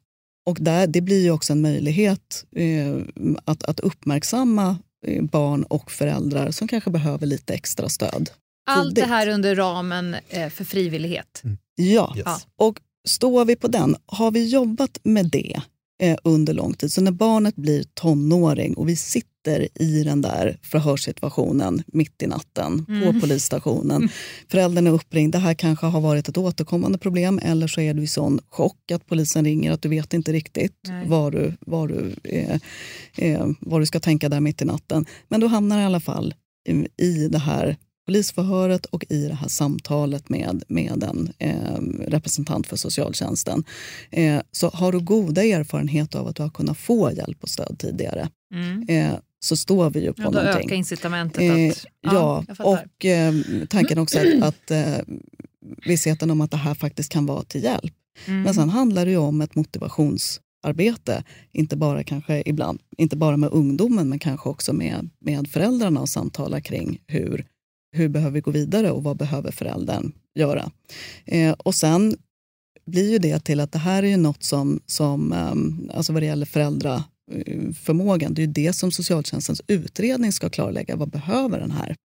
och 0.47 0.59
där, 0.61 0.87
det 0.87 1.01
blir 1.01 1.23
ju 1.23 1.31
också 1.31 1.53
en 1.53 1.61
möjlighet 1.61 2.45
eh, 2.57 2.97
att, 3.45 3.63
att 3.63 3.81
uppmärksamma 3.81 4.79
eh, 5.07 5.23
barn 5.23 5.63
och 5.63 5.91
föräldrar 5.91 6.51
som 6.51 6.69
kanske 6.69 6.91
behöver 6.91 7.27
lite 7.27 7.55
extra 7.55 7.89
stöd. 7.89 8.31
Allt 8.71 8.95
det 8.95 9.05
här 9.05 9.29
under 9.29 9.57
ramen 9.57 10.17
eh, 10.29 10.49
för 10.49 10.65
frivillighet? 10.65 11.41
Mm. 11.45 11.59
Ja, 11.75 12.15
yes. 12.17 12.47
och 12.57 12.81
står 13.09 13.45
vi 13.45 13.57
på 13.57 13.69
den, 13.69 13.97
har 14.07 14.31
vi 14.31 14.49
jobbat 14.49 14.99
med 15.03 15.31
det 15.31 15.61
eh, 15.99 16.17
under 16.25 16.55
lång 16.55 16.75
tid. 16.75 16.93
Så 16.93 17.01
när 17.01 17.11
barnet 17.11 17.57
blir 17.57 17.85
tonåring 17.95 18.75
och 18.75 18.89
vi 18.89 18.97
sitter 18.97 19.69
i 19.75 20.05
den 20.05 20.23
där 20.23 20.59
förhörssituationen 20.63 21.83
mitt 21.87 22.23
i 22.23 22.27
natten 22.27 22.87
mm. 22.89 23.13
på 23.15 23.21
polisstationen. 23.21 23.97
Mm. 23.97 24.09
Föräldern 24.51 24.87
är 24.87 24.91
uppringd. 24.91 25.33
Det 25.33 25.39
här 25.39 25.55
kanske 25.55 25.87
har 25.87 26.01
varit 26.01 26.29
ett 26.29 26.39
återkommande 26.39 26.99
problem 26.99 27.41
eller 27.43 27.67
så 27.67 27.81
är 27.81 27.95
du 27.95 28.03
i 28.03 28.07
sån 28.07 28.41
chock 28.49 28.91
att 28.91 29.07
polisen 29.07 29.45
ringer 29.45 29.73
att 29.73 29.83
du 29.83 29.89
vet 29.89 30.15
inte 30.15 30.33
riktigt 30.33 30.77
var 31.07 31.31
du, 31.31 31.53
var, 31.61 31.89
du, 31.89 32.15
eh, 32.25 32.61
eh, 33.17 33.47
var 33.61 33.81
du 33.81 33.87
ska 33.87 34.01
tänka 34.01 34.29
där 34.29 34.41
mitt 34.41 34.63
i 34.63 34.65
natten. 34.65 35.07
Men 35.29 35.41
du 35.41 35.47
hamnar 35.47 35.81
i 35.81 35.85
alla 35.85 36.01
fall 36.01 36.35
i, 36.69 37.05
i 37.05 37.29
det 37.29 37.39
här 37.39 37.77
polisförhöret 38.09 38.87
och 38.87 39.05
i 39.09 39.29
det 39.29 39.35
här 39.35 39.49
samtalet 39.49 40.29
med, 40.29 40.63
med 40.69 41.05
en 41.05 41.33
eh, 41.39 42.09
representant 42.11 42.67
för 42.67 42.77
socialtjänsten. 42.77 43.65
Eh, 44.11 44.41
så 44.53 44.69
har 44.69 44.93
du 44.93 45.01
goda 45.01 45.45
erfarenheter 45.45 46.19
av 46.19 46.27
att 46.27 46.37
du 46.37 46.43
har 46.43 46.51
kunnat 46.51 46.79
få 46.79 47.13
hjälp 47.13 47.43
och 47.43 47.49
stöd 47.49 47.79
tidigare 47.79 48.29
mm. 48.55 48.89
eh, 48.89 49.19
så 49.41 49.57
står 49.57 49.91
vi 49.91 50.01
ju 50.01 50.13
på 50.13 50.23
ja, 50.23 50.31
då 50.31 50.39
någonting. 50.39 50.67
ökar 50.67 50.77
incitamentet 50.77 51.51
att... 51.51 51.59
Eh, 51.59 51.91
ja, 52.01 52.45
ja 52.59 52.65
och 52.65 53.05
eh, 53.05 53.35
tanken 53.69 53.99
också 53.99 54.19
att, 54.19 54.43
att 54.43 54.71
eh, 54.71 54.99
vissheten 55.87 56.31
om 56.31 56.41
att 56.41 56.51
det 56.51 56.57
här 56.57 56.75
faktiskt 56.75 57.13
kan 57.13 57.27
vara 57.27 57.43
till 57.43 57.65
hjälp. 57.65 57.95
Mm. 58.27 58.43
Men 58.43 58.55
sen 58.55 58.69
handlar 58.69 59.05
det 59.05 59.11
ju 59.11 59.17
om 59.17 59.41
ett 59.41 59.55
motivationsarbete, 59.55 61.25
inte 61.53 61.77
bara 61.77 62.05
kanske 62.05 62.43
ibland, 62.47 62.81
inte 62.97 63.17
bara 63.17 63.37
med 63.37 63.51
ungdomen 63.53 64.09
men 64.09 64.19
kanske 64.19 64.49
också 64.49 64.73
med, 64.73 65.11
med 65.21 65.49
föräldrarna 65.49 66.01
och 66.01 66.09
samtala 66.09 66.61
kring 66.61 67.01
hur 67.07 67.47
hur 67.93 68.09
behöver 68.09 68.35
vi 68.35 68.41
gå 68.41 68.51
vidare 68.51 68.91
och 68.91 69.03
vad 69.03 69.17
behöver 69.17 69.51
föräldern 69.51 70.13
göra? 70.35 70.71
Eh, 71.25 71.53
och 71.53 71.75
sen 71.75 72.17
blir 72.87 73.11
ju 73.11 73.19
det 73.19 73.41
till 73.41 73.61
att 73.61 73.73
det 73.73 73.79
här 73.79 74.03
är 74.03 74.07
ju 74.07 74.17
något 74.17 74.43
som, 74.43 74.81
som 74.87 75.33
ehm, 75.33 75.91
alltså 75.95 76.13
vad 76.13 76.23
det 76.23 76.27
gäller 76.27 76.47
föräldraförmågan, 76.47 78.31
eh, 78.31 78.35
det 78.35 78.43
är 78.43 78.47
ju 78.47 78.53
det 78.53 78.73
som 78.73 78.93
socialtjänstens 78.93 79.63
utredning 79.67 80.33
ska 80.33 80.51
klarlägga. 80.51 80.97
Vad 80.97 81.11
behöver 81.11 81.61
den 81.61 81.71
här 81.71 81.97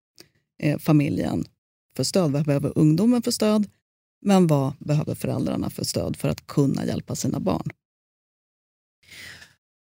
eh, 0.63 0.77
familjen 0.79 1.45
för 1.95 2.03
stöd? 2.03 2.31
Vad 2.31 2.45
behöver 2.45 2.77
ungdomen 2.77 3.21
för 3.21 3.31
stöd? 3.31 3.69
Men 4.25 4.47
vad 4.47 4.73
behöver 4.79 5.15
föräldrarna 5.15 5.69
för 5.69 5.85
stöd 5.85 6.15
för 6.15 6.29
att 6.29 6.47
kunna 6.47 6.85
hjälpa 6.85 7.15
sina 7.15 7.39
barn? 7.39 7.69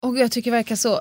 Och 0.02 0.18
Jag 0.18 0.32
tycker 0.32 0.50
det 0.50 0.56
verkar 0.56 0.76
så 0.76 1.00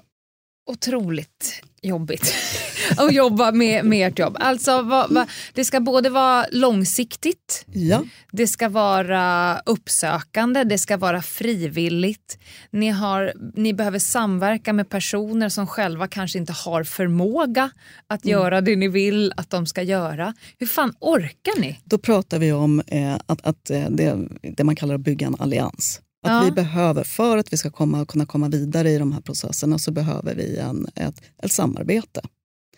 otroligt 0.69 1.61
jobbigt 1.81 2.33
att 2.97 3.13
jobba 3.13 3.51
med, 3.51 3.85
med 3.85 4.07
ert 4.07 4.19
jobb. 4.19 4.37
Alltså, 4.39 4.81
va, 4.81 5.07
va, 5.09 5.27
det 5.53 5.65
ska 5.65 5.79
både 5.79 6.09
vara 6.09 6.45
långsiktigt, 6.51 7.65
ja. 7.73 8.03
det 8.31 8.47
ska 8.47 8.69
vara 8.69 9.59
uppsökande, 9.65 10.63
det 10.63 10.77
ska 10.77 10.97
vara 10.97 11.21
frivilligt. 11.21 12.39
Ni, 12.71 12.89
har, 12.89 13.33
ni 13.55 13.73
behöver 13.73 13.99
samverka 13.99 14.73
med 14.73 14.89
personer 14.89 15.49
som 15.49 15.67
själva 15.67 16.07
kanske 16.07 16.39
inte 16.39 16.53
har 16.53 16.83
förmåga 16.83 17.69
att 18.07 18.23
mm. 18.23 18.31
göra 18.31 18.61
det 18.61 18.75
ni 18.75 18.87
vill 18.87 19.33
att 19.37 19.49
de 19.49 19.65
ska 19.65 19.81
göra. 19.81 20.33
Hur 20.57 20.67
fan 20.67 20.93
orkar 20.99 21.59
ni? 21.61 21.79
Då 21.83 21.97
pratar 21.97 22.39
vi 22.39 22.51
om 22.51 22.81
eh, 22.87 23.15
att, 23.25 23.45
att 23.45 23.69
eh, 23.69 23.89
det, 23.89 24.17
det 24.41 24.63
man 24.63 24.75
kallar 24.75 24.95
att 24.95 25.01
bygga 25.01 25.27
en 25.27 25.35
allians. 25.39 26.01
Att 26.21 26.31
ja. 26.31 26.41
vi 26.45 26.51
behöver, 26.51 27.03
för 27.03 27.37
att 27.37 27.53
vi 27.53 27.57
ska 27.57 27.69
komma, 27.69 28.05
kunna 28.05 28.25
komma 28.25 28.49
vidare 28.49 28.91
i 28.91 28.97
de 28.97 29.11
här 29.11 29.21
processerna 29.21 29.79
så 29.79 29.91
behöver 29.91 30.35
vi 30.35 30.57
en, 30.57 30.87
ett, 30.95 31.21
ett 31.43 31.51
samarbete. 31.51 32.21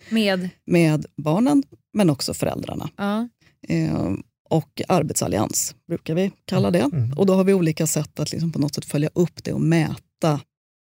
Med? 0.09 0.49
Med 0.65 1.05
barnen, 1.17 1.63
men 1.93 2.09
också 2.09 2.33
föräldrarna. 2.33 2.89
Ja. 2.97 3.29
Eh, 3.67 4.13
och 4.49 4.81
arbetsallians 4.87 5.75
brukar 5.87 6.15
vi 6.15 6.31
kalla 6.45 6.71
det. 6.71 6.79
Mm. 6.79 7.13
Och 7.13 7.25
då 7.25 7.33
har 7.33 7.43
vi 7.43 7.53
olika 7.53 7.87
sätt 7.87 8.19
att 8.19 8.31
liksom 8.31 8.51
på 8.51 8.59
något 8.59 8.75
sätt 8.75 8.85
följa 8.85 9.09
upp 9.13 9.43
det 9.43 9.53
och 9.53 9.61
mäta 9.61 10.39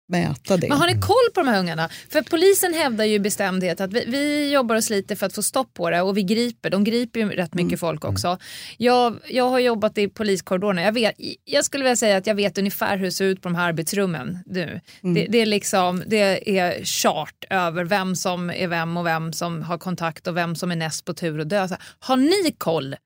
mäta 0.09 0.57
det. 0.57 0.69
Men 0.69 0.79
har 0.79 0.87
ni 0.87 1.01
koll 1.01 1.31
på 1.35 1.41
de 1.41 1.49
här 1.49 1.61
ungarna? 1.61 1.89
För 2.09 2.23
polisen 2.23 2.75
hävdar 2.75 3.05
ju 3.05 3.19
bestämdhet 3.19 3.81
att 3.81 3.93
vi, 3.93 4.05
vi 4.07 4.53
jobbar 4.53 4.77
oss 4.77 4.91
lite 4.91 5.17
för 5.17 5.27
att 5.27 5.33
få 5.33 5.43
stopp 5.43 5.75
på 5.75 5.91
det 5.91 6.03
och 6.03 6.17
vi 6.17 6.23
griper. 6.23 6.71
De 6.71 6.85
griper 6.85 7.21
ju 7.21 7.29
rätt 7.29 7.55
mycket 7.55 7.71
mm. 7.71 7.79
folk 7.79 8.05
också. 8.05 8.39
Jag, 8.77 9.19
jag 9.29 9.49
har 9.49 9.59
jobbat 9.59 9.99
i 9.99 10.09
poliskorridorerna. 10.09 10.83
Jag, 10.83 10.93
vet, 10.93 11.15
jag 11.45 11.65
skulle 11.65 11.85
vilja 11.85 11.97
säga 11.97 12.17
att 12.17 12.27
jag 12.27 12.35
vet 12.35 12.59
ungefär 12.59 12.97
hur 12.97 13.05
det 13.05 13.13
ser 13.13 13.25
ut 13.25 13.43
på 13.43 13.49
de 13.49 13.55
här 13.55 13.69
arbetsrummen 13.69 14.39
nu. 14.47 14.81
Mm. 15.03 15.15
Det, 15.15 15.27
det, 15.27 15.39
är 15.39 15.47
liksom, 15.47 16.03
det 16.07 16.59
är 16.59 16.85
chart 16.85 17.45
över 17.51 17.85
vem 17.85 18.17
som 18.17 18.51
är 18.51 18.69
vem 18.69 18.97
och 18.97 19.07
vem 19.07 19.33
som 19.33 19.63
har 19.63 19.79
kontakt 19.79 20.27
och 20.27 20.37
vem 20.37 20.57
som 20.57 20.71
är 20.71 20.77
näst 20.77 21.05
på 21.05 21.15
tur 21.15 21.41
att 21.41 21.49
dö. 21.49 21.69
Har 21.99 22.17
ni 22.17 22.53
koll? 22.59 22.97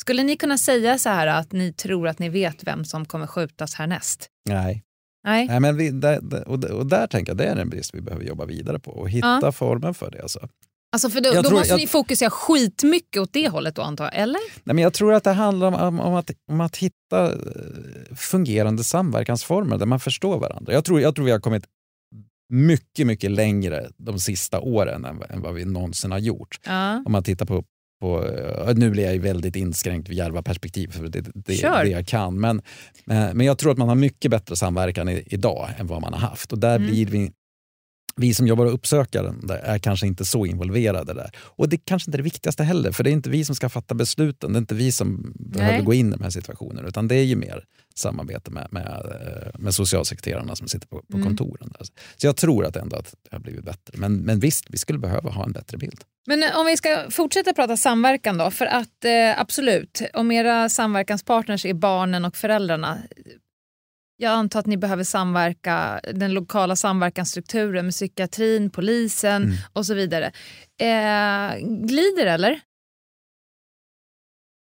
Skulle 0.00 0.22
ni 0.22 0.36
kunna 0.36 0.58
säga 0.58 0.98
så 0.98 1.08
här 1.08 1.26
att 1.26 1.52
ni 1.52 1.72
tror 1.72 2.08
att 2.08 2.18
ni 2.18 2.28
vet 2.28 2.64
vem 2.64 2.84
som 2.84 3.04
kommer 3.04 3.26
skjutas 3.26 3.74
härnäst? 3.74 4.28
Nej. 4.48 4.82
Nej. 5.24 5.46
Nej 5.46 5.60
men 5.60 5.76
vi, 5.76 5.90
där, 5.90 6.48
och, 6.48 6.64
och 6.64 6.86
där 6.86 7.06
tänker 7.06 7.30
jag 7.30 7.36
det 7.36 7.44
är 7.44 7.56
en 7.56 7.70
brist 7.70 7.94
vi 7.94 8.00
behöver 8.00 8.24
jobba 8.24 8.44
vidare 8.44 8.78
på 8.78 8.90
och 8.90 9.10
hitta 9.10 9.40
ja. 9.42 9.52
formen 9.52 9.94
för 9.94 10.10
det. 10.10 10.22
Alltså. 10.22 10.48
Alltså 10.92 11.10
för 11.10 11.20
då, 11.20 11.32
då 11.32 11.42
tror, 11.42 11.58
måste 11.58 11.72
jag, 11.72 11.78
ni 11.80 11.86
fokusera 11.86 12.30
skitmycket 12.30 13.22
åt 13.22 13.32
det 13.32 13.48
hållet 13.48 13.74
då 13.74 13.82
antar 13.82 14.04
jag, 14.04 14.16
eller? 14.16 14.40
Nej, 14.64 14.74
men 14.74 14.78
jag 14.78 14.92
tror 14.92 15.12
att 15.12 15.24
det 15.24 15.32
handlar 15.32 15.66
om, 15.66 15.74
om, 15.74 16.00
om, 16.00 16.14
att, 16.14 16.30
om 16.50 16.60
att 16.60 16.76
hitta 16.76 17.32
eh, 17.32 18.14
fungerande 18.16 18.84
samverkansformer 18.84 19.78
där 19.78 19.86
man 19.86 20.00
förstår 20.00 20.38
varandra. 20.38 20.72
Jag 20.72 20.84
tror, 20.84 21.00
jag 21.00 21.14
tror 21.14 21.24
vi 21.24 21.30
har 21.30 21.40
kommit 21.40 21.64
mycket, 22.48 23.06
mycket 23.06 23.30
längre 23.30 23.90
de 23.96 24.18
sista 24.18 24.60
åren 24.60 25.04
än, 25.04 25.22
än 25.22 25.40
vad 25.40 25.54
vi 25.54 25.64
någonsin 25.64 26.12
har 26.12 26.18
gjort. 26.18 26.60
Ja. 26.64 27.02
Om 27.06 27.12
man 27.12 27.22
tittar 27.22 27.46
på 27.46 27.64
på, 28.02 28.24
nu 28.76 28.90
blir 28.90 29.12
jag 29.12 29.18
väldigt 29.18 29.56
inskränkt 29.56 30.08
vid 30.08 30.16
Järva-perspektiv, 30.16 30.90
för 30.90 31.02
det, 31.02 31.20
det, 31.20 31.32
det 31.44 31.88
jag 31.88 32.06
kan. 32.06 32.40
Men, 32.40 32.62
men 33.04 33.40
jag 33.40 33.58
tror 33.58 33.72
att 33.72 33.78
man 33.78 33.88
har 33.88 33.94
mycket 33.94 34.30
bättre 34.30 34.56
samverkan 34.56 35.08
i, 35.08 35.24
idag 35.26 35.68
än 35.78 35.86
vad 35.86 36.00
man 36.00 36.12
har 36.12 36.20
haft. 36.20 36.52
Och 36.52 36.58
där 36.58 36.76
mm. 36.76 36.90
blir 36.90 37.06
vi, 37.06 37.32
vi 38.16 38.34
som 38.34 38.46
jobbar 38.46 38.66
uppsökande 38.66 39.54
är 39.54 39.78
kanske 39.78 40.06
inte 40.06 40.24
så 40.24 40.46
involverade 40.46 41.14
där. 41.14 41.30
Och 41.36 41.68
det 41.68 41.76
kanske 41.76 42.08
inte 42.08 42.16
är 42.16 42.18
det 42.18 42.22
viktigaste 42.22 42.64
heller, 42.64 42.92
för 42.92 43.04
det 43.04 43.10
är 43.10 43.12
inte 43.12 43.30
vi 43.30 43.44
som 43.44 43.54
ska 43.54 43.68
fatta 43.68 43.94
besluten. 43.94 44.52
Det 44.52 44.56
är 44.56 44.60
inte 44.60 44.74
vi 44.74 44.92
som 44.92 45.34
Nej. 45.34 45.58
behöver 45.58 45.82
gå 45.82 45.94
in 45.94 46.08
i 46.08 46.16
de 46.16 46.22
här 46.22 46.30
situationerna, 46.30 46.88
utan 46.88 47.08
det 47.08 47.14
är 47.14 47.24
ju 47.24 47.36
mer 47.36 47.64
samarbete 47.94 48.50
med, 48.50 48.68
med, 48.70 49.12
med 49.58 49.74
socialsekreterarna 49.74 50.56
som 50.56 50.68
sitter 50.68 50.86
på, 50.86 51.02
på 51.10 51.16
mm. 51.16 51.26
kontoren. 51.28 51.72
Där. 51.78 51.86
Så 52.16 52.26
jag 52.26 52.36
tror 52.36 52.66
att 52.66 52.76
ändå 52.76 52.96
att 52.96 53.14
det 53.22 53.36
har 53.36 53.40
blivit 53.40 53.64
bättre. 53.64 53.98
Men, 53.98 54.16
men 54.16 54.40
visst, 54.40 54.64
vi 54.70 54.78
skulle 54.78 54.98
behöva 54.98 55.30
ha 55.30 55.44
en 55.44 55.52
bättre 55.52 55.78
bild. 55.78 56.00
Men 56.26 56.42
eh, 56.42 56.58
om 56.58 56.66
vi 56.66 56.76
ska 56.76 57.10
fortsätta 57.10 57.52
prata 57.52 57.76
samverkan 57.76 58.38
då, 58.38 58.50
för 58.50 58.66
att 58.66 59.04
eh, 59.04 59.40
absolut, 59.40 60.02
om 60.14 60.32
era 60.32 60.68
samverkanspartners 60.68 61.66
är 61.66 61.74
barnen 61.74 62.24
och 62.24 62.36
föräldrarna, 62.36 62.98
jag 64.16 64.32
antar 64.32 64.60
att 64.60 64.66
ni 64.66 64.76
behöver 64.76 65.04
samverka, 65.04 66.00
den 66.14 66.34
lokala 66.34 66.76
samverkansstrukturen 66.76 67.84
med 67.84 67.94
psykiatrin, 67.94 68.70
polisen 68.70 69.42
mm. 69.42 69.56
och 69.72 69.86
så 69.86 69.94
vidare. 69.94 70.26
Eh, 70.80 71.58
glider 71.86 72.26
eller? 72.26 72.60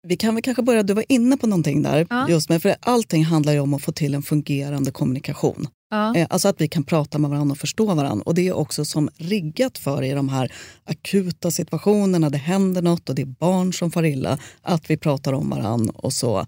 Vi 0.07 0.17
kan 0.17 0.35
väl 0.35 0.43
kanske 0.43 0.63
börja, 0.63 0.83
du 0.83 0.93
var 0.93 1.05
inne 1.09 1.37
på 1.37 1.47
någonting 1.47 1.83
där, 1.83 2.07
ja. 2.09 2.29
just 2.29 2.49
med, 2.49 2.61
för 2.61 2.75
allting 2.79 3.25
handlar 3.25 3.53
ju 3.53 3.59
om 3.59 3.73
att 3.73 3.81
få 3.81 3.91
till 3.91 4.13
en 4.13 4.21
fungerande 4.21 4.91
kommunikation. 4.91 5.67
Ja. 5.89 6.15
Eh, 6.15 6.27
alltså 6.29 6.47
att 6.47 6.61
vi 6.61 6.67
kan 6.67 6.83
prata 6.83 7.17
med 7.17 7.29
varandra 7.29 7.51
och 7.51 7.57
förstå 7.57 7.93
varandra. 7.93 8.23
Och 8.25 8.35
det 8.35 8.47
är 8.47 8.53
också 8.53 8.85
som 8.85 9.09
riggat 9.17 9.77
för 9.77 10.03
i 10.03 10.11
de 10.11 10.29
här 10.29 10.53
akuta 10.83 11.51
situationerna, 11.51 12.29
det 12.29 12.37
händer 12.37 12.81
något 12.81 13.09
och 13.09 13.15
det 13.15 13.21
är 13.21 13.25
barn 13.25 13.73
som 13.73 13.91
far 13.91 14.05
illa, 14.05 14.37
att 14.61 14.89
vi 14.89 14.97
pratar 14.97 15.33
om 15.33 15.49
varandra 15.49 15.93
och 15.95 16.13
så 16.13 16.45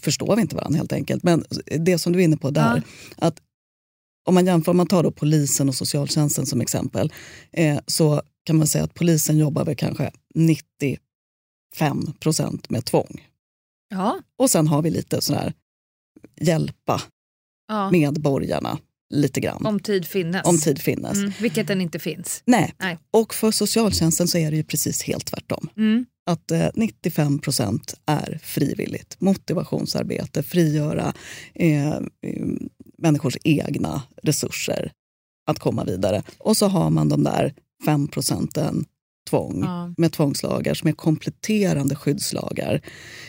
förstår 0.00 0.36
vi 0.36 0.42
inte 0.42 0.56
varandra 0.56 0.76
helt 0.76 0.92
enkelt. 0.92 1.22
Men 1.22 1.44
det 1.78 1.98
som 1.98 2.12
du 2.12 2.18
är 2.18 2.24
inne 2.24 2.36
på 2.36 2.50
där, 2.50 2.82
ja. 3.16 3.26
att 3.26 3.40
om 4.26 4.34
man 4.34 4.46
jämför, 4.46 4.72
man 4.72 4.86
tar 4.86 5.02
då 5.02 5.10
polisen 5.10 5.68
och 5.68 5.74
socialtjänsten 5.74 6.46
som 6.46 6.60
exempel, 6.60 7.12
eh, 7.52 7.78
så 7.86 8.22
kan 8.44 8.56
man 8.56 8.66
säga 8.66 8.84
att 8.84 8.94
polisen 8.94 9.38
jobbar 9.38 9.64
väl 9.64 9.76
kanske 9.76 10.12
95 10.34 10.98
procent 12.20 12.70
med 12.70 12.84
tvång. 12.84 13.28
Ja. 13.88 14.18
Och 14.38 14.50
sen 14.50 14.68
har 14.68 14.82
vi 14.82 14.90
lite 14.90 15.20
sådär 15.20 15.52
hjälpa 16.40 17.02
ja. 17.68 17.90
medborgarna 17.90 18.78
lite 19.14 19.40
grann. 19.40 19.66
Om 19.66 19.80
tid 19.80 20.06
finnes. 20.06 20.46
Om 20.46 20.58
tid 20.58 20.82
finnes. 20.82 21.18
Mm, 21.18 21.32
vilket 21.40 21.66
den 21.66 21.80
inte 21.80 21.98
finns. 21.98 22.42
Nej. 22.44 22.74
Nej. 22.78 22.98
Och 23.10 23.34
för 23.34 23.50
socialtjänsten 23.50 24.28
så 24.28 24.38
är 24.38 24.50
det 24.50 24.56
ju 24.56 24.64
precis 24.64 25.02
helt 25.02 25.26
tvärtom. 25.26 25.68
Mm. 25.76 26.06
Att 26.26 26.50
eh, 26.50 26.68
95 26.74 27.38
procent 27.38 27.94
är 28.06 28.40
frivilligt. 28.42 29.20
Motivationsarbete, 29.20 30.42
frigöra 30.42 31.12
eh, 31.54 32.00
människors 32.98 33.36
egna 33.44 34.02
resurser 34.22 34.92
att 35.46 35.58
komma 35.58 35.84
vidare. 35.84 36.22
Och 36.38 36.56
så 36.56 36.66
har 36.66 36.90
man 36.90 37.08
de 37.08 37.24
där 37.24 37.54
5 37.84 38.08
procenten 38.08 38.84
tvång 39.30 39.62
ja. 39.64 39.94
med 39.96 40.12
tvångslagar 40.12 40.74
som 40.74 40.88
är 40.88 40.92
kompletterande 40.92 41.94
skyddslagar 41.94 42.82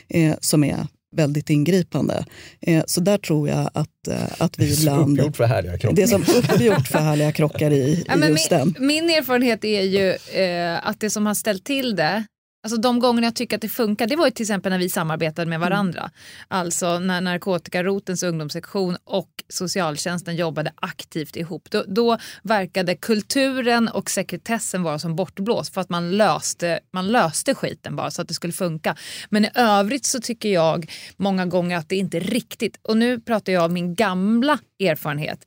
eh, 0.08 0.36
som 0.42 0.64
är 0.64 0.88
väldigt 1.16 1.50
ingripande. 1.50 2.26
Eh, 2.62 2.84
så 2.88 3.02
där 3.02 3.18
tror 3.18 3.50
jag 3.50 3.70
att, 3.74 4.08
eh, 4.08 4.42
att 4.42 4.60
vi 4.60 4.74
ibland... 4.74 5.20
Uppgjort 5.20 5.38
för 5.38 5.44
härliga 5.44 5.78
krockar. 5.78 5.96
Det 5.96 6.04
är 6.04 6.08
som 6.08 6.22
uppgjort 6.22 6.88
för 6.88 7.00
härliga 7.00 7.32
krockar 7.32 7.72
i, 7.72 7.76
i 7.76 8.06
ja, 8.08 8.28
just 8.28 8.52
min, 8.52 8.60
den. 8.60 8.88
Min 8.88 9.10
erfarenhet 9.10 9.64
är 9.64 9.82
ju 9.82 10.10
eh, 10.44 10.88
att 10.88 11.00
det 11.00 11.10
som 11.10 11.26
har 11.26 11.34
ställt 11.34 11.64
till 11.64 11.96
det 11.96 12.24
Alltså 12.68 12.82
de 12.82 13.00
gångerna 13.00 13.28
jag 13.28 13.36
tycker 13.36 13.56
att 13.56 13.62
det 13.62 13.70
funkar, 13.70 14.08
det 14.08 14.16
var 14.16 14.26
ju 14.26 14.32
till 14.32 14.44
exempel 14.44 14.72
när 14.72 14.80
vi 14.80 14.90
samarbetade 14.90 15.50
med 15.50 15.60
varandra. 15.60 16.00
Mm. 16.00 16.12
Alltså 16.48 17.00
när 17.00 17.22
narkotikarotens 17.22 18.24
ungdomssektion 18.24 18.98
och 19.04 19.30
socialtjänsten 19.50 20.36
jobbade 20.36 20.72
aktivt 20.76 21.36
ihop. 21.36 21.70
Då, 21.72 21.84
då 21.88 22.18
verkade 22.44 22.96
kulturen 22.96 23.88
och 23.88 24.10
sekretessen 24.10 24.84
vara 24.84 25.00
som 25.00 25.16
bortblåst 25.16 25.74
för 25.74 25.82
att 25.82 25.90
man 25.90 26.12
löste, 26.12 26.80
man 26.92 27.08
löste 27.08 27.56
skiten 27.56 27.96
bara 27.96 28.12
så 28.12 28.22
att 28.22 28.28
det 28.28 28.34
skulle 28.34 28.54
funka. 28.54 28.96
Men 29.30 29.46
i 29.46 29.50
övrigt 29.56 30.06
så 30.06 30.20
tycker 30.20 30.50
jag 30.50 30.92
många 31.18 31.46
gånger 31.46 31.78
att 31.78 31.90
det 31.90 31.96
inte 31.96 32.20
riktigt, 32.20 32.80
och 32.82 32.98
nu 32.98 33.20
pratar 33.20 33.54
jag 33.54 33.66
om 33.66 33.74
min 33.74 33.96
gamla 33.96 34.60
erfarenhet, 34.80 35.46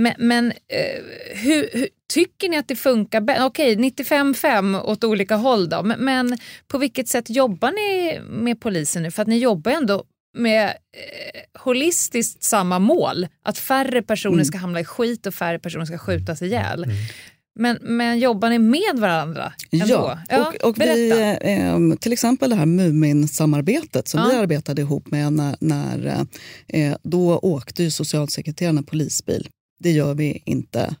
men, 0.00 0.14
men 0.18 0.46
eh, 0.46 1.36
hur, 1.36 1.70
hur, 1.72 1.88
tycker 2.12 2.48
ni 2.48 2.56
att 2.56 2.68
det 2.68 2.76
funkar? 2.76 3.46
Okej, 3.46 3.76
95-5 3.76 4.82
åt 4.82 5.04
olika 5.04 5.36
håll 5.36 5.68
då. 5.68 5.82
Men, 5.82 6.04
men, 6.04 6.38
på 6.68 6.78
vilket 6.78 7.08
sätt 7.08 7.30
jobbar 7.30 7.70
ni 7.70 8.20
med 8.28 8.60
polisen 8.60 9.02
nu? 9.02 9.10
För 9.10 9.22
att 9.22 9.28
ni 9.28 9.38
jobbar 9.38 9.72
ändå 9.72 10.04
med 10.38 10.64
eh, 10.66 11.60
holistiskt 11.60 12.42
samma 12.42 12.78
mål. 12.78 13.26
Att 13.42 13.58
färre 13.58 14.02
personer 14.02 14.34
mm. 14.34 14.44
ska 14.44 14.58
hamna 14.58 14.80
i 14.80 14.84
skit 14.84 15.26
och 15.26 15.34
färre 15.34 15.58
personer 15.58 15.84
ska 15.84 15.98
skjutas 15.98 16.42
ihjäl. 16.42 16.84
Mm. 16.84 16.96
Men, 17.58 17.78
men 17.80 18.18
jobbar 18.18 18.50
ni 18.50 18.58
med 18.58 18.94
varandra? 18.94 19.52
Ändå? 19.72 19.86
Ja, 19.86 20.18
ja 20.28 20.48
och, 20.48 20.68
och 20.68 20.80
vi, 20.80 21.10
eh, 21.40 21.98
till 22.00 22.12
exempel 22.12 22.50
det 22.50 22.56
här 22.56 22.66
Mumin-samarbetet 22.66 24.08
som 24.08 24.20
ja. 24.20 24.28
vi 24.28 24.36
arbetade 24.36 24.82
ihop 24.82 25.10
med 25.10 25.32
när, 25.32 25.56
när 25.60 26.26
eh, 26.68 26.96
då 27.02 27.38
åkte 27.38 27.82
ju 27.82 27.90
socialsekreterarna 27.90 28.82
polisbil 28.82 29.48
det 29.80 29.90
gör 29.90 30.14
vi 30.14 30.42
inte 30.44 30.96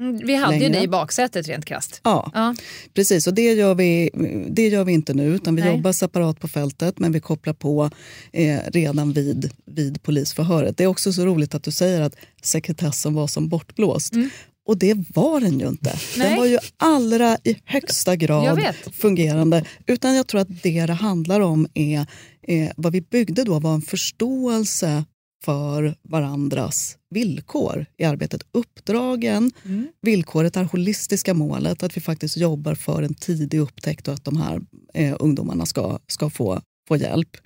mm, 0.00 0.26
vi 0.26 0.34
hade 0.34 0.50
längre. 0.50 0.66
ju 0.66 0.72
det 0.72 0.82
i 0.82 0.88
baksätet 0.88 1.48
rent 1.48 1.64
krasst. 1.64 2.00
Ja, 2.04 2.30
ja, 2.34 2.54
precis. 2.94 3.26
Och 3.26 3.34
det 3.34 3.52
gör, 3.52 3.74
vi, 3.74 4.10
det 4.50 4.68
gör 4.68 4.84
vi 4.84 4.92
inte 4.92 5.14
nu, 5.14 5.34
utan 5.34 5.56
vi 5.56 5.62
Nej. 5.62 5.70
jobbar 5.70 5.92
separat 5.92 6.40
på 6.40 6.48
fältet 6.48 6.98
men 6.98 7.12
vi 7.12 7.20
kopplar 7.20 7.54
på 7.54 7.90
eh, 8.32 8.58
redan 8.66 9.12
vid, 9.12 9.52
vid 9.66 10.02
polisförhöret. 10.02 10.76
Det 10.76 10.84
är 10.84 10.88
också 10.88 11.12
så 11.12 11.26
roligt 11.26 11.54
att 11.54 11.62
du 11.62 11.70
säger 11.70 12.00
att 12.00 12.16
sekretessen 12.42 13.14
var 13.14 13.26
som 13.26 13.48
bortblåst. 13.48 14.14
Mm. 14.14 14.30
Och 14.70 14.78
det 14.78 14.94
var 15.14 15.40
den 15.40 15.60
ju 15.60 15.68
inte. 15.68 15.98
Nej. 16.16 16.28
Den 16.28 16.38
var 16.38 16.46
ju 16.46 16.58
allra 16.76 17.38
i 17.44 17.56
högsta 17.64 18.16
grad 18.16 18.74
fungerande. 18.92 19.64
Utan 19.86 20.14
jag 20.14 20.26
tror 20.26 20.40
att 20.40 20.62
det 20.62 20.86
det 20.86 20.92
handlar 20.92 21.40
om 21.40 21.66
är, 21.74 22.06
eh, 22.42 22.70
vad 22.76 22.92
vi 22.92 23.00
byggde 23.00 23.44
då 23.44 23.58
var 23.58 23.74
en 23.74 23.82
förståelse 23.82 25.04
för 25.44 25.94
varandras 26.02 26.98
villkor 27.10 27.86
i 27.96 28.04
arbetet. 28.04 28.42
Uppdragen, 28.52 29.52
mm. 29.64 29.88
villkoret 30.02 30.56
är 30.56 30.64
holistiska 30.64 31.34
målet, 31.34 31.82
att 31.82 31.96
vi 31.96 32.00
faktiskt 32.00 32.36
jobbar 32.36 32.74
för 32.74 33.02
en 33.02 33.14
tidig 33.14 33.58
upptäckt 33.58 34.08
och 34.08 34.14
att 34.14 34.24
de 34.24 34.36
här 34.36 34.60
eh, 34.94 35.16
ungdomarna 35.20 35.66
ska, 35.66 35.98
ska 36.06 36.30
få, 36.30 36.60
få 36.88 36.96
hjälp. 36.96 37.36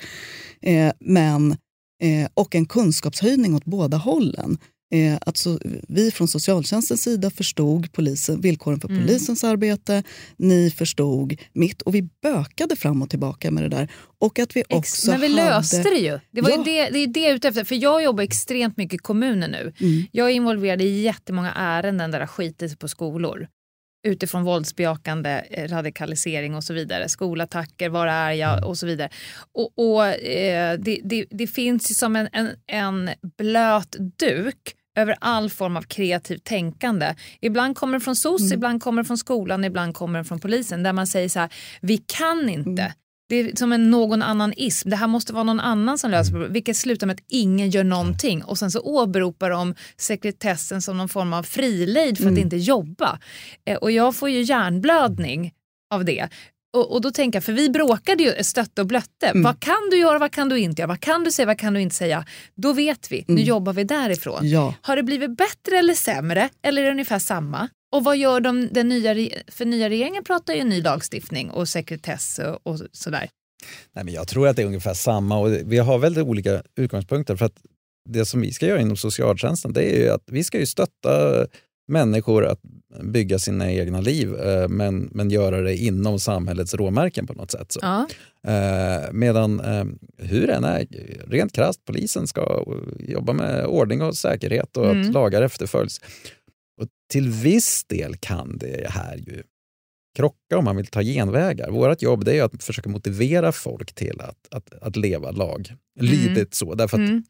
Eh, 0.60 0.92
men, 1.00 1.52
eh, 2.02 2.28
och 2.34 2.54
en 2.54 2.66
kunskapshöjning 2.66 3.54
åt 3.54 3.64
båda 3.64 3.96
hållen. 3.96 4.58
Eh, 4.94 5.18
att 5.20 5.36
så, 5.36 5.58
vi 5.88 6.10
från 6.10 6.28
socialtjänstens 6.28 7.02
sida 7.02 7.30
förstod 7.30 7.92
polisen, 7.92 8.40
villkoren 8.40 8.80
för 8.80 8.88
mm. 8.88 9.00
polisens 9.00 9.44
arbete. 9.44 10.02
Ni 10.36 10.70
förstod 10.70 11.40
mitt 11.52 11.82
och 11.82 11.94
vi 11.94 12.02
bökade 12.22 12.76
fram 12.76 13.02
och 13.02 13.10
tillbaka 13.10 13.50
med 13.50 13.62
det 13.62 13.68
där. 13.68 13.88
Och 14.18 14.38
att 14.38 14.56
vi 14.56 14.62
också 14.68 15.10
Men 15.10 15.20
vi 15.20 15.40
hade... 15.40 15.56
löste 15.56 15.82
det 15.82 15.98
ju. 15.98 16.20
Det, 16.30 16.40
var 16.40 16.50
ja. 16.50 16.56
ju 16.56 16.64
det, 16.64 16.90
det 16.90 16.98
är 16.98 17.06
det 17.06 17.20
jag 17.20 17.32
ute 17.32 17.48
efter. 17.48 17.64
För 17.64 17.74
jag 17.74 18.02
jobbar 18.02 18.24
extremt 18.24 18.76
mycket 18.76 18.94
i 18.94 18.98
kommunen 18.98 19.50
nu. 19.50 19.72
Mm. 19.80 20.06
Jag 20.12 20.30
är 20.30 20.34
involverad 20.34 20.82
i 20.82 21.00
jättemånga 21.00 21.52
ärenden 21.52 22.10
där 22.10 22.18
det 22.18 22.22
har 22.22 22.28
skitit 22.28 22.78
på 22.78 22.88
skolor 22.88 23.48
utifrån 24.06 24.44
våldsbejakande 24.44 25.44
eh, 25.50 25.68
radikalisering 25.68 26.54
och 26.54 26.64
så 26.64 26.74
vidare. 26.74 27.08
Skolattacker, 27.08 27.88
var 27.88 28.06
är 28.06 28.32
jag 28.32 28.64
och 28.64 28.78
så 28.78 28.86
vidare. 28.86 29.08
Och, 29.52 29.72
och 29.76 30.06
eh, 30.06 30.78
det, 30.78 31.00
det, 31.04 31.26
det, 31.30 31.46
finns 31.46 31.98
som 31.98 32.16
en, 32.16 32.28
en, 32.32 32.50
en 32.66 33.10
blöt 33.38 33.96
duk 34.18 34.74
över 34.96 35.16
all 35.20 35.50
form 35.50 35.76
av 35.76 35.82
kreativt 35.82 36.44
tänkande. 36.44 37.14
Ibland 37.40 37.76
kommer 37.76 37.98
det 37.98 38.04
från 38.04 38.16
SOS, 38.16 38.40
mm. 38.40 38.52
ibland 38.52 38.82
kommer 38.82 39.02
det 39.02 39.06
från 39.06 39.18
skolan, 39.18 39.64
ibland 39.64 39.94
kommer 39.94 40.18
det 40.18 40.24
från 40.24 40.40
polisen 40.40 40.82
där 40.82 40.92
man 40.92 41.06
säger 41.06 41.28
så 41.28 41.40
här, 41.40 41.52
vi 41.80 41.96
kan 41.96 42.48
inte. 42.48 42.82
Mm. 42.82 42.92
Det 43.28 43.36
är 43.36 43.56
som 43.56 43.72
en 43.72 43.90
någon 43.90 44.22
annan 44.22 44.52
ism. 44.56 44.90
Det 44.90 44.96
här 44.96 45.06
måste 45.06 45.32
vara 45.32 45.44
någon 45.44 45.60
annan 45.60 45.98
som 45.98 46.10
löser 46.10 46.32
problemet. 46.32 46.56
Vilket 46.56 46.76
slutar 46.76 47.06
med 47.06 47.14
att 47.14 47.24
ingen 47.28 47.70
gör 47.70 47.84
någonting. 47.84 48.44
Och 48.44 48.58
sen 48.58 48.70
så 48.70 48.80
åberopar 48.80 49.50
de 49.50 49.74
sekretessen 49.96 50.82
som 50.82 50.98
någon 50.98 51.08
form 51.08 51.32
av 51.32 51.42
frilejd 51.42 52.16
för 52.16 52.24
mm. 52.24 52.34
att 52.34 52.40
inte 52.40 52.56
jobba. 52.56 53.18
Eh, 53.66 53.76
och 53.76 53.90
jag 53.90 54.16
får 54.16 54.30
ju 54.30 54.42
hjärnblödning 54.42 55.52
av 55.94 56.04
det. 56.04 56.28
Och, 56.74 56.92
och, 56.92 57.00
då 57.00 57.10
tänker 57.10 57.36
jag, 57.36 57.44
för 57.44 57.52
vi 57.52 57.70
bråkade 57.70 58.22
ju 58.22 58.44
stött 58.44 58.78
och 58.78 58.86
blötte. 58.86 59.26
Mm. 59.26 59.42
Vad 59.42 59.60
kan 59.60 59.88
du 59.90 59.98
göra, 59.98 60.18
vad 60.18 60.32
kan 60.32 60.48
du 60.48 60.58
inte 60.58 60.82
göra? 60.82 60.88
Vad 60.88 61.00
kan 61.00 61.24
du 61.24 61.32
säga, 61.32 61.46
vad 61.46 61.58
kan 61.58 61.74
du 61.74 61.80
inte 61.80 61.96
säga? 61.96 62.24
Då 62.54 62.72
vet 62.72 63.12
vi, 63.12 63.24
mm. 63.28 63.34
nu 63.34 63.42
jobbar 63.42 63.72
vi 63.72 63.84
därifrån. 63.84 64.48
Ja. 64.48 64.74
Har 64.82 64.96
det 64.96 65.02
blivit 65.02 65.36
bättre 65.36 65.78
eller 65.78 65.94
sämre? 65.94 66.48
Eller 66.62 66.82
är 66.82 66.86
det 66.86 66.92
ungefär 66.92 67.18
samma? 67.18 67.68
Och 67.92 68.04
vad 68.04 68.16
gör 68.16 68.40
de, 68.40 68.68
den 68.72 68.88
nya, 68.88 69.30
för 69.48 69.64
nya 69.64 69.88
regeringen 69.88 70.24
pratar 70.24 70.54
ju 70.54 70.64
ny 70.64 70.82
lagstiftning 70.82 71.50
och 71.50 71.68
sekretess 71.68 72.38
och, 72.38 72.72
och 72.72 72.80
sådär. 72.92 73.28
Nej, 73.92 74.04
men 74.04 74.14
jag 74.14 74.28
tror 74.28 74.48
att 74.48 74.56
det 74.56 74.62
är 74.62 74.66
ungefär 74.66 74.94
samma 74.94 75.38
och 75.38 75.52
vi 75.52 75.78
har 75.78 75.98
väldigt 75.98 76.24
olika 76.24 76.62
utgångspunkter. 76.76 77.36
för 77.36 77.46
att 77.46 77.56
Det 78.08 78.26
som 78.26 78.40
vi 78.40 78.52
ska 78.52 78.66
göra 78.66 78.80
inom 78.80 78.96
socialtjänsten 78.96 79.72
det 79.72 79.82
är 79.82 79.98
ju 79.98 80.08
att 80.08 80.24
vi 80.26 80.44
ska 80.44 80.58
ju 80.58 80.66
stötta 80.66 81.46
människor 81.88 82.46
att 82.46 82.60
bygga 83.02 83.38
sina 83.38 83.72
egna 83.72 84.00
liv 84.00 84.34
eh, 84.34 84.68
men, 84.68 85.08
men 85.12 85.30
göra 85.30 85.60
det 85.60 85.76
inom 85.76 86.20
samhällets 86.20 86.74
råmärken 86.74 87.26
på 87.26 87.32
något 87.32 87.50
sätt. 87.50 87.72
Så. 87.72 87.80
Ja. 87.82 88.06
Eh, 88.50 89.12
medan 89.12 89.60
eh, 89.60 89.84
hur 90.18 90.50
än 90.50 90.64
är, 90.64 90.86
rent 91.26 91.52
krasst, 91.52 91.84
polisen 91.84 92.26
ska 92.26 92.64
jobba 92.98 93.32
med 93.32 93.66
ordning 93.66 94.02
och 94.02 94.16
säkerhet 94.16 94.76
och 94.76 94.90
mm. 94.90 95.00
att 95.00 95.12
lagar 95.14 95.42
efterföljs. 95.42 96.00
Och 96.80 96.88
till 97.10 97.28
viss 97.28 97.84
del 97.84 98.16
kan 98.16 98.58
det 98.58 98.90
här 98.90 99.16
ju 99.16 99.42
krocka 100.16 100.58
om 100.58 100.64
man 100.64 100.76
vill 100.76 100.86
ta 100.86 101.02
genvägar. 101.02 101.70
Vårt 101.70 102.02
jobb 102.02 102.28
är 102.28 102.42
att 102.42 102.64
försöka 102.64 102.90
motivera 102.90 103.52
folk 103.52 103.94
till 103.94 104.20
att, 104.20 104.48
att, 104.50 104.82
att 104.82 104.96
leva 104.96 105.30
laglydigt 105.30 106.36
mm. 106.36 106.48
så. 106.50 106.74
Därför 106.74 106.96
att 106.96 107.08
mm. 107.08 107.24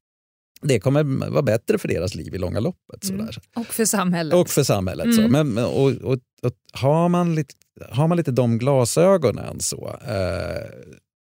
Det 0.64 0.80
kommer 0.80 1.30
vara 1.30 1.42
bättre 1.42 1.78
för 1.78 1.88
deras 1.88 2.14
liv 2.14 2.34
i 2.34 2.38
långa 2.38 2.60
loppet. 2.60 3.10
Mm. 3.10 3.28
Och 3.56 3.66
för 3.66 3.84
samhället. 3.84 4.34
Och 4.34 4.48
för 4.48 4.62
samhället. 4.62 5.14
Så. 5.14 5.20
Mm. 5.20 5.52
Men, 5.54 5.64
och, 5.64 5.90
och, 5.90 6.18
och, 6.42 6.52
har, 6.72 7.08
man 7.08 7.34
lite, 7.34 7.54
har 7.90 8.08
man 8.08 8.16
lite 8.16 8.30
de 8.30 8.58
glasögonen 8.58 9.60
så, 9.60 9.98
eh, 10.06 10.70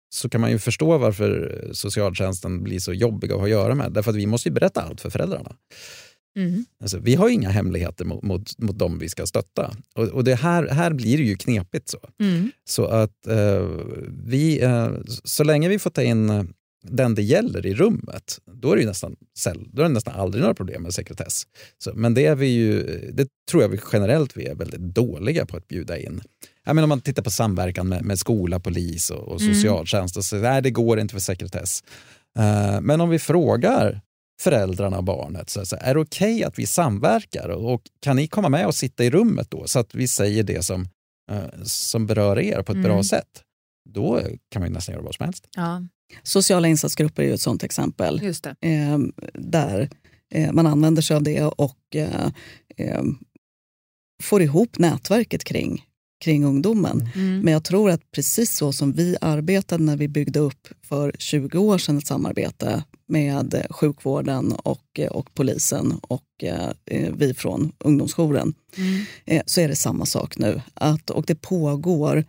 så 0.10 0.30
kan 0.30 0.42
man 0.42 0.52
ju 0.52 0.60
förstå 0.60 0.98
varför 0.98 1.62
socialtjänsten 1.72 2.64
blir 2.64 2.80
så 2.80 2.94
jobbig 2.94 3.32
att 3.32 3.38
ha 3.38 3.44
att 3.44 3.50
göra 3.50 3.76
med. 3.76 3.92
Därför 3.92 4.12
att 4.12 4.18
vi 4.18 4.28
måste 4.28 4.50
ju 4.50 4.54
berätta 4.54 4.82
allt 4.82 5.02
för 5.02 5.10
föräldrarna. 5.10 5.56
Mm. 6.38 6.66
Alltså, 6.82 7.00
vi 7.00 7.16
har 7.16 7.30
inga 7.30 7.50
hemligheter 7.50 8.06
mot, 8.06 8.24
mot, 8.24 8.58
mot 8.58 8.80
dem 8.80 9.00
vi 9.00 9.10
ska 9.10 9.26
stötta. 9.26 9.74
Och, 9.96 10.08
och 10.08 10.24
det 10.24 10.36
här, 10.36 10.68
här 10.68 10.94
blir 10.94 11.18
det 11.18 11.24
ju 11.24 11.36
knepigt. 11.36 11.90
Så, 11.90 12.00
mm. 12.20 12.52
så 12.66 12.86
att 12.86 13.28
eh, 13.28 13.68
vi, 14.26 14.62
eh, 14.62 14.90
så 15.24 15.44
länge 15.44 15.70
vi 15.70 15.80
får 15.80 15.90
ta 15.90 16.02
in 16.02 16.54
den 16.84 17.16
det 17.16 17.22
gäller 17.22 17.66
i 17.66 17.74
rummet, 17.74 18.40
då 18.52 18.72
är 18.72 18.78
det, 18.78 18.86
nästan, 18.86 19.16
då 19.74 19.82
är 19.82 19.88
det 19.88 19.94
nästan 19.94 20.20
aldrig 20.20 20.42
några 20.42 20.54
problem 20.54 20.84
med 20.84 20.94
sekretess. 20.94 21.44
Så, 21.78 21.94
men 21.94 22.14
det, 22.14 22.26
är 22.26 22.36
vi 22.36 22.48
ju, 22.48 22.84
det 23.14 23.28
tror 23.52 23.64
jag 23.64 23.70
vi 23.70 23.80
generellt 23.94 24.38
vi 24.38 24.46
är 24.46 24.56
väldigt 24.56 24.82
dåliga 24.82 25.46
på 25.46 25.58
att 25.58 25.68
bjuda 25.68 25.98
in. 25.98 26.22
Jag 26.66 26.76
menar, 26.76 26.84
om 26.84 26.90
man 26.90 27.02
tittar 27.02 27.24
på 27.24 27.32
samverkan 27.32 27.88
med, 27.88 28.06
med 28.06 28.20
skola, 28.20 28.60
polis 28.60 29.10
och, 29.10 29.28
och 29.28 29.42
mm. 29.42 29.54
socialtjänst, 29.54 30.16
mm. 30.16 30.20
och 30.20 30.26
så, 30.26 30.36
nej, 30.36 30.62
det 30.62 30.72
går 30.72 31.00
inte 31.00 31.14
för 31.14 31.22
sekretess. 31.22 31.84
Uh, 32.40 32.82
men 32.82 33.02
om 33.02 33.10
vi 33.10 33.20
frågar 33.20 34.02
föräldrarna 34.42 34.98
och 34.98 35.04
barnet. 35.04 35.50
Så, 35.50 35.66
så 35.66 35.78
är 35.80 35.94
det 35.94 36.00
okej 36.00 36.36
okay 36.36 36.44
att 36.44 36.60
vi 36.60 36.68
samverkar 36.68 37.50
och 37.50 37.82
kan 38.00 38.16
ni 38.16 38.28
komma 38.28 38.50
med 38.50 38.68
och 38.68 38.76
sitta 38.76 39.04
i 39.04 39.10
rummet 39.10 39.52
då 39.52 39.68
så 39.68 39.80
att 39.80 39.96
vi 39.96 40.08
säger 40.08 40.44
det 40.44 40.66
som, 40.66 40.88
eh, 41.32 41.64
som 41.64 42.08
berör 42.08 42.40
er 42.40 42.62
på 42.62 42.72
ett 42.72 42.78
mm. 42.78 42.84
bra 42.84 43.04
sätt? 43.04 43.44
Då 43.94 44.22
kan 44.50 44.62
man 44.62 44.72
nästan 44.72 44.94
göra 44.94 45.04
vad 45.04 45.16
som 45.16 45.24
helst. 45.24 45.48
Ja. 45.56 45.84
Sociala 46.24 46.68
insatsgrupper 46.68 47.24
är 47.24 47.28
ju 47.28 47.34
ett 47.34 47.42
sånt 47.42 47.64
exempel. 47.64 48.24
Just 48.24 48.44
det. 48.44 48.56
Eh, 48.62 49.00
där 49.34 49.90
eh, 50.34 50.52
man 50.52 50.68
använder 50.68 51.02
sig 51.02 51.16
av 51.16 51.24
det 51.24 51.44
och 51.44 51.96
eh, 51.96 52.32
eh 52.78 53.04
får 54.24 54.42
ihop 54.42 54.80
nätverket 54.80 55.44
kring 55.44 55.84
kring 56.20 56.46
ungdomen. 56.46 57.10
Mm. 57.16 57.40
Men 57.40 57.54
jag 57.54 57.64
tror 57.64 57.90
att 57.90 58.12
precis 58.12 58.56
så 58.56 58.74
som 58.74 58.92
vi 58.92 59.18
arbetade 59.22 59.84
när 59.84 59.98
vi 59.98 60.08
byggde 60.08 60.40
upp 60.40 60.68
för 60.82 61.12
20 61.20 61.58
år 61.58 61.78
sedan 61.78 61.98
ett 61.98 62.08
samarbete 62.08 62.84
med 63.08 63.66
sjukvården 63.70 64.52
och, 64.52 65.00
och 65.12 65.34
polisen 65.34 66.00
och 66.02 66.44
eh, 66.44 66.70
vi 67.14 67.34
från 67.34 67.72
ungdomsjouren 67.80 68.54
mm. 68.78 69.06
eh, 69.26 69.44
så 69.46 69.62
är 69.62 69.68
det 69.68 69.76
samma 69.76 70.06
sak 70.06 70.38
nu. 70.38 70.62
Att, 70.74 71.10
och 71.10 71.26
det 71.26 71.36
pågår 71.36 72.26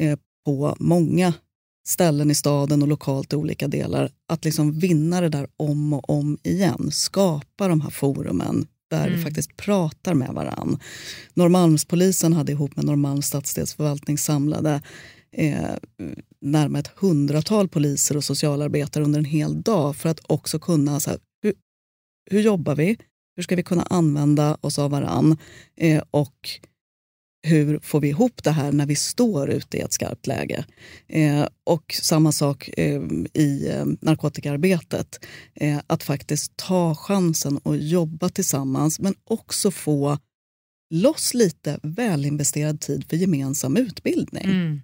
eh, 0.00 0.18
på 0.46 0.76
många 0.80 1.34
ställen 1.86 2.30
i 2.30 2.34
staden 2.34 2.82
och 2.82 2.88
lokalt 2.88 3.32
i 3.32 3.36
olika 3.36 3.68
delar 3.68 4.10
att 4.28 4.44
liksom 4.44 4.78
vinna 4.78 5.20
det 5.20 5.28
där 5.28 5.46
om 5.56 5.92
och 5.92 6.10
om 6.10 6.38
igen. 6.42 6.90
Skapa 6.92 7.68
de 7.68 7.80
här 7.80 7.90
forumen 7.90 8.66
där 8.90 9.06
mm. 9.06 9.18
vi 9.18 9.24
faktiskt 9.24 9.56
pratar 9.56 10.14
med 10.14 10.28
varann. 10.28 10.78
Norrmalmspolisen 11.34 12.32
hade 12.32 12.52
ihop 12.52 12.76
med 12.76 12.84
Norrmalms 12.84 13.26
stadsdelsförvaltning 13.26 14.18
samlade 14.18 14.82
eh, 15.32 15.74
närmare 16.40 16.80
ett 16.80 16.90
hundratal 16.96 17.68
poliser 17.68 18.16
och 18.16 18.24
socialarbetare 18.24 19.04
under 19.04 19.18
en 19.18 19.24
hel 19.24 19.62
dag 19.62 19.96
för 19.96 20.08
att 20.08 20.20
också 20.26 20.58
kunna, 20.58 21.00
så 21.00 21.10
här, 21.10 21.18
hur, 21.42 21.54
hur 22.30 22.40
jobbar 22.40 22.74
vi? 22.74 22.98
Hur 23.36 23.42
ska 23.42 23.56
vi 23.56 23.62
kunna 23.62 23.82
använda 23.82 24.56
oss 24.60 24.78
av 24.78 24.90
varann? 24.90 25.36
Eh, 25.76 26.02
och 26.10 26.50
hur 27.46 27.78
får 27.78 28.00
vi 28.00 28.08
ihop 28.08 28.42
det 28.44 28.50
här 28.50 28.72
när 28.72 28.86
vi 28.86 28.96
står 28.96 29.50
ute 29.50 29.76
i 29.76 29.80
ett 29.80 29.92
skarpt 29.92 30.26
läge? 30.26 30.64
Eh, 31.08 31.46
och 31.64 31.94
samma 32.02 32.32
sak 32.32 32.70
eh, 32.76 33.02
i 33.32 33.68
eh, 33.68 33.84
narkotikaarbetet. 34.00 35.24
Eh, 35.54 35.78
att 35.86 36.02
faktiskt 36.02 36.56
ta 36.56 36.94
chansen 36.94 37.58
och 37.58 37.76
jobba 37.76 38.28
tillsammans 38.28 39.00
men 39.00 39.14
också 39.24 39.70
få 39.70 40.18
loss 40.94 41.34
lite 41.34 41.78
välinvesterad 41.82 42.80
tid 42.80 43.04
för 43.08 43.16
gemensam 43.16 43.76
utbildning. 43.76 44.44
Mm. 44.44 44.80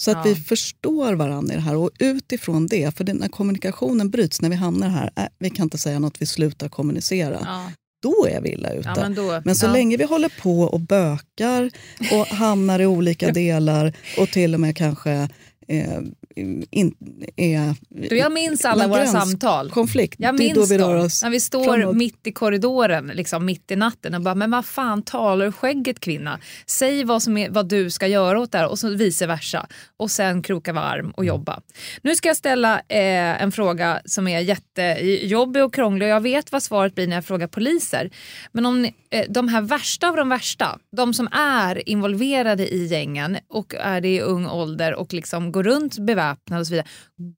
Så 0.00 0.10
att 0.10 0.16
ja. 0.16 0.22
vi 0.22 0.34
förstår 0.34 1.14
varandra 1.14 1.54
i 1.54 1.56
det 1.56 1.62
här 1.62 1.76
och 1.76 1.90
utifrån 1.98 2.66
det, 2.66 2.96
för 2.96 3.14
när 3.14 3.28
kommunikationen 3.28 4.10
bryts, 4.10 4.40
när 4.40 4.50
vi 4.50 4.56
hamnar 4.56 4.88
här, 4.88 5.10
äh, 5.16 5.24
vi 5.38 5.50
kan 5.50 5.64
inte 5.64 5.78
säga 5.78 5.98
något, 5.98 6.22
vi 6.22 6.26
slutar 6.26 6.68
kommunicera. 6.68 7.38
Ja 7.44 7.70
då 8.02 8.26
är 8.30 8.40
vi 8.40 8.52
illa 8.52 8.70
ute. 8.70 8.92
Ja, 8.96 9.02
men, 9.02 9.14
då, 9.14 9.42
men, 9.44 9.56
så 9.56 9.66
ja. 9.66 9.72
länge 9.72 9.96
vi 9.96 10.04
håller 10.04 10.40
på 10.42 10.60
och 10.60 10.80
bökar 10.80 11.70
och 12.12 12.26
hamnar 12.26 12.80
i 12.80 12.86
olika 12.86 13.30
delar 13.32 13.92
och 14.18 14.28
till 14.28 14.54
och 14.54 14.60
med 14.60 14.76
kanske 14.76 15.28
eh, 15.68 16.00
in, 16.36 16.94
är... 17.36 17.74
Du, 17.88 18.16
jag 18.16 18.32
minns 18.32 18.64
alla 18.64 18.88
våra 18.88 19.06
samtal. 19.06 19.70
Konflikt. 19.70 20.14
Jag 20.18 20.38
minns 20.38 20.54
då 20.54 20.64
vi 20.64 20.76
dem. 20.76 21.08
När 21.22 21.30
vi 21.30 21.40
står 21.40 21.64
framåt. 21.64 21.96
mitt 21.96 22.26
i 22.26 22.32
korridoren, 22.32 23.06
liksom 23.06 23.44
mitt 23.44 23.70
i 23.70 23.76
natten 23.76 24.14
och 24.14 24.20
bara 24.20 24.34
“men 24.34 24.50
vad 24.50 24.66
fan 24.66 25.02
talar 25.02 25.46
du 25.46 25.52
skägget 25.52 26.00
kvinna? 26.00 26.38
Säg 26.66 27.04
vad, 27.04 27.22
som 27.22 27.36
är, 27.36 27.50
vad 27.50 27.68
du 27.68 27.90
ska 27.90 28.06
göra 28.06 28.40
åt 28.40 28.52
det 28.52 28.58
här” 28.58 28.68
och 28.68 28.78
så 28.78 28.88
vice 28.88 29.26
versa. 29.26 29.66
Och 29.96 30.10
sen 30.10 30.42
kroka 30.42 30.72
varm 30.72 31.10
och 31.10 31.24
jobba. 31.24 31.60
Nu 32.02 32.14
ska 32.14 32.28
jag 32.28 32.36
ställa 32.36 32.74
eh, 32.74 33.42
en 33.42 33.52
fråga 33.52 34.00
som 34.04 34.28
är 34.28 34.40
jättejobbig 34.40 35.64
och 35.64 35.74
krånglig 35.74 36.06
och 36.06 36.10
jag 36.10 36.20
vet 36.20 36.52
vad 36.52 36.62
svaret 36.62 36.94
blir 36.94 37.06
när 37.06 37.16
jag 37.16 37.24
frågar 37.24 37.46
poliser. 37.46 38.10
Men 38.52 38.66
om 38.66 38.82
ni, 38.82 38.94
eh, 39.10 39.24
de 39.28 39.48
här 39.48 39.62
värsta 39.62 40.08
av 40.08 40.16
de 40.16 40.28
värsta, 40.28 40.78
de 40.96 41.14
som 41.14 41.28
är 41.32 41.88
involverade 41.88 42.74
i 42.74 42.86
gängen 42.86 43.38
och 43.48 43.74
är 43.74 44.00
det 44.00 44.08
i 44.08 44.20
ung 44.20 44.46
ålder 44.46 44.94
och 44.94 45.12
liksom 45.12 45.52
går 45.52 45.62
runt 45.62 45.98
beväpnade 45.98 46.21
och 46.30 46.66
så 46.66 46.70
vidare. 46.70 46.88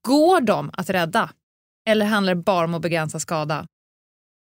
Går 0.01 0.41
de 0.41 0.71
att 0.73 0.89
rädda? 0.89 1.29
Eller 1.89 2.05
handlar 2.05 2.35
det 2.35 2.41
bara 2.41 2.65
om 2.65 2.73
att 2.73 2.81
begränsa 2.81 3.19
skada? 3.19 3.67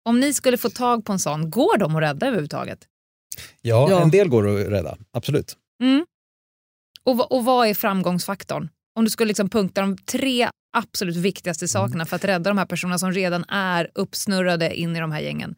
Om 0.08 0.20
ni 0.20 0.34
skulle 0.34 0.58
få 0.58 0.70
tag 0.70 1.04
på 1.04 1.12
en 1.12 1.18
sån, 1.18 1.50
går 1.50 1.78
de 1.78 1.96
att 1.96 2.02
rädda 2.02 2.26
överhuvudtaget? 2.26 2.78
Ja, 3.60 3.90
ja. 3.90 4.02
en 4.02 4.10
del 4.10 4.28
går 4.28 4.48
att 4.48 4.68
rädda, 4.68 4.96
absolut. 5.12 5.56
Mm. 5.82 6.06
Och, 7.04 7.32
och 7.32 7.44
vad 7.44 7.68
är 7.68 7.74
framgångsfaktorn? 7.74 8.68
Om 8.98 9.04
du 9.04 9.10
skulle 9.10 9.28
liksom 9.28 9.48
punkta 9.48 9.80
de 9.80 9.96
tre 9.96 10.48
absolut 10.76 11.16
viktigaste 11.16 11.62
mm. 11.64 11.68
sakerna 11.68 12.06
för 12.06 12.16
att 12.16 12.24
rädda 12.24 12.50
de 12.50 12.58
här 12.58 12.66
personerna 12.66 12.98
som 12.98 13.12
redan 13.12 13.44
är 13.48 13.90
uppsnurrade 13.94 14.76
in 14.76 14.96
i 14.96 15.00
de 15.00 15.12
här 15.12 15.20
gängen. 15.20 15.54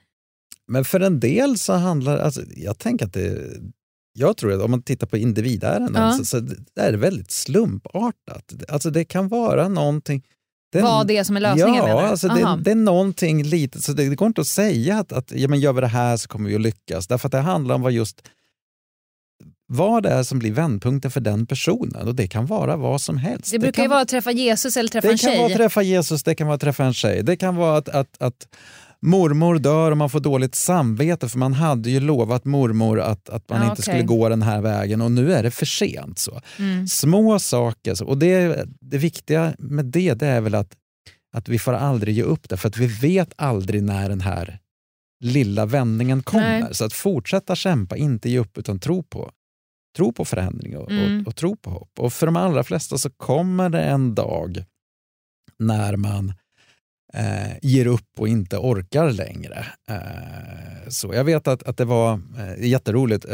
Men 0.67 0.85
för 0.85 1.01
en 1.01 1.21
del 1.21 1.59
så 1.59 1.73
handlar 1.73 2.19
alltså, 2.19 2.43
jag 2.57 2.79
tänker 2.79 3.07
att 3.07 3.13
det, 3.13 3.61
jag 4.19 4.37
tror 4.37 4.53
att 4.53 4.63
om 4.63 4.71
man 4.71 4.83
tittar 4.83 5.07
på 5.07 5.17
individärenden 5.17 6.03
ja. 6.03 6.13
så, 6.13 6.25
så 6.25 6.41
det 6.41 6.81
är 6.81 6.93
det 6.93 6.99
väldigt 6.99 7.31
slumpartat. 7.31 8.53
Alltså 8.69 8.91
det 8.91 9.05
kan 9.05 9.29
vara 9.29 9.69
någonting 9.69 10.23
den, 10.73 10.83
Vad 10.83 11.07
det 11.07 11.17
är 11.17 11.25
som 11.25 11.37
är 11.37 11.41
lösningen? 11.41 11.87
Ja, 11.87 12.07
alltså 12.07 12.29
det, 12.29 12.59
det, 12.61 12.71
är 12.71 12.75
någonting 12.75 13.43
litet. 13.43 13.85
Så 13.85 13.93
det, 13.93 14.09
det, 14.09 14.15
går 14.15 14.29
inte 14.29 14.41
att 14.41 14.47
säga 14.47 14.99
att, 14.99 15.13
att 15.13 15.33
ja, 15.33 15.49
men 15.49 15.61
gör 15.61 15.73
vi 15.73 15.81
det 15.81 15.87
här 15.87 16.17
så 16.17 16.29
kommer 16.29 16.49
vi 16.49 16.55
att 16.55 16.61
lyckas. 16.61 17.07
Därför 17.07 17.29
att 17.29 17.33
det 17.33 17.39
handlar 17.39 17.75
om 17.75 17.83
vad 17.83 17.93
just 17.93 18.29
vad 19.67 20.03
det 20.03 20.09
är 20.09 20.23
som 20.23 20.39
blir 20.39 20.53
vändpunkten 20.53 21.11
för 21.11 21.21
den 21.21 21.47
personen. 21.47 22.09
Och 22.09 22.15
Det 22.15 22.27
kan 22.27 22.47
vara 22.47 22.77
vad 22.77 23.01
som 23.01 23.17
helst. 23.19 23.53
Det 23.53 23.59
brukar 23.59 23.83
det 23.83 23.85
ju 23.85 23.89
vara 23.89 24.01
att 24.01 24.09
träffa 24.09 24.31
Jesus 24.31 24.77
eller 24.77 24.89
träffa 24.89 25.11
en 25.11 25.19
tjej. 25.19 25.31
Det 25.31 25.37
kan 25.37 25.43
vara 25.43 25.53
att 25.53 25.59
träffa 25.59 25.83
Jesus, 25.83 26.23
det 26.23 26.35
kan 26.35 26.47
vara 26.47 26.55
att 26.55 26.61
träffa 26.61 26.85
en 26.85 26.95
tjej. 26.95 27.23
Det 27.23 27.37
kan 27.37 27.57
vara 27.57 27.77
att, 27.77 27.89
att, 27.89 28.23
att 28.23 28.49
mormor 29.03 29.59
dör 29.59 29.91
och 29.91 29.97
man 29.97 30.11
får 30.11 30.21
dåligt 30.21 30.55
samvete 30.55 31.29
för 31.29 31.39
man 31.39 31.53
hade 31.53 31.91
ju 31.91 32.01
lovat 32.01 32.45
mormor 32.45 33.01
att, 33.01 33.29
att 33.29 33.49
man 33.49 33.59
ja, 33.59 33.65
inte 33.65 33.73
okay. 33.73 33.83
skulle 33.83 34.03
gå 34.03 34.29
den 34.29 34.43
här 34.43 34.61
vägen 34.61 35.01
och 35.01 35.13
nu 35.13 35.33
är 35.33 35.43
det 35.43 35.51
för 35.51 35.67
sent. 35.67 36.19
Så. 36.19 36.41
Mm. 36.59 36.87
Små 36.87 37.39
saker. 37.39 38.03
Och 38.03 38.19
det, 38.19 38.67
det 38.81 38.99
viktiga 38.99 39.55
med 39.59 39.85
det, 39.85 40.15
det 40.15 40.27
är 40.27 40.41
väl 40.41 40.55
att, 40.55 40.77
att 41.33 41.49
vi 41.49 41.59
får 41.59 41.73
aldrig 41.73 42.17
ge 42.17 42.23
upp 42.23 42.49
det 42.49 42.57
för 42.57 42.69
att 42.69 42.77
vi 42.77 42.87
vet 42.87 43.33
aldrig 43.37 43.83
när 43.83 44.09
den 44.09 44.21
här 44.21 44.59
lilla 45.25 45.67
vändningen 45.67 46.23
kommer. 46.23 46.61
Nej. 46.61 46.75
Så 46.75 46.85
att 46.85 46.93
fortsätta 46.93 47.57
kämpa, 47.57 47.97
inte 47.97 48.31
ge 48.31 48.39
upp 48.39 48.59
utan 48.59 48.79
tro 48.79 49.03
på, 49.03 49.31
tro 49.97 50.13
på 50.13 50.25
förändring 50.25 50.77
och, 50.77 50.91
mm. 50.91 51.21
och, 51.21 51.29
och, 51.29 51.37
tro 51.37 51.57
på 51.57 51.71
hopp. 51.71 51.91
Och 51.99 52.13
för 52.13 52.27
de 52.27 52.37
allra 52.37 52.65
flesta 52.65 52.99
så 52.99 53.11
kommer 53.11 53.69
det 53.69 53.83
en 53.83 54.15
dag 54.15 54.65
när 55.59 55.97
man 55.97 56.33
eh, 57.15 57.53
ger 57.63 57.87
upp 57.87 58.11
och 58.19 58.29
inte 58.29 58.57
orkar 58.57 59.11
längre. 59.11 59.67
Eh, 59.91 60.89
så 60.89 61.15
jag 61.15 61.25
vet 61.25 61.49
att, 61.49 61.63
att 61.63 61.77
det 61.77 61.85
var 61.85 62.21
eh, 62.39 62.69
jätteroligt 62.69 63.25
eh, 63.25 63.31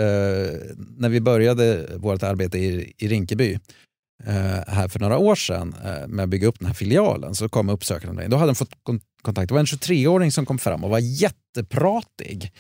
när 0.97 1.09
vi 1.09 1.21
började 1.21 1.87
vårt 1.97 2.23
arbete 2.23 2.59
i, 2.59 2.93
i 2.99 3.09
Rinkeby 3.09 3.59
eh, 4.27 4.75
här 4.75 4.89
för 4.89 5.01
några 5.01 5.19
år 5.19 5.35
sedan 5.35 5.75
eh, 5.85 6.09
med 6.09 6.23
att 6.23 6.29
bygga 6.29 6.49
upp 6.49 6.59
den 6.59 6.67
här 6.67 6.75
filialen 6.75 7.35
så 7.35 7.49
kom 7.49 7.69
uppsökaren. 7.69 8.31
Då 8.31 8.37
hade 8.37 8.53
de 8.53 8.55
fått 8.55 8.75
kontakt. 9.23 9.49
Det 9.49 9.55
var 9.55 9.61
en 9.61 9.67
23-åring 9.67 10.33
som 10.33 10.47
kom 10.47 10.59
fram 10.59 10.85
och 10.85 10.91
var 10.91 10.99
jättepratig. 10.99 12.53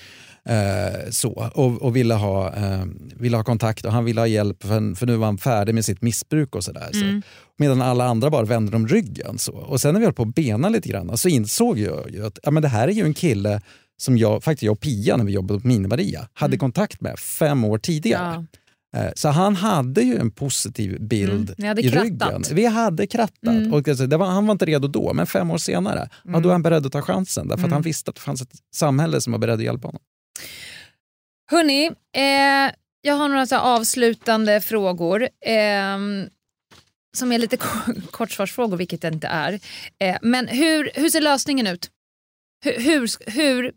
Eh, 0.49 1.11
så, 1.11 1.33
och, 1.55 1.83
och 1.83 1.97
ville, 1.97 2.15
ha, 2.15 2.55
eh, 2.55 2.85
ville 3.17 3.37
ha 3.37 3.45
kontakt 3.45 3.85
och 3.85 3.93
han 3.93 4.05
ville 4.05 4.21
ha 4.21 4.27
hjälp 4.27 4.63
för, 4.63 4.95
för 4.95 5.07
nu 5.07 5.17
var 5.17 5.27
han 5.27 5.39
färdig 5.39 5.75
med 5.75 5.85
sitt 5.85 6.03
missbruk 6.03 6.55
och 6.55 6.65
sådär. 6.65 6.91
Mm. 6.95 7.23
Medan 7.59 7.83
alla 7.83 8.05
andra 8.05 8.31
bara 8.31 8.45
vände 8.45 8.73
dem 8.73 8.89
ryggen. 8.89 9.39
Så. 9.39 9.53
Och 9.53 9.81
sen 9.81 9.93
när 9.93 10.01
vi 10.01 10.07
höll 10.07 10.15
på 10.15 10.23
att 10.23 10.35
bena 10.35 10.69
lite 10.69 10.89
grann 10.89 11.19
så 11.19 11.29
insåg 11.29 11.79
jag 11.79 12.11
ju 12.11 12.27
att 12.27 12.39
ja, 12.43 12.51
men 12.51 12.63
det 12.63 12.69
här 12.69 12.89
är 12.89 12.93
ju 12.93 13.05
en 13.05 13.15
kille 13.15 13.61
som 13.97 14.19
jag, 14.19 14.45
faktiskt 14.45 14.63
jag 14.63 14.73
och 14.73 14.81
Pia 14.81 15.17
när 15.17 15.25
vi 15.25 15.33
jobbade 15.33 15.61
på 15.61 15.69
Mini-Maria 15.69 16.29
hade 16.35 16.51
mm. 16.51 16.59
kontakt 16.59 17.01
med 17.01 17.19
fem 17.19 17.65
år 17.65 17.79
tidigare. 17.79 18.47
Ja. 18.93 19.01
Eh, 19.01 19.13
så 19.17 19.29
han 19.29 19.57
hade 19.57 20.03
ju 20.03 20.17
en 20.17 20.31
positiv 20.31 21.01
bild 21.01 21.55
mm. 21.59 21.79
i 21.79 21.91
krattat. 21.91 22.05
ryggen. 22.05 22.43
Vi 22.53 22.67
hade 22.67 23.07
krattat. 23.07 23.49
Mm. 23.49 23.75
Och 23.75 23.89
alltså, 23.89 24.07
det 24.07 24.17
var, 24.17 24.27
han 24.27 24.47
var 24.47 24.53
inte 24.53 24.65
redo 24.65 24.89
då, 24.89 25.13
men 25.13 25.27
fem 25.27 25.51
år 25.51 25.59
senare 25.59 25.99
mm. 25.99 26.11
ja, 26.25 26.31
då 26.31 26.49
är 26.49 26.53
han 26.53 26.61
mm. 26.61 26.63
beredd 26.63 26.87
att 26.87 26.93
ta 26.93 27.03
chansen. 27.03 27.49
Därför 27.49 27.65
att 27.65 27.73
han 27.73 27.83
visste 27.83 28.11
att 28.11 28.15
det 28.15 28.21
fanns 28.21 28.43
ett 28.43 28.53
samhälle 28.75 29.21
som 29.21 29.33
var 29.33 29.39
beredd 29.39 29.55
att 29.55 29.65
hjälpa 29.65 29.89
honom. 29.89 30.03
Hörni, 31.51 31.87
eh, 32.17 32.73
jag 33.01 33.15
har 33.15 33.29
några 33.29 33.61
avslutande 33.61 34.61
frågor. 34.61 35.23
Eh, 35.23 35.99
som 37.17 37.33
är 37.33 37.39
lite 37.39 37.57
kortsvarsfrågor, 38.11 38.77
vilket 38.77 39.03
det 39.03 39.09
inte 39.09 39.27
är. 39.27 39.61
Eh, 40.01 40.17
men 40.23 40.49
hur, 40.49 40.91
hur 40.95 41.09
ser 41.09 41.21
lösningen 41.21 41.67
ut? 41.67 41.91
Hur, 42.65 42.81
hur, 42.81 43.31
hur, 43.31 43.73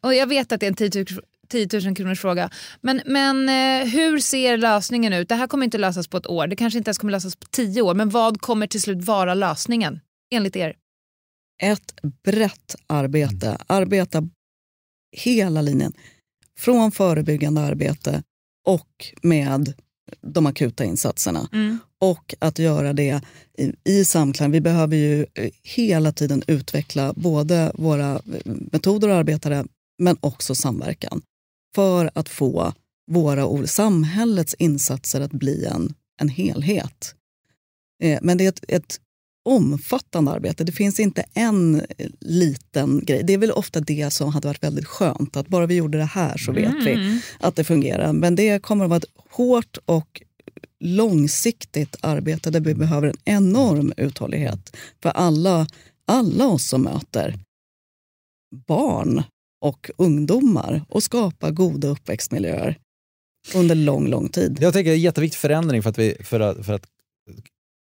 och 0.00 0.14
jag 0.14 0.26
vet 0.26 0.52
att 0.52 0.60
det 0.60 0.66
är 0.66 0.68
en 0.68 0.90
10 0.90 1.04
000, 1.10 1.22
10 1.48 1.68
000 1.84 1.96
kronors 1.96 2.20
fråga. 2.20 2.50
Men, 2.80 3.02
men 3.06 3.48
eh, 3.48 3.88
hur 3.88 4.18
ser 4.18 4.56
lösningen 4.56 5.12
ut? 5.12 5.28
Det 5.28 5.34
här 5.34 5.46
kommer 5.46 5.64
inte 5.64 5.78
lösas 5.78 6.08
på 6.08 6.16
ett 6.16 6.26
år. 6.26 6.46
Det 6.46 6.56
kanske 6.56 6.78
inte 6.78 6.88
ens 6.88 6.98
kommer 6.98 7.12
lösas 7.12 7.36
på 7.36 7.46
tio 7.50 7.82
år. 7.82 7.94
Men 7.94 8.10
vad 8.10 8.40
kommer 8.40 8.66
till 8.66 8.82
slut 8.82 9.04
vara 9.04 9.34
lösningen 9.34 10.00
enligt 10.34 10.56
er? 10.56 10.76
Ett 11.62 11.94
brett 12.24 12.76
arbete. 12.86 13.58
Arbeta 13.66 14.28
hela 15.16 15.62
linjen. 15.62 15.92
Från 16.58 16.92
förebyggande 16.92 17.60
arbete 17.60 18.22
och 18.66 19.06
med 19.22 19.74
de 20.20 20.46
akuta 20.46 20.84
insatserna. 20.84 21.48
Mm. 21.52 21.78
Och 22.02 22.34
att 22.38 22.58
göra 22.58 22.92
det 22.92 23.20
i, 23.58 23.72
i, 23.84 24.04
samklang. 24.04 24.50
Vi 24.50 24.60
behöver 24.60 24.96
ju 24.96 25.26
eh, 25.34 25.50
hela 25.62 26.12
tiden 26.12 26.42
utveckla 26.46 27.12
både 27.16 27.72
våra 27.74 28.12
eh, 28.12 28.20
metoder 28.44 29.08
och 29.08 29.14
arbetare 29.14 29.64
men 29.98 30.16
också 30.20 30.54
samverkan. 30.54 31.22
För 31.74 32.10
att 32.14 32.28
få 32.28 32.72
våra 33.10 33.66
samhällets 33.66 34.54
insatser 34.54 35.20
att 35.20 35.32
bli 35.32 35.64
en, 35.64 35.94
en 36.20 36.28
helhet. 36.28 37.14
Eh, 38.02 38.18
men 38.22 38.38
det 38.38 38.44
är 38.44 38.48
ett, 38.48 38.64
ett 38.68 39.00
omfattande 39.44 40.30
arbete. 40.30 40.64
Det 40.64 40.72
finns 40.72 41.00
inte 41.00 41.24
en 41.34 41.82
liten 42.20 43.04
grej. 43.04 43.22
Det 43.22 43.32
är 43.32 43.38
väl 43.38 43.52
ofta 43.52 43.80
det 43.80 44.10
som 44.10 44.28
hade 44.28 44.48
varit 44.48 44.64
väldigt 44.64 44.86
skönt. 44.86 45.36
Att 45.36 45.48
bara 45.48 45.66
vi 45.66 45.74
gjorde 45.74 45.98
det 45.98 46.04
här 46.04 46.36
så 46.36 46.52
vet 46.52 46.72
mm. 46.72 46.84
vi 46.84 47.20
att 47.40 47.56
det 47.56 47.64
fungerar. 47.64 48.12
Men 48.12 48.36
det 48.36 48.62
kommer 48.62 48.84
att 48.84 48.90
vara 48.90 48.98
ett 48.98 49.10
hårt 49.30 49.78
och 49.84 50.22
långsiktigt 50.80 51.96
arbete 52.00 52.50
där 52.50 52.60
vi 52.60 52.74
behöver 52.74 53.08
en 53.08 53.16
enorm 53.24 53.92
uthållighet 53.96 54.76
för 55.02 55.08
alla, 55.08 55.66
alla 56.06 56.46
oss 56.46 56.66
som 56.66 56.82
möter 56.82 57.38
barn 58.66 59.22
och 59.60 59.90
ungdomar 59.96 60.84
och 60.88 61.02
skapa 61.02 61.50
goda 61.50 61.88
uppväxtmiljöer 61.88 62.78
under 63.54 63.74
lång, 63.74 64.08
lång 64.08 64.28
tid. 64.28 64.58
Jag 64.60 64.72
tänker 64.72 64.90
det 64.90 64.94
är 64.94 64.96
en 64.96 65.02
jätteviktig 65.02 65.38
förändring 65.38 65.82
för 65.82 65.90
att, 65.90 65.98
vi, 65.98 66.16
för 66.24 66.40
att, 66.40 66.66
för 66.66 66.72
att 66.72 66.86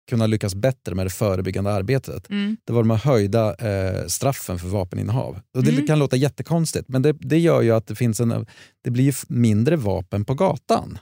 kunna 0.09 0.27
lyckas 0.27 0.55
bättre 0.55 0.95
med 0.95 1.05
det 1.05 1.09
förebyggande 1.09 1.71
arbetet. 1.71 2.29
Mm. 2.29 2.57
Det 2.63 2.73
var 2.73 2.83
de 2.83 2.89
höjda 2.91 3.55
eh, 3.55 4.07
straffen 4.07 4.59
för 4.59 4.67
vapeninnehav. 4.67 5.39
Och 5.57 5.63
det 5.63 5.71
mm. 5.71 5.87
kan 5.87 5.99
låta 5.99 6.15
jättekonstigt 6.15 6.87
men 6.87 7.01
det, 7.01 7.13
det 7.13 7.39
gör 7.39 7.61
ju 7.61 7.71
att 7.71 7.87
det 7.87 7.95
finns 7.95 8.19
en, 8.19 8.45
det 8.83 8.91
blir 8.91 9.15
mindre 9.27 9.75
vapen 9.75 10.25
på 10.25 10.33
gatan. 10.33 10.99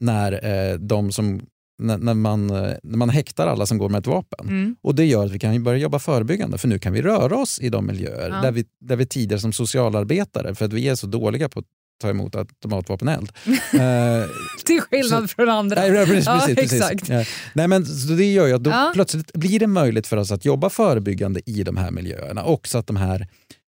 När, 0.00 0.32
eh, 0.72 0.78
de 0.78 1.12
som, 1.12 1.40
när, 1.78 2.14
man, 2.14 2.50
eh, 2.50 2.72
när 2.82 2.96
man 2.96 3.10
häktar 3.10 3.46
alla 3.46 3.66
som 3.66 3.78
går 3.78 3.88
med 3.88 3.98
ett 3.98 4.06
vapen. 4.06 4.48
Mm. 4.48 4.76
Och 4.82 4.94
Det 4.94 5.04
gör 5.04 5.24
att 5.24 5.32
vi 5.32 5.38
kan 5.38 5.64
börja 5.64 5.78
jobba 5.78 5.98
förebyggande 5.98 6.58
för 6.58 6.68
nu 6.68 6.78
kan 6.78 6.92
vi 6.92 7.02
röra 7.02 7.36
oss 7.36 7.60
i 7.60 7.68
de 7.68 7.86
miljöer 7.86 8.30
ja. 8.30 8.40
där, 8.42 8.52
vi, 8.52 8.64
där 8.80 8.96
vi 8.96 9.06
tidigare 9.06 9.40
som 9.40 9.52
socialarbetare, 9.52 10.54
för 10.54 10.64
att 10.64 10.72
vi 10.72 10.88
är 10.88 10.94
så 10.94 11.06
dåliga 11.06 11.48
på 11.48 11.62
ta 12.00 12.10
emot 12.10 12.36
automatvapeneld. 12.36 13.32
Eh, 13.72 14.26
Till 14.64 14.80
skillnad 14.80 15.30
så, 15.30 15.34
från 15.34 15.48
andra. 15.48 15.80
Nej, 15.80 16.06
precis, 16.06 16.26
ja, 16.26 16.44
precis, 16.46 16.72
exakt. 16.72 17.08
Ja. 17.08 17.24
Nej, 17.54 17.68
men, 17.68 17.86
det 18.16 18.32
gör 18.32 18.46
ju 18.46 18.54
att 18.54 18.64
då 18.64 18.90
plötsligt 18.94 19.32
blir 19.32 19.58
det 19.58 19.66
möjligt 19.66 20.06
för 20.06 20.16
oss 20.16 20.32
att 20.32 20.44
jobba 20.44 20.70
förebyggande 20.70 21.40
i 21.46 21.62
de 21.62 21.76
här 21.76 21.90
miljöerna 21.90 22.42
och 22.42 22.68
så 22.68 22.78
att 22.78 22.86
de 22.86 22.96
här 22.96 23.28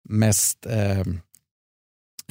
mest 0.08 0.66
eh, 0.66 1.04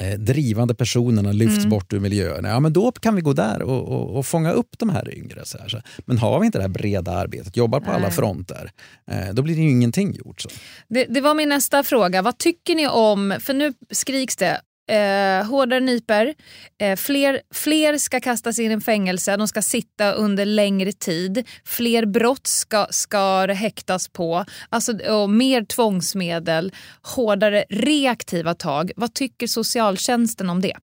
eh, 0.02 0.18
drivande 0.18 0.74
personerna 0.74 1.32
lyfts 1.32 1.58
mm. 1.58 1.70
bort 1.70 1.92
ur 1.92 2.00
miljöerna. 2.00 2.48
Ja, 2.48 2.60
men 2.60 2.72
då 2.72 2.92
kan 2.92 3.14
vi 3.14 3.20
gå 3.20 3.32
där 3.32 3.62
och, 3.62 3.88
och, 3.88 4.18
och 4.18 4.26
fånga 4.26 4.52
upp 4.52 4.78
de 4.78 4.90
här 4.90 5.18
yngre. 5.18 5.44
Så 5.44 5.58
här, 5.58 5.68
så. 5.68 5.80
Men 6.04 6.18
har 6.18 6.40
vi 6.40 6.46
inte 6.46 6.58
det 6.58 6.62
här 6.62 6.68
breda 6.68 7.12
arbetet, 7.12 7.56
jobbar 7.56 7.80
på 7.80 7.86
Nej. 7.86 7.94
alla 7.94 8.10
fronter, 8.10 8.70
eh, 9.10 9.34
då 9.34 9.42
blir 9.42 9.54
det 9.54 9.62
ju 9.62 9.70
ingenting 9.70 10.14
gjort. 10.14 10.40
Så. 10.40 10.48
Det, 10.88 11.04
det, 11.04 11.20
var 11.20 11.34
min 11.34 11.48
nästa 11.48 11.82
fråga. 11.82 12.22
Vad 12.22 12.38
tycker 12.38 12.74
ni 12.74 12.88
om, 12.88 13.34
för 13.40 13.54
nu 13.54 13.74
skriks 13.90 14.36
det 14.36 14.60
Eh, 14.90 15.46
hårdare 15.46 15.80
nyper. 15.80 16.34
Eh, 16.80 16.96
fler, 16.96 17.42
fler 17.54 17.98
ska 17.98 18.20
kastas 18.20 18.58
in 18.58 18.72
i 18.72 18.80
fängelse. 18.80 19.36
De 19.36 19.48
ska 19.48 19.62
sitta 19.62 20.12
under 20.12 20.44
längre 20.44 20.92
tid. 20.92 21.48
Fler 21.64 22.06
brott 22.06 22.46
ska, 22.46 22.86
ska 22.90 23.46
häktas 23.46 24.08
på. 24.08 24.44
Alltså, 24.68 24.92
och 25.12 25.30
mer 25.30 25.64
tvångsmedel. 25.64 26.72
Hårdare 27.02 27.64
reaktiva 27.70 28.54
tag. 28.54 28.92
Vad 28.96 29.14
tycker 29.14 29.46
socialtjänsten 29.46 30.50
om 30.50 30.60
det? 30.60 30.76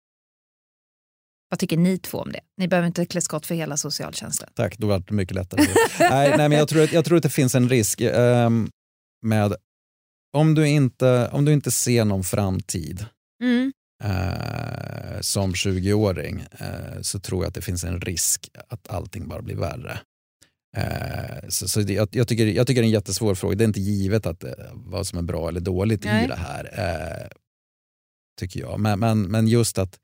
Vad 1.49 1.60
tycker 1.60 1.78
ni 1.78 1.97
två 1.97 2.18
om 2.18 2.32
det? 2.32 2.39
Ni 2.58 2.68
behöver 2.68 2.88
inte 2.88 3.06
klä 3.06 3.22
skott 3.22 3.45
för 3.45 3.56
hela 3.56 3.78
socialtjänsten. 3.78 4.49
Tack, 4.54 4.78
då 4.78 4.88
var 4.88 4.99
det 4.99 5.14
mycket 5.14 5.36
lättare. 5.36 5.62
nej, 5.99 6.34
nej, 6.38 6.49
men 6.49 6.52
jag, 6.52 6.68
tror 6.68 6.84
att, 6.84 6.93
jag 6.93 7.06
tror 7.06 7.18
att 7.18 7.24
det 7.24 7.30
finns 7.30 7.56
en 7.56 7.70
risk 7.70 8.02
eh, 8.02 8.49
med 9.22 9.56
om 10.34 10.56
du, 10.56 10.68
inte, 10.68 11.30
om 11.32 11.45
du 11.45 11.54
inte 11.54 11.72
ser 11.72 12.06
någon 12.06 12.24
framtid 12.24 13.06
mm 13.43 13.72
eh, 14.04 15.22
som 15.22 15.54
20-åring 15.54 16.45
eh, 16.60 17.02
så 17.02 17.20
tror 17.20 17.43
jag 17.43 17.47
att 17.47 17.56
det 17.56 17.62
finns 17.62 17.84
en 17.84 18.02
risk 18.02 18.49
att 18.68 18.89
allting 18.89 19.28
bara 19.28 19.41
blir 19.41 19.56
värre. 19.56 19.99
Eh, 20.78 21.49
så, 21.49 21.68
så 21.68 21.82
det, 21.82 21.93
jag, 21.93 22.08
jag, 22.12 22.28
tycker, 22.28 22.45
jag 22.45 22.68
tycker 22.68 22.82
det 22.82 22.86
är 22.86 22.88
en 22.88 22.93
jättesvår 22.93 23.36
fråga. 23.36 23.56
Det 23.56 23.64
är 23.64 23.68
inte 23.68 23.82
givet 23.82 24.26
att, 24.26 24.43
eh, 24.43 24.52
vad 24.74 25.08
som 25.08 25.20
är 25.20 25.24
bra 25.24 25.49
eller 25.49 25.60
dåligt 25.60 26.04
Nej. 26.04 26.26
i 26.26 26.28
det 26.28 26.36
här. 26.36 26.70
Eh, 26.74 27.28
tycker 28.39 28.60
jag. 28.60 28.80
Men, 28.80 28.99
men, 28.99 29.22
men 29.22 29.47
just 29.47 29.78
att 29.78 29.97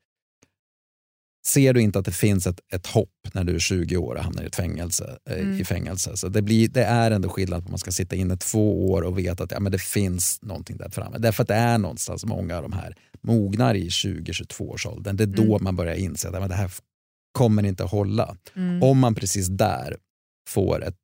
ser 1.48 1.74
du 1.74 1.80
inte 1.80 1.98
att 1.98 2.04
det 2.04 2.12
finns 2.12 2.46
ett, 2.46 2.60
ett 2.72 2.86
hopp 2.86 3.28
när 3.32 3.44
du 3.44 3.54
är 3.54 3.58
20 3.58 3.96
år 3.96 4.14
och 4.14 4.24
hamnar 4.24 4.42
i, 4.42 4.46
ett 4.46 4.56
fängelse, 4.56 5.18
eh, 5.30 5.40
mm. 5.40 5.60
i 5.60 5.64
fängelse. 5.64 6.16
Så 6.16 6.28
det, 6.28 6.42
blir, 6.42 6.68
det 6.68 6.84
är 6.84 7.10
ändå 7.10 7.28
skillnad 7.28 7.60
på 7.60 7.64
att 7.64 7.70
man 7.70 7.78
ska 7.78 7.92
sitta 7.92 8.16
inne 8.16 8.36
två 8.36 8.90
år 8.90 9.02
och 9.02 9.18
veta 9.18 9.44
att 9.44 9.50
ja, 9.50 9.60
men 9.60 9.72
det 9.72 9.78
finns 9.78 10.42
någonting 10.42 10.76
där 10.76 10.90
framme. 10.90 11.18
Därför 11.18 11.42
att 11.42 11.48
det 11.48 11.54
är 11.54 11.78
någonstans 11.78 12.24
många 12.24 12.56
av 12.56 12.62
de 12.62 12.72
här 12.72 12.96
mognar 13.20 13.74
i 13.74 13.88
20-22 13.88 14.62
års 14.62 14.86
åldern. 14.86 15.16
Det 15.16 15.24
är 15.24 15.26
då 15.26 15.42
mm. 15.42 15.64
man 15.64 15.76
börjar 15.76 15.94
inse 15.94 16.28
att 16.28 16.34
ja, 16.34 16.40
men 16.40 16.48
det 16.48 16.54
här 16.54 16.70
kommer 17.32 17.66
inte 17.66 17.84
att 17.84 17.90
hålla. 17.90 18.36
Mm. 18.56 18.82
Om 18.82 18.98
man 18.98 19.14
precis 19.14 19.46
där 19.46 19.96
får 20.48 20.84
ett 20.84 20.98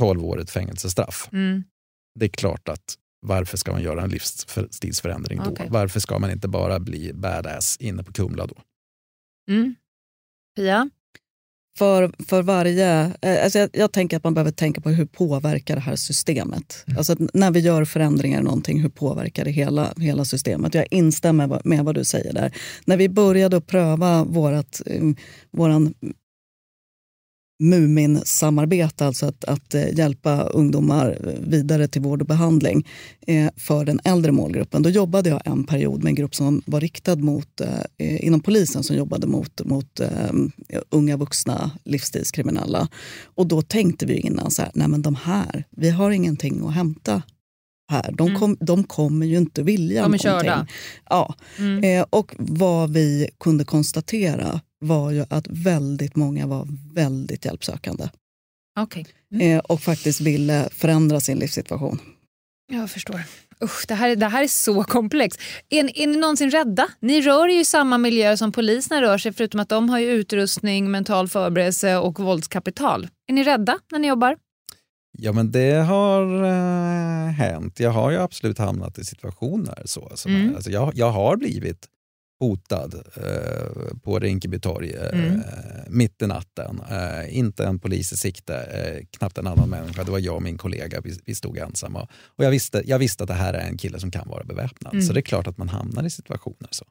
12-årigt 0.00 0.50
fängelsestraff. 0.50 1.28
Mm. 1.32 1.64
Det 2.18 2.24
är 2.24 2.28
klart 2.28 2.68
att 2.68 2.94
varför 3.26 3.56
ska 3.56 3.72
man 3.72 3.82
göra 3.82 4.02
en 4.02 4.10
livsstilsförändring 4.10 5.40
då? 5.44 5.50
Okay. 5.50 5.66
Varför 5.70 6.00
ska 6.00 6.18
man 6.18 6.30
inte 6.30 6.48
bara 6.48 6.80
bli 6.80 7.12
badass 7.14 7.76
inne 7.80 8.02
på 8.02 8.12
Kumla 8.12 8.46
då? 8.46 8.54
Mm. 9.50 9.74
Pia? 10.56 10.90
För, 11.78 12.12
för 12.28 12.42
varje, 12.42 13.12
eh, 13.22 13.44
alltså 13.44 13.58
jag, 13.58 13.70
jag, 13.72 13.92
tänker 13.92 14.16
att 14.16 14.24
man 14.24 14.34
behöver 14.34 14.50
tänka 14.50 14.80
på 14.80 14.90
hur 14.90 15.06
påverkar 15.06 15.74
det 15.74 15.80
här 15.80 15.96
systemet. 15.96 16.84
Mm. 16.86 16.98
Alltså 16.98 17.16
när 17.32 17.50
vi 17.50 17.60
gör 17.60 17.84
förändringar 17.84 18.40
i 18.40 18.42
någonting, 18.42 18.80
hur 18.80 18.88
påverkar 18.88 19.44
det 19.44 19.50
hela, 19.50 19.94
hela 19.96 20.24
systemet? 20.24 20.74
Jag 20.74 20.86
instämmer 20.90 21.60
med 21.64 21.84
vad 21.84 21.94
du 21.94 22.04
säger 22.04 22.32
där. 22.32 22.56
När 22.84 22.96
vi 22.96 23.08
började 23.08 23.60
pröva 23.60 24.24
vårat, 24.24 24.82
eh, 24.86 25.02
våran 25.50 25.94
Mumin-samarbete, 27.58 29.06
alltså 29.06 29.26
att, 29.26 29.44
att 29.44 29.74
eh, 29.74 29.98
hjälpa 29.98 30.42
ungdomar 30.42 31.18
vidare 31.46 31.88
till 31.88 32.02
vård 32.02 32.20
och 32.20 32.26
behandling 32.26 32.86
eh, 33.26 33.50
för 33.56 33.84
den 33.84 34.00
äldre 34.04 34.32
målgruppen. 34.32 34.82
Då 34.82 34.90
jobbade 34.90 35.30
jag 35.30 35.40
en 35.44 35.64
period 35.64 36.02
med 36.02 36.10
en 36.10 36.14
grupp 36.14 36.34
som 36.34 36.62
var 36.66 36.80
riktad 36.80 37.16
mot, 37.16 37.60
eh, 37.60 38.26
inom 38.26 38.40
polisen 38.40 38.82
som 38.82 38.96
jobbade 38.96 39.26
mot, 39.26 39.64
mot 39.64 40.00
eh, 40.00 40.80
unga 40.90 41.16
vuxna 41.16 41.70
livsstilskriminella. 41.84 42.88
Och 43.24 43.46
då 43.46 43.62
tänkte 43.62 44.06
vi 44.06 44.14
innan 44.14 44.50
så 44.50 44.62
här, 44.62 44.70
nej 44.74 44.88
men 44.88 45.02
de 45.02 45.14
här, 45.14 45.64
vi 45.70 45.90
har 45.90 46.10
ingenting 46.10 46.66
att 46.66 46.74
hämta 46.74 47.22
här. 47.90 48.12
De, 48.12 48.28
mm. 48.28 48.40
kom, 48.40 48.56
de 48.60 48.84
kommer 48.84 49.26
ju 49.26 49.36
inte 49.36 49.62
vilja 49.62 50.02
de 50.02 50.14
är 50.14 50.26
någonting. 50.26 50.30
Körda. 50.30 50.66
Ja. 51.10 51.34
Mm. 51.58 51.84
Eh, 51.84 52.06
och 52.10 52.34
vad 52.38 52.92
vi 52.92 53.28
kunde 53.40 53.64
konstatera 53.64 54.60
var 54.86 55.10
ju 55.10 55.24
att 55.30 55.46
väldigt 55.48 56.16
många 56.16 56.46
var 56.46 56.68
väldigt 56.94 57.44
hjälpsökande. 57.44 58.08
Okay. 58.80 59.04
Mm. 59.32 59.56
Eh, 59.56 59.58
och 59.58 59.80
faktiskt 59.80 60.20
ville 60.20 60.68
förändra 60.72 61.20
sin 61.20 61.38
livssituation. 61.38 61.98
Jag 62.72 62.90
förstår. 62.90 63.20
Usch, 63.64 63.84
det, 63.88 63.94
här, 63.94 64.16
det 64.16 64.26
här 64.26 64.42
är 64.42 64.48
så 64.48 64.84
komplext. 64.84 65.40
Är, 65.70 65.98
är 65.98 66.06
ni 66.06 66.16
någonsin 66.16 66.50
rädda? 66.50 66.88
Ni 67.00 67.20
rör 67.20 67.48
er 67.48 67.54
ju 67.54 67.60
i 67.60 67.64
samma 67.64 67.98
miljö 67.98 68.36
som 68.36 68.52
poliserna 68.52 69.02
rör 69.02 69.18
sig 69.18 69.32
förutom 69.32 69.60
att 69.60 69.68
de 69.68 69.88
har 69.88 70.00
utrustning, 70.00 70.90
mental 70.90 71.28
förberedelse 71.28 71.96
och 71.96 72.20
våldskapital. 72.20 73.08
Är 73.26 73.32
ni 73.32 73.44
rädda 73.44 73.78
när 73.92 73.98
ni 73.98 74.08
jobbar? 74.08 74.36
Ja, 75.18 75.32
men 75.32 75.52
det 75.52 75.72
har 75.72 76.44
äh, 76.44 77.32
hänt. 77.32 77.80
Jag 77.80 77.90
har 77.90 78.10
ju 78.10 78.18
absolut 78.18 78.58
hamnat 78.58 78.98
i 78.98 79.04
situationer 79.04 79.82
så. 79.84 80.12
Som 80.14 80.34
mm. 80.34 80.54
alltså, 80.54 80.70
jag, 80.70 80.92
jag 80.94 81.10
har 81.10 81.36
blivit 81.36 81.88
hotad 82.48 82.94
eh, 83.16 83.96
på 84.02 84.18
Rinkeby 84.18 84.58
torg 84.58 84.92
eh, 84.92 85.20
mm. 85.20 85.40
mitt 85.88 86.22
i 86.22 86.26
natten. 86.26 86.80
Eh, 86.90 87.38
inte 87.38 87.64
en 87.64 87.78
polis 87.78 88.12
i 88.12 88.16
sikte, 88.16 88.56
eh, 88.56 89.06
knappt 89.18 89.38
en 89.38 89.46
annan 89.46 89.68
människa. 89.68 90.04
Det 90.04 90.10
var 90.10 90.18
jag 90.18 90.34
och 90.34 90.42
min 90.42 90.58
kollega, 90.58 91.00
vi, 91.00 91.18
vi 91.24 91.34
stod 91.34 91.58
ensamma. 91.58 92.08
Och 92.26 92.44
jag 92.44 92.50
visste, 92.50 92.82
jag 92.86 92.98
visste 92.98 93.24
att 93.24 93.28
det 93.28 93.34
här 93.34 93.54
är 93.54 93.68
en 93.68 93.78
kille 93.78 94.00
som 94.00 94.10
kan 94.10 94.28
vara 94.28 94.44
beväpnad. 94.44 94.92
Mm. 94.92 95.06
Så 95.06 95.12
det 95.12 95.20
är 95.20 95.22
klart 95.22 95.46
att 95.46 95.58
man 95.58 95.68
hamnar 95.68 96.04
i 96.04 96.10
situationer 96.10 96.68
så. 96.70 96.84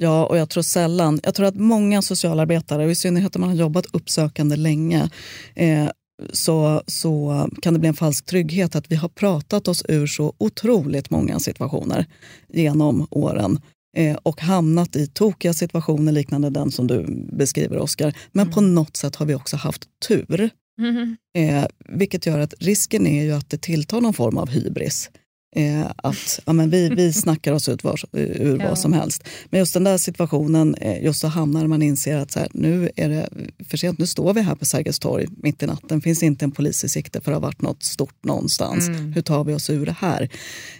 Ja, 0.00 0.26
och 0.26 0.38
jag 0.38 0.50
tror 0.50 0.62
sällan, 0.62 1.20
jag 1.22 1.34
tror 1.34 1.46
att 1.46 1.54
många 1.54 2.02
socialarbetare, 2.02 2.84
och 2.84 2.90
i 2.90 2.94
synnerhet 2.94 3.36
om 3.36 3.40
man 3.40 3.50
har 3.50 3.56
jobbat 3.56 3.86
uppsökande 3.92 4.56
länge, 4.56 5.10
eh, 5.54 5.90
så, 6.32 6.82
så 6.86 7.46
kan 7.62 7.74
det 7.74 7.80
bli 7.80 7.88
en 7.88 7.94
falsk 7.94 8.26
trygghet 8.26 8.76
att 8.76 8.92
vi 8.92 8.96
har 8.96 9.08
pratat 9.08 9.68
oss 9.68 9.84
ur 9.88 10.06
så 10.06 10.34
otroligt 10.38 11.10
många 11.10 11.38
situationer 11.38 12.06
genom 12.48 13.06
åren 13.10 13.60
eh, 13.96 14.16
och 14.22 14.40
hamnat 14.40 14.96
i 14.96 15.06
tokiga 15.06 15.52
situationer 15.52 16.12
liknande 16.12 16.50
den 16.50 16.70
som 16.70 16.86
du 16.86 17.26
beskriver, 17.32 17.78
Oskar. 17.78 18.16
Men 18.32 18.42
mm. 18.42 18.54
på 18.54 18.60
något 18.60 18.96
sätt 18.96 19.16
har 19.16 19.26
vi 19.26 19.34
också 19.34 19.56
haft 19.56 19.84
tur. 20.08 20.50
Mm. 20.80 21.16
Eh, 21.36 21.66
vilket 21.88 22.26
gör 22.26 22.38
att 22.38 22.54
risken 22.58 23.06
är 23.06 23.24
ju 23.24 23.32
att 23.32 23.50
det 23.50 23.62
tilltar 23.62 24.00
någon 24.00 24.14
form 24.14 24.38
av 24.38 24.48
hybris. 24.48 25.10
Eh, 25.56 25.86
att 25.96 26.40
ja, 26.46 26.52
men 26.52 26.70
vi, 26.70 26.88
vi 26.88 27.12
snackar 27.12 27.52
oss 27.52 27.68
ut 27.68 27.84
var, 27.84 28.00
ur 28.12 28.58
ja. 28.60 28.68
vad 28.68 28.78
som 28.78 28.92
helst. 28.92 29.28
Men 29.50 29.60
just 29.60 29.74
den 29.74 29.84
där 29.84 29.98
situationen, 29.98 30.74
eh, 30.74 31.04
just 31.04 31.20
så 31.20 31.28
hamnar 31.28 31.66
man 31.66 31.82
inser 31.82 32.16
att 32.16 32.30
så 32.30 32.38
här, 32.38 32.48
nu 32.52 32.90
är 32.96 33.08
det 33.08 33.28
för 33.68 33.76
sent. 33.76 33.98
Nu 33.98 34.06
står 34.06 34.34
vi 34.34 34.40
här 34.40 34.54
på 34.54 34.66
Sergels 34.66 34.98
torg 34.98 35.26
mitt 35.36 35.62
i 35.62 35.66
natten. 35.66 36.00
finns 36.00 36.22
inte 36.22 36.44
en 36.44 36.50
polis 36.50 36.84
i 36.84 36.88
sikte 36.88 37.20
för 37.20 37.32
att 37.32 37.36
ha 37.36 37.48
varit 37.48 37.62
något 37.62 37.82
stort 37.82 38.24
någonstans. 38.24 38.88
Mm. 38.88 39.12
Hur 39.12 39.22
tar 39.22 39.44
vi 39.44 39.54
oss 39.54 39.70
ur 39.70 39.86
det 39.86 39.96
här? 39.98 40.28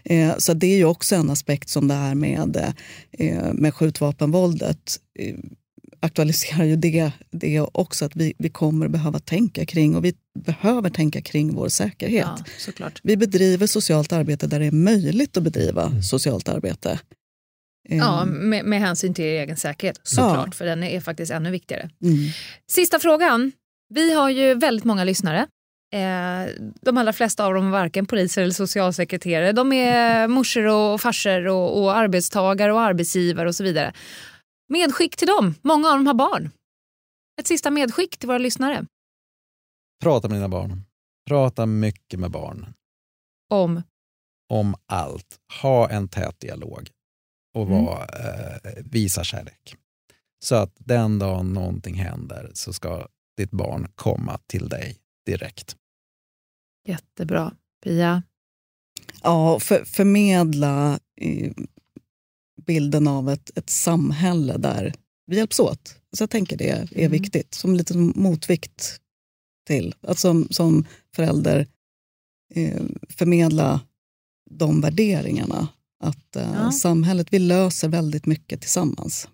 Eh, 0.04 0.36
så 0.38 0.54
det 0.54 0.66
är 0.66 0.76
ju 0.76 0.84
också 0.84 1.16
en 1.16 1.30
aspekt 1.30 1.68
som 1.68 1.88
det 1.88 1.94
här 1.94 2.14
med, 2.14 2.74
eh, 3.12 3.52
med 3.52 3.74
skjutvapenvåldet 3.74 4.96
eh, 5.18 5.34
aktualiserar 6.00 6.64
ju 6.64 6.76
det, 6.76 7.12
det 7.30 7.60
också 7.60 8.04
att 8.04 8.16
vi, 8.16 8.34
vi 8.38 8.48
kommer 8.48 8.88
behöva 8.88 9.18
tänka 9.18 9.66
kring 9.66 9.96
och 9.96 10.04
vi 10.04 10.14
behöver 10.38 10.90
tänka 10.90 11.22
kring 11.22 11.54
vår 11.54 11.68
säkerhet. 11.68 12.26
Ja, 12.38 12.44
såklart. 12.58 13.00
Vi 13.02 13.16
bedriver 13.16 13.66
socialt 13.66 14.12
arbete 14.12 14.46
där 14.46 14.60
det 14.60 14.66
är 14.66 14.72
möjligt 14.72 15.36
att 15.36 15.42
bedriva 15.42 15.86
mm. 15.86 16.02
socialt 16.02 16.48
arbete. 16.48 16.98
Ja, 17.88 18.22
ehm. 18.22 18.28
med, 18.28 18.64
med 18.64 18.80
hänsyn 18.80 19.14
till 19.14 19.24
egen 19.24 19.56
säkerhet 19.56 20.00
såklart, 20.02 20.46
ja. 20.46 20.52
för 20.52 20.64
den 20.64 20.82
är 20.82 21.00
faktiskt 21.00 21.32
ännu 21.32 21.50
viktigare. 21.50 21.90
Mm. 22.02 22.16
Sista 22.70 22.98
frågan. 22.98 23.52
Vi 23.94 24.14
har 24.14 24.30
ju 24.30 24.54
väldigt 24.54 24.84
många 24.84 25.04
lyssnare. 25.04 25.46
Eh, 25.94 26.52
de 26.82 26.98
allra 26.98 27.12
flesta 27.12 27.44
av 27.44 27.54
dem 27.54 27.66
är 27.66 27.70
varken 27.70 28.06
poliser 28.06 28.42
eller 28.42 28.52
socialsekreterare. 28.52 29.52
De 29.52 29.72
är 29.72 30.28
morsor 30.28 30.66
och 30.66 31.00
farsor 31.00 31.46
och, 31.46 31.82
och 31.82 31.96
arbetstagare 31.96 32.72
och 32.72 32.80
arbetsgivare 32.80 33.48
och 33.48 33.54
så 33.54 33.64
vidare. 33.64 33.92
Medskick 34.68 35.16
till 35.16 35.26
dem. 35.28 35.54
Många 35.62 35.88
av 35.88 35.96
dem 35.96 36.06
har 36.06 36.14
barn. 36.14 36.50
Ett 37.40 37.46
sista 37.46 37.70
medskick 37.70 38.18
till 38.18 38.26
våra 38.26 38.38
lyssnare. 38.38 38.86
Prata 40.02 40.28
med 40.28 40.36
dina 40.36 40.48
barn. 40.48 40.82
Prata 41.28 41.66
mycket 41.66 42.20
med 42.20 42.30
barn. 42.30 42.74
Om? 43.50 43.82
Om 44.52 44.74
allt. 44.86 45.38
Ha 45.62 45.90
en 45.90 46.08
tät 46.08 46.40
dialog 46.40 46.90
och 47.54 47.66
mm. 47.66 47.84
var, 47.84 48.00
eh, 48.00 48.84
visa 48.84 49.24
kärlek. 49.24 49.76
Så 50.44 50.54
att 50.54 50.72
den 50.78 51.18
dagen 51.18 51.52
någonting 51.52 51.94
händer 51.94 52.50
så 52.54 52.72
ska 52.72 53.06
ditt 53.36 53.50
barn 53.50 53.88
komma 53.94 54.38
till 54.46 54.68
dig 54.68 54.98
direkt. 55.26 55.76
Jättebra. 56.88 57.54
Pia? 57.84 58.22
Ja, 59.22 59.60
för, 59.60 59.84
förmedla 59.84 61.00
bilden 62.66 63.08
av 63.08 63.30
ett, 63.30 63.58
ett 63.58 63.70
samhälle 63.70 64.56
där 64.56 64.94
vi 65.26 65.36
hjälps 65.36 65.60
åt. 65.60 65.96
Så 66.16 66.22
jag 66.22 66.30
tänker 66.30 66.56
det 66.56 66.68
är 66.68 66.88
mm. 66.92 67.12
viktigt, 67.12 67.54
som 67.54 67.74
lite 67.74 67.96
motvikt 67.96 69.00
till 69.66 69.94
att 70.00 70.18
som, 70.18 70.48
som 70.50 70.84
förälder 71.16 71.66
eh, 72.54 72.82
förmedla 73.08 73.80
de 74.50 74.80
värderingarna. 74.80 75.68
Att 76.04 76.36
eh, 76.36 76.52
ja. 76.54 76.72
samhället, 76.72 77.26
vi 77.30 77.38
löser 77.38 77.88
väldigt 77.88 78.26
mycket 78.26 78.60
tillsammans. 78.60 79.28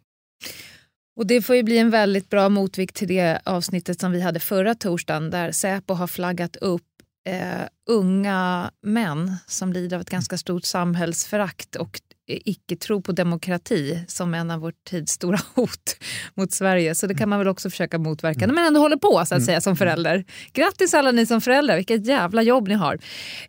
Och 1.16 1.26
Det 1.26 1.42
får 1.42 1.56
ju 1.56 1.62
bli 1.62 1.78
en 1.78 1.90
väldigt 1.90 2.30
bra 2.30 2.48
motvikt 2.48 2.96
till 2.96 3.08
det 3.08 3.40
avsnittet 3.44 4.00
som 4.00 4.12
vi 4.12 4.20
hade 4.20 4.40
förra 4.40 4.74
torsdagen 4.74 5.30
där 5.30 5.52
Säpo 5.52 5.94
har 5.94 6.06
flaggat 6.06 6.56
upp 6.56 6.82
eh, 7.28 7.68
unga 7.90 8.70
män 8.82 9.36
som 9.46 9.72
lider 9.72 9.96
av 9.96 10.00
ett 10.00 10.10
ganska 10.10 10.38
stort 10.38 10.64
samhällsförakt 10.64 11.76
och 11.76 12.00
icke-tro 12.26 13.02
på 13.02 13.12
demokrati 13.12 14.04
som 14.08 14.34
en 14.34 14.50
av 14.50 14.60
vår 14.60 14.72
tids 14.90 15.12
stora 15.12 15.38
hot 15.54 15.96
mot 16.34 16.52
Sverige. 16.52 16.94
Så 16.94 17.06
det 17.06 17.14
kan 17.14 17.28
man 17.28 17.38
väl 17.38 17.48
också 17.48 17.70
försöka 17.70 17.98
motverka 17.98 18.46
när 18.46 18.54
man 18.54 18.64
ändå 18.64 18.80
håller 18.80 18.96
på 18.96 19.12
så 19.12 19.20
att 19.20 19.30
mm. 19.30 19.46
säga 19.46 19.60
som 19.60 19.76
förälder. 19.76 20.24
Grattis 20.52 20.94
alla 20.94 21.10
ni 21.12 21.26
som 21.26 21.40
föräldrar, 21.40 21.76
vilket 21.76 22.06
jävla 22.06 22.42
jobb 22.42 22.68
ni 22.68 22.74
har. 22.74 22.98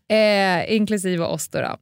Eh, 0.09 0.75
inklusive 0.75 1.23
oss 1.23 1.47
då. 1.49 1.61
då. 1.61 1.77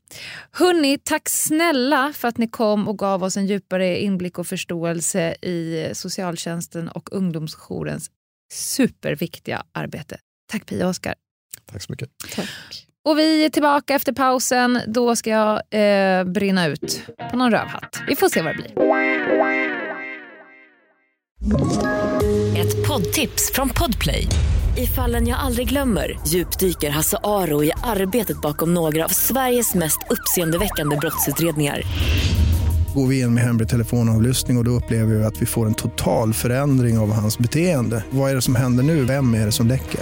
Hörni, 0.52 0.98
tack 1.04 1.30
snälla 1.30 2.14
för 2.16 2.28
att 2.28 2.38
ni 2.38 2.48
kom 2.48 2.88
och 2.88 2.98
gav 2.98 3.24
oss 3.24 3.38
en 3.38 3.48
djupare 3.48 4.02
inblick 4.02 4.40
och 4.40 4.48
förståelse 4.48 5.36
i 5.42 5.90
socialtjänsten 5.94 6.90
och 6.90 7.14
ungdomsjourens 7.14 8.10
superviktiga 8.54 9.64
arbete. 9.72 10.18
Tack 10.52 10.66
Pia 10.66 10.86
och 10.86 10.90
Oskar. 10.90 11.16
Tack 11.66 11.82
så 11.82 11.92
mycket. 11.92 12.10
Tack. 12.36 12.88
Och 13.06 13.20
vi 13.20 13.46
är 13.46 13.50
tillbaka 13.50 13.96
efter 13.96 14.14
pausen. 14.14 14.80
Då 14.88 15.16
ska 15.16 15.30
jag 15.30 15.52
eh, 15.54 16.24
brinna 16.24 16.68
ut 16.68 17.02
på 17.32 17.38
någon 17.38 17.52
rövhatt. 17.52 18.02
Vi 18.08 18.16
får 18.16 18.30
se 18.30 18.42
vad 18.42 18.52
det 18.52 18.56
blir. 18.56 18.72
Ett 22.58 22.88
poddtips 22.88 23.52
från 23.54 23.70
Podplay. 23.70 24.28
I 24.78 24.88
fallen 24.88 25.28
jag 25.28 25.40
aldrig 25.40 25.70
glömmer 25.70 26.20
djupdyker 26.28 26.90
Hasse 26.90 27.18
Aro 27.24 27.64
i 27.64 27.72
arbetet 27.84 28.42
bakom 28.42 28.74
några 28.74 29.06
av 29.06 29.10
Sveriges 29.10 29.76
mest 29.76 30.00
uppseendeväckande 30.10 30.98
brottsutredningar. 30.98 31.82
Går 32.96 33.08
vi 33.08 33.20
in 33.20 33.34
med 33.34 33.44
hemlig 33.44 33.70
telefonavlyssning 33.70 34.58
och, 34.58 34.62
och 34.62 34.66
då 34.66 34.72
upplever 34.72 35.16
vi 35.16 35.24
att 35.24 35.42
vi 35.42 35.46
får 35.46 35.66
en 35.66 35.74
total 35.74 36.34
förändring 36.34 36.98
av 36.98 37.12
hans 37.12 37.40
beteende. 37.40 38.04
Vad 38.10 38.32
är 38.32 38.36
det 38.36 38.42
som 38.42 38.56
händer 38.56 38.84
nu? 38.84 39.06
Vem 39.06 39.34
är 39.34 39.46
det 39.46 39.52
som 39.52 39.68
läcker? 39.68 40.02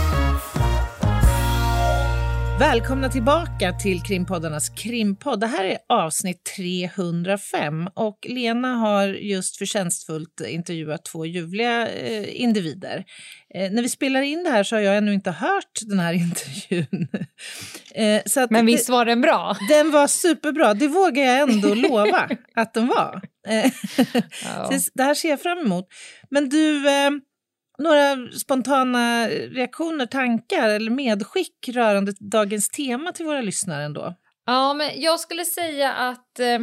Välkomna 2.61 3.09
tillbaka 3.09 3.73
till 3.73 4.01
krimpoddarnas 4.01 4.69
krimpodd. 4.69 5.39
Det 5.39 5.47
här 5.47 5.63
är 5.63 5.77
avsnitt 5.89 6.43
305 6.55 7.89
och 7.93 8.27
Lena 8.29 8.75
har 8.75 9.07
just 9.07 9.57
förtjänstfullt 9.57 10.41
intervjuat 10.47 11.05
två 11.05 11.25
ljuvliga 11.25 11.87
eh, 11.87 12.41
individer. 12.41 13.05
Eh, 13.55 13.71
när 13.71 13.81
vi 13.81 13.89
spelar 13.89 14.21
in 14.21 14.43
det 14.43 14.49
här 14.49 14.63
så 14.63 14.75
har 14.75 14.81
jag 14.81 14.97
ännu 14.97 15.13
inte 15.13 15.31
hört 15.31 15.79
den 15.85 15.99
här 15.99 16.13
intervjun. 16.29 17.07
Eh, 17.95 18.21
så 18.25 18.47
Men 18.49 18.65
visst 18.65 18.89
var 18.89 19.05
den 19.05 19.21
bra? 19.21 19.57
Den 19.69 19.91
var 19.91 20.07
superbra, 20.07 20.73
det 20.73 20.87
vågar 20.87 21.23
jag 21.23 21.49
ändå 21.49 21.73
lova 21.89 22.29
att 22.55 22.73
den 22.73 22.87
var. 22.87 23.21
Eh, 23.47 23.71
ja. 24.45 24.71
det 24.93 25.03
här 25.03 25.13
ser 25.13 25.29
jag 25.29 25.41
fram 25.41 25.59
emot. 25.59 25.87
Men 26.29 26.49
du... 26.49 26.83
Några 27.81 28.31
spontana 28.31 29.27
reaktioner, 29.27 30.05
tankar 30.05 30.69
eller 30.69 30.91
medskick 30.91 31.69
rörande 31.73 32.13
dagens 32.19 32.69
tema 32.69 33.11
till 33.11 33.25
våra 33.25 33.41
lyssnare 33.41 33.83
ändå? 33.83 34.15
Ja, 34.45 34.73
men 34.73 35.01
jag 35.01 35.19
skulle 35.19 35.45
säga 35.45 35.93
att, 35.93 36.39
eh, 36.39 36.59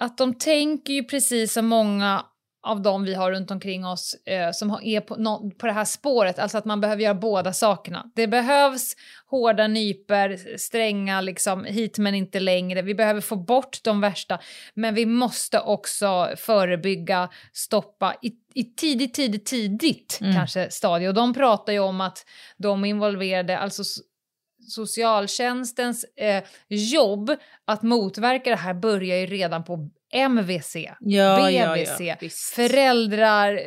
att 0.00 0.18
de 0.18 0.34
tänker 0.34 0.92
ju 0.92 1.04
precis 1.04 1.52
som 1.52 1.66
många 1.66 2.24
av 2.62 2.82
dem 2.82 3.04
vi 3.04 3.14
har 3.14 3.30
runt 3.32 3.50
omkring 3.50 3.86
oss 3.86 4.14
eh, 4.14 4.50
som 4.52 4.78
är 4.82 5.00
på, 5.00 5.16
no, 5.16 5.50
på 5.50 5.66
det 5.66 5.72
här 5.72 5.84
spåret, 5.84 6.38
alltså 6.38 6.58
att 6.58 6.64
man 6.64 6.80
behöver 6.80 7.02
göra 7.02 7.14
båda 7.14 7.52
sakerna. 7.52 8.10
Det 8.14 8.26
behövs 8.26 8.96
hårda 9.26 9.66
nyper, 9.66 10.56
stränga 10.58 11.20
liksom 11.20 11.64
hit 11.64 11.98
men 11.98 12.14
inte 12.14 12.40
längre. 12.40 12.82
Vi 12.82 12.94
behöver 12.94 13.20
få 13.20 13.36
bort 13.36 13.78
de 13.84 14.00
värsta, 14.00 14.38
men 14.74 14.94
vi 14.94 15.06
måste 15.06 15.60
också 15.60 16.28
förebygga, 16.36 17.28
stoppa 17.52 18.14
i, 18.22 18.32
i 18.54 18.64
tidigt, 18.64 19.14
tidigt, 19.14 19.46
tidigt 19.46 20.18
mm. 20.20 20.34
kanske 20.34 20.70
stadie. 20.70 21.08
Och 21.08 21.14
de 21.14 21.34
pratar 21.34 21.72
ju 21.72 21.78
om 21.78 22.00
att 22.00 22.26
de 22.56 22.84
involverade, 22.84 23.58
alltså 23.58 23.82
socialtjänstens 24.68 26.04
eh, 26.16 26.44
jobb 26.68 27.30
att 27.64 27.82
motverka 27.82 28.50
det 28.50 28.56
här 28.56 28.74
börjar 28.74 29.16
ju 29.16 29.26
redan 29.26 29.64
på 29.64 29.90
MVC, 30.12 30.76
ja, 31.00 31.36
BVC, 31.36 32.00
ja, 32.00 32.16
ja, 32.20 32.28
föräldrar, 32.54 33.60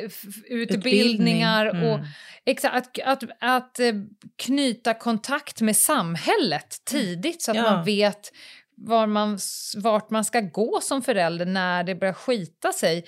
utbildningar 0.44 1.66
mm. 1.66 1.88
och 1.88 2.00
exakt, 2.46 2.74
att, 2.76 2.98
att, 3.22 3.30
att 3.40 3.80
eh, 3.80 3.94
knyta 4.36 4.94
kontakt 4.94 5.60
med 5.60 5.76
samhället 5.76 6.76
tidigt 6.84 7.42
så 7.42 7.50
att 7.50 7.56
man 7.56 7.84
vet 7.84 8.32
var 8.76 9.06
man, 9.06 9.38
vart 9.76 10.10
man 10.10 10.24
ska 10.24 10.40
gå 10.40 10.80
som 10.82 11.02
förälder 11.02 11.46
när 11.46 11.84
det 11.84 11.94
börjar 11.94 12.14
skita 12.14 12.72
sig. 12.72 12.98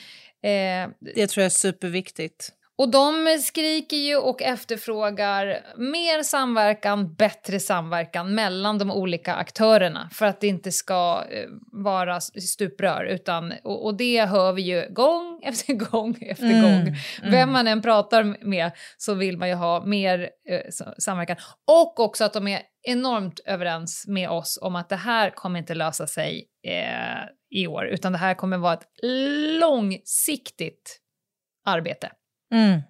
Eh, 0.42 0.90
det 1.14 1.26
tror 1.26 1.42
jag 1.42 1.46
är 1.46 1.48
superviktigt. 1.48 2.52
Och 2.78 2.90
de 2.90 3.38
skriker 3.42 3.96
ju 3.96 4.16
och 4.16 4.42
efterfrågar 4.42 5.58
mer 5.76 6.22
samverkan, 6.22 7.14
bättre 7.14 7.60
samverkan 7.60 8.34
mellan 8.34 8.78
de 8.78 8.90
olika 8.90 9.34
aktörerna 9.34 10.10
för 10.12 10.26
att 10.26 10.40
det 10.40 10.46
inte 10.46 10.72
ska 10.72 11.24
eh, 11.30 11.48
vara 11.72 12.20
stuprör. 12.20 13.04
Utan, 13.04 13.52
och, 13.64 13.84
och, 13.84 13.96
det 13.96 14.24
hör 14.24 14.52
vi 14.52 14.62
ju 14.62 14.88
gång 14.90 15.40
efter 15.44 15.72
gång 15.72 16.18
efter 16.20 16.50
mm, 16.50 16.62
gång. 16.62 16.80
Mm. 16.80 17.30
Vem 17.30 17.52
man 17.52 17.66
än 17.66 17.82
pratar 17.82 18.46
med 18.46 18.70
så 18.96 19.14
vill 19.14 19.38
man 19.38 19.48
ju 19.48 19.54
ha 19.54 19.84
mer 19.84 20.30
eh, 20.48 20.60
samverkan. 20.98 21.36
Och 21.66 22.00
också 22.00 22.24
att 22.24 22.32
de 22.32 22.48
är 22.48 22.60
enormt 22.82 23.40
överens 23.44 24.04
med 24.08 24.30
oss 24.30 24.58
om 24.62 24.76
att 24.76 24.88
det 24.88 24.96
här 24.96 25.30
kommer 25.30 25.58
inte 25.58 25.74
lösa 25.74 26.06
sig 26.06 26.48
eh, 26.66 27.24
i 27.50 27.66
år 27.66 27.86
utan 27.86 28.12
det 28.12 28.18
här 28.18 28.34
kommer 28.34 28.58
vara 28.58 28.74
ett 28.74 28.88
långsiktigt 29.60 31.00
arbete. 31.64 32.10
Mm. 32.52 32.80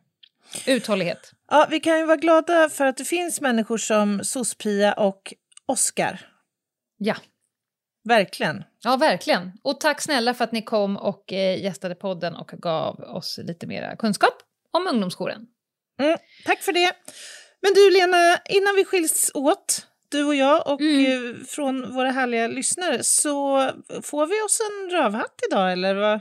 Uthållighet. 0.67 1.33
Ja, 1.51 1.67
vi 1.71 1.81
kan 1.81 1.99
ju 1.99 2.07
vara 2.07 2.17
glada 2.17 2.69
för 2.69 2.87
att 2.87 2.97
det 2.97 3.05
finns 3.05 3.41
människor 3.41 3.79
som 3.79 4.25
Sospia 4.25 4.93
och 4.93 5.35
Oscar. 5.67 6.21
Ja. 6.99 7.17
Verkligen. 8.05 8.65
Ja, 8.83 8.97
verkligen. 8.97 9.53
Och 9.63 9.81
tack 9.81 10.01
snälla 10.01 10.35
för 10.35 10.45
att 10.45 10.53
ni 10.53 10.63
kom 10.63 10.97
och 10.97 11.33
eh, 11.33 11.63
gästade 11.63 11.95
podden 11.95 12.37
och 12.37 12.49
gav 12.49 13.01
oss 13.01 13.41
lite 13.43 13.67
mer 13.67 13.97
kunskap 13.99 14.35
om 14.71 14.87
ungdomsjouren. 14.87 15.47
Mm, 16.01 16.19
tack 16.45 16.63
för 16.63 16.73
det. 16.73 16.93
Men 17.63 17.75
du 17.75 17.91
Lena, 17.91 18.39
innan 18.49 18.75
vi 18.77 18.85
skiljs 18.85 19.31
åt, 19.35 19.87
du 20.09 20.25
och 20.25 20.35
jag 20.35 20.67
och 20.67 20.81
mm. 20.81 21.31
Eh, 21.31 21.45
från 21.47 21.95
våra 21.95 22.11
härliga 22.11 22.47
lyssnare, 22.49 23.05
så 23.05 23.71
får 24.03 24.27
vi 24.27 24.43
oss 24.43 24.61
en 24.61 24.91
rövhatt 24.91 25.41
idag 25.51 25.73
eller 25.73 25.95
vad? 25.95 26.21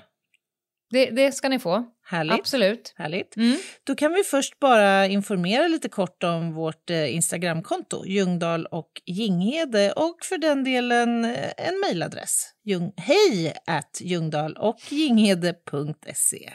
Det, 0.96 1.10
det 1.10 1.32
ska 1.32 1.50
ni 1.50 1.60
få. 1.60 1.86
Härligt. 2.06 2.39
Absolut. 2.39 2.93
Härligt. 2.98 3.38
Mm. 3.38 3.58
Då 3.84 3.96
kan 3.96 4.14
vi 4.14 4.24
först 4.24 4.60
bara 4.60 5.08
informera 5.08 5.68
lite 5.68 5.89
kort 5.89 6.24
om 6.24 6.54
vårt 6.54 6.89
eh, 6.89 7.16
Instagramkonto, 7.16 8.06
Ljungdahl 8.06 8.66
och 8.66 9.02
Ginghede 9.06 9.91
och 9.91 10.18
för 10.24 10.38
den 10.38 10.64
delen 10.64 11.26
eh, 11.26 11.52
en 11.58 11.80
mejladress, 11.80 12.50
jung, 12.64 12.93
hej 12.98 13.54
at 13.68 14.02
ljungdahl 14.02 14.54
och 14.58 14.78
ginghede.se. 14.89 16.54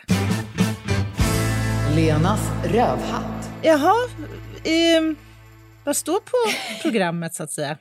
Lenas 1.96 2.40
rövhatt. 2.64 3.50
Jaha, 3.62 3.94
eh, 4.64 5.16
vad 5.84 5.96
står 5.96 6.20
på 6.20 6.52
programmet 6.82 7.34
så 7.34 7.42
att 7.42 7.52
säga? 7.52 7.78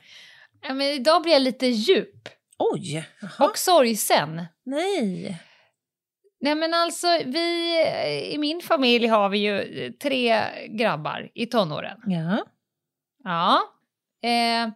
Ja, 0.62 0.74
men 0.74 0.86
idag 0.86 1.22
blir 1.22 1.32
jag 1.32 1.42
lite 1.42 1.66
djup. 1.66 2.28
Oj! 2.58 3.08
Jaha. 3.20 3.48
Och 3.48 3.58
sorgsen. 3.58 4.44
Nej. 4.64 5.40
Nej 6.40 6.54
men 6.54 6.74
alltså 6.74 7.06
vi, 7.24 7.76
i 8.32 8.38
min 8.38 8.60
familj 8.60 9.06
har 9.06 9.28
vi 9.28 9.38
ju 9.38 9.92
tre 9.92 10.44
grabbar 10.68 11.30
i 11.34 11.46
tonåren. 11.46 12.00
Ja. 12.06 12.44
Ja. 13.24 13.60
Eh, 14.28 14.68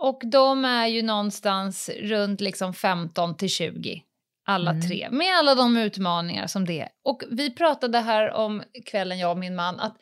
och 0.00 0.22
de 0.24 0.64
är 0.64 0.86
ju 0.86 1.02
någonstans 1.02 1.90
runt 2.00 2.40
liksom 2.40 2.74
15 2.74 3.36
till 3.36 3.48
20. 3.48 4.02
Alla 4.46 4.70
mm. 4.70 4.82
tre, 4.82 5.08
med 5.10 5.36
alla 5.38 5.54
de 5.54 5.76
utmaningar 5.76 6.46
som 6.46 6.64
det 6.64 6.80
är. 6.80 6.88
Och 7.04 7.22
vi 7.30 7.54
pratade 7.54 7.98
här 7.98 8.30
om 8.30 8.62
kvällen, 8.86 9.18
jag 9.18 9.30
och 9.30 9.38
min 9.38 9.54
man, 9.54 9.80
att 9.80 9.96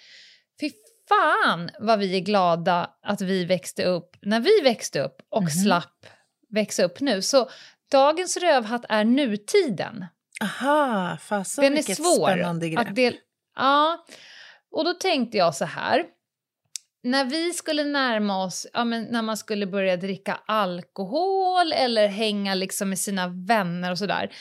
fy 0.61 0.71
fan 1.09 1.71
vad 1.81 1.99
vi 1.99 2.17
är 2.17 2.21
glada 2.21 2.91
att 3.03 3.21
vi 3.21 3.45
växte 3.45 3.85
upp 3.85 4.17
när 4.23 4.41
vi 4.41 4.61
växte 4.63 5.01
upp 5.01 5.23
och 5.29 5.43
mm. 5.43 5.51
slapp 5.51 6.07
växa 6.49 6.85
upp 6.85 7.01
nu. 7.01 7.23
Så 7.23 7.51
dagens 7.91 8.37
rövhatt 8.37 8.85
är 8.89 9.05
nutiden. 9.05 10.05
Aha, 10.43 11.19
fasen 11.23 11.65
Den 11.65 11.79
är 11.79 11.83
svår 11.95 12.29
spännande 12.29 12.69
grepp. 12.69 12.89
Att 12.89 12.95
del 12.95 13.17
ja, 13.57 14.07
och 14.71 14.85
då 14.85 14.95
tänkte 14.95 15.39
jag 15.39 15.55
så 15.55 15.65
här. 15.65 16.05
När 17.03 17.25
vi 17.25 17.53
skulle 17.53 17.85
närma 17.85 18.45
oss, 18.45 18.67
ja, 18.73 18.85
men 18.85 19.03
när 19.05 19.23
man 19.23 19.37
skulle 19.37 19.67
börja 19.67 19.97
dricka 19.97 20.41
alkohol 20.47 21.73
eller 21.73 22.09
hänga 22.09 22.55
liksom 22.55 22.89
med 22.89 22.99
sina 22.99 23.29
vänner 23.29 23.91
och 23.91 23.99
sådär. 23.99 24.33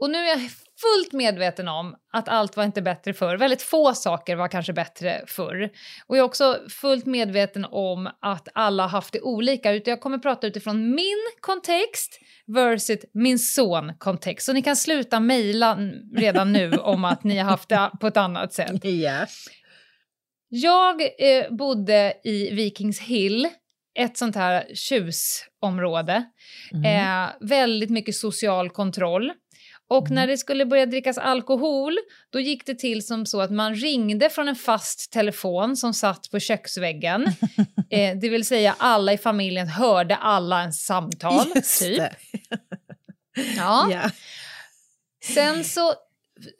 Och 0.00 0.10
nu 0.10 0.18
är 0.18 0.28
jag 0.28 0.50
fullt 0.80 1.12
medveten 1.12 1.68
om 1.68 1.94
att 2.12 2.28
allt 2.28 2.56
var 2.56 2.64
inte 2.64 2.82
bättre 2.82 3.14
förr. 3.14 3.36
Väldigt 3.36 3.62
få 3.62 3.94
saker 3.94 4.36
var 4.36 4.48
kanske 4.48 4.72
bättre 4.72 5.24
förr. 5.26 5.70
Och 6.06 6.16
jag 6.16 6.22
är 6.22 6.26
också 6.26 6.58
fullt 6.70 7.06
medveten 7.06 7.64
om 7.64 8.10
att 8.20 8.48
alla 8.54 8.86
haft 8.86 9.12
det 9.12 9.20
olika. 9.20 9.74
Jag 9.74 10.00
kommer 10.00 10.18
prata 10.18 10.46
utifrån 10.46 10.94
min 10.94 11.18
kontext 11.40 12.20
versus 12.46 12.98
min 13.14 13.38
son 13.38 13.92
kontext. 13.98 14.46
Så 14.46 14.52
ni 14.52 14.62
kan 14.62 14.76
sluta 14.76 15.20
mejla 15.20 15.78
redan 16.16 16.52
nu 16.52 16.70
om 16.78 17.04
att 17.04 17.24
ni 17.24 17.38
har 17.38 17.50
haft 17.50 17.68
det 17.68 17.90
på 18.00 18.06
ett 18.06 18.16
annat 18.16 18.52
sätt. 18.52 18.84
Yeah. 18.84 19.28
Jag 20.48 21.00
eh, 21.00 21.50
bodde 21.50 22.14
i 22.24 22.50
Vikingshill, 22.50 23.48
ett 23.98 24.16
sånt 24.16 24.36
här 24.36 24.66
tjusområde. 24.74 26.24
Mm. 26.72 26.84
Eh, 26.84 27.30
väldigt 27.40 27.90
mycket 27.90 28.14
social 28.14 28.70
kontroll. 28.70 29.32
Och 29.88 30.06
mm. 30.06 30.14
när 30.14 30.26
det 30.26 30.38
skulle 30.38 30.66
börja 30.66 30.86
drickas 30.86 31.18
alkohol, 31.18 31.98
då 32.30 32.40
gick 32.40 32.66
det 32.66 32.74
till 32.74 33.06
som 33.06 33.26
så 33.26 33.40
att 33.40 33.50
man 33.50 33.74
ringde 33.74 34.30
från 34.30 34.48
en 34.48 34.56
fast 34.56 35.12
telefon 35.12 35.76
som 35.76 35.94
satt 35.94 36.30
på 36.30 36.40
köksväggen. 36.40 37.26
eh, 37.90 38.16
det 38.20 38.28
vill 38.28 38.44
säga 38.46 38.74
alla 38.78 39.12
i 39.12 39.18
familjen 39.18 39.68
hörde 39.68 40.16
alla 40.16 40.60
ens 40.60 40.84
samtal, 40.84 41.46
Just 41.54 41.80
typ. 41.80 42.02
ja. 43.56 43.90
Yeah. 43.90 44.10
Sen 45.24 45.64
så 45.64 45.94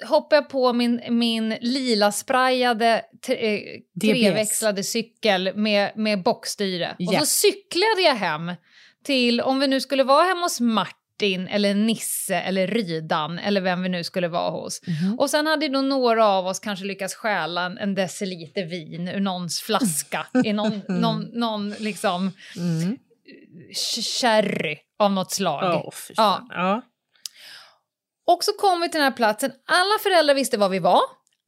hoppar 0.08 0.36
jag 0.36 0.48
på 0.48 0.72
min, 0.72 1.00
min 1.10 1.54
lila 1.60 2.12
sprayade 2.12 3.04
eh, 3.28 3.60
treväxlade 4.00 4.84
cykel 4.84 5.52
med, 5.56 5.92
med 5.96 6.22
bockstyre. 6.22 6.96
Yeah. 6.98 7.08
Och 7.08 7.14
så 7.14 7.26
cyklade 7.26 8.02
jag 8.02 8.14
hem 8.14 8.52
till, 9.04 9.40
om 9.40 9.60
vi 9.60 9.66
nu 9.66 9.80
skulle 9.80 10.04
vara 10.04 10.24
hemma 10.24 10.40
hos 10.42 10.60
Martin 10.60 11.07
eller 11.22 11.74
Nisse 11.74 12.36
eller 12.36 12.66
Rydan 12.66 13.38
eller 13.38 13.60
vem 13.60 13.82
vi 13.82 13.88
nu 13.88 14.04
skulle 14.04 14.28
vara 14.28 14.50
hos. 14.50 14.80
Mm. 14.86 15.18
Och 15.18 15.30
sen 15.30 15.46
hade 15.46 15.68
nog 15.68 15.84
några 15.84 16.26
av 16.26 16.46
oss 16.46 16.58
kanske 16.58 16.84
lyckats 16.84 17.14
stjäla 17.14 17.66
en 17.80 17.94
deciliter 17.94 18.64
vin 18.64 19.08
ur 19.08 19.20
någons 19.20 19.60
flaska 19.60 20.26
i 20.44 20.52
någon, 20.52 20.72
mm. 20.72 20.82
någon, 21.00 21.22
någon 21.32 21.70
liksom 21.70 22.32
mm. 22.56 22.98
sherry 24.20 24.78
av 24.98 25.12
något 25.12 25.32
slag. 25.32 25.86
Oh, 25.86 25.94
ja. 26.16 26.46
ja. 26.50 26.82
Och 28.26 28.44
så 28.44 28.52
kom 28.52 28.80
vi 28.80 28.88
till 28.88 28.98
den 28.98 29.10
här 29.10 29.16
platsen. 29.16 29.52
Alla 29.66 29.98
föräldrar 30.02 30.34
visste 30.34 30.58
var 30.58 30.68
vi 30.68 30.78
var. 30.78 31.00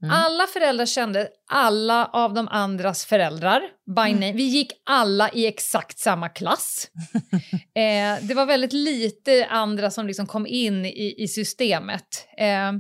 Mm. 0.03 0.15
Alla 0.17 0.47
föräldrar 0.47 0.87
kände 0.87 1.29
alla 1.49 2.07
av 2.07 2.35
de 2.35 2.49
andras 2.49 3.05
föräldrar 3.05 3.63
by 3.97 4.11
mm. 4.11 4.21
name. 4.21 4.33
Vi 4.33 4.43
gick 4.43 4.73
alla 4.87 5.31
i 5.31 5.47
exakt 5.47 5.99
samma 5.99 6.29
klass. 6.29 6.91
eh, 7.75 8.27
det 8.27 8.35
var 8.35 8.47
väldigt 8.47 8.73
lite 8.73 9.47
andra 9.51 9.91
som 9.91 10.07
liksom 10.07 10.27
kom 10.27 10.47
in 10.47 10.87
i, 10.87 11.15
i 11.19 11.29
systemet. 11.29 12.27
Eh, 12.39 12.73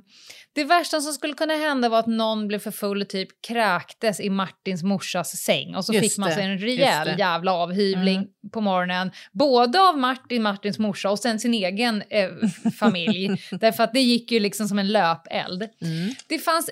det 0.55 0.64
värsta 0.64 1.01
som 1.01 1.12
skulle 1.12 1.35
kunna 1.35 1.55
hända 1.55 1.89
var 1.89 1.99
att 1.99 2.07
någon 2.07 2.49
blev 2.49 2.59
för 2.59 2.71
full 2.71 3.03
och 3.03 3.09
typ 3.09 3.29
kräktes 3.49 4.21
i 4.21 4.31
Martins 4.31 4.83
morsas 4.83 5.31
säng 5.31 5.75
och 5.75 5.85
så 5.85 5.93
just 5.93 6.05
fick 6.05 6.18
man 6.18 6.33
sig 6.33 6.45
en 6.45 6.59
rejäl 6.59 7.18
jävla 7.18 7.53
avhyvling 7.53 8.16
mm. 8.16 8.29
på 8.53 8.61
morgonen. 8.61 9.11
Både 9.33 9.81
av 9.81 9.99
Martin, 9.99 10.43
Martins 10.43 10.79
morsa 10.79 11.11
och 11.11 11.18
sen 11.18 11.41
sin 11.41 11.55
egen 11.55 12.03
eh, 12.11 12.29
familj. 12.79 13.43
Därför 13.61 13.85
att 13.85 13.93
det 13.93 14.01
gick 14.01 14.33
ju 14.33 14.41
liksom 14.41 14.68
som 14.68 14.79
en 14.79 14.89
löpeld. 14.89 15.62
Mm. 15.62 16.14
Det 16.29 16.39
fanns 16.39 16.71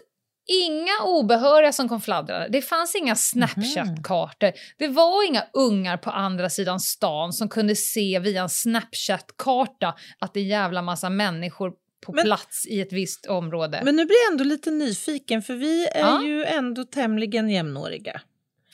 inga 0.49 0.93
obehöriga 1.05 1.73
som 1.73 1.89
kom 1.89 2.01
fladdrande. 2.01 2.49
Det 2.49 2.63
fanns 2.63 2.95
inga 2.95 3.15
Snapchat-kartor. 3.15 4.53
Det 4.79 4.89
var 4.89 5.27
inga 5.27 5.45
ungar 5.53 5.97
på 5.97 6.11
andra 6.11 6.51
sidan 6.51 6.81
stan 6.81 7.33
som 7.33 7.49
kunde 7.49 7.77
se 7.77 8.19
via 8.19 8.43
en 8.43 8.49
Snapchat-karta 8.49 9.95
att 10.19 10.35
det 10.35 10.41
är 10.41 10.43
en 10.43 10.49
jävla 10.49 10.83
massa 10.83 11.11
människor 11.11 11.73
på 12.07 12.13
men, 12.13 12.25
plats 12.25 12.67
i 12.67 12.81
ett 12.81 12.93
visst 12.93 13.27
område. 13.27 13.81
Men 13.85 13.97
nu 13.97 14.05
blir 14.05 14.17
jag 14.25 14.33
ändå 14.33 14.45
lite 14.45 14.71
nyfiken 14.71 15.43
för 15.43 15.55
vi 15.55 15.87
är 15.87 16.01
ja. 16.01 16.23
ju 16.23 16.45
ändå 16.45 16.85
tämligen 16.85 17.51
jämnåriga. 17.51 18.21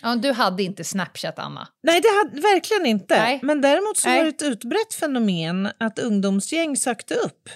Ja, 0.02 0.14
du 0.16 0.32
hade 0.32 0.62
inte 0.62 0.84
Snapchat, 0.84 1.38
Anna. 1.38 1.68
Nej, 1.82 2.00
det 2.00 2.08
hade 2.08 2.40
verkligen 2.40 2.86
inte. 2.86 3.18
Nej. 3.18 3.40
Men 3.42 3.60
däremot 3.60 3.96
så 3.96 4.08
nej. 4.08 4.18
var 4.18 4.24
det 4.24 4.30
ett 4.30 4.42
utbrett 4.42 4.94
fenomen 4.94 5.68
att 5.78 5.98
ungdomsgäng 5.98 6.76
sökte 6.76 7.14
upp 7.14 7.48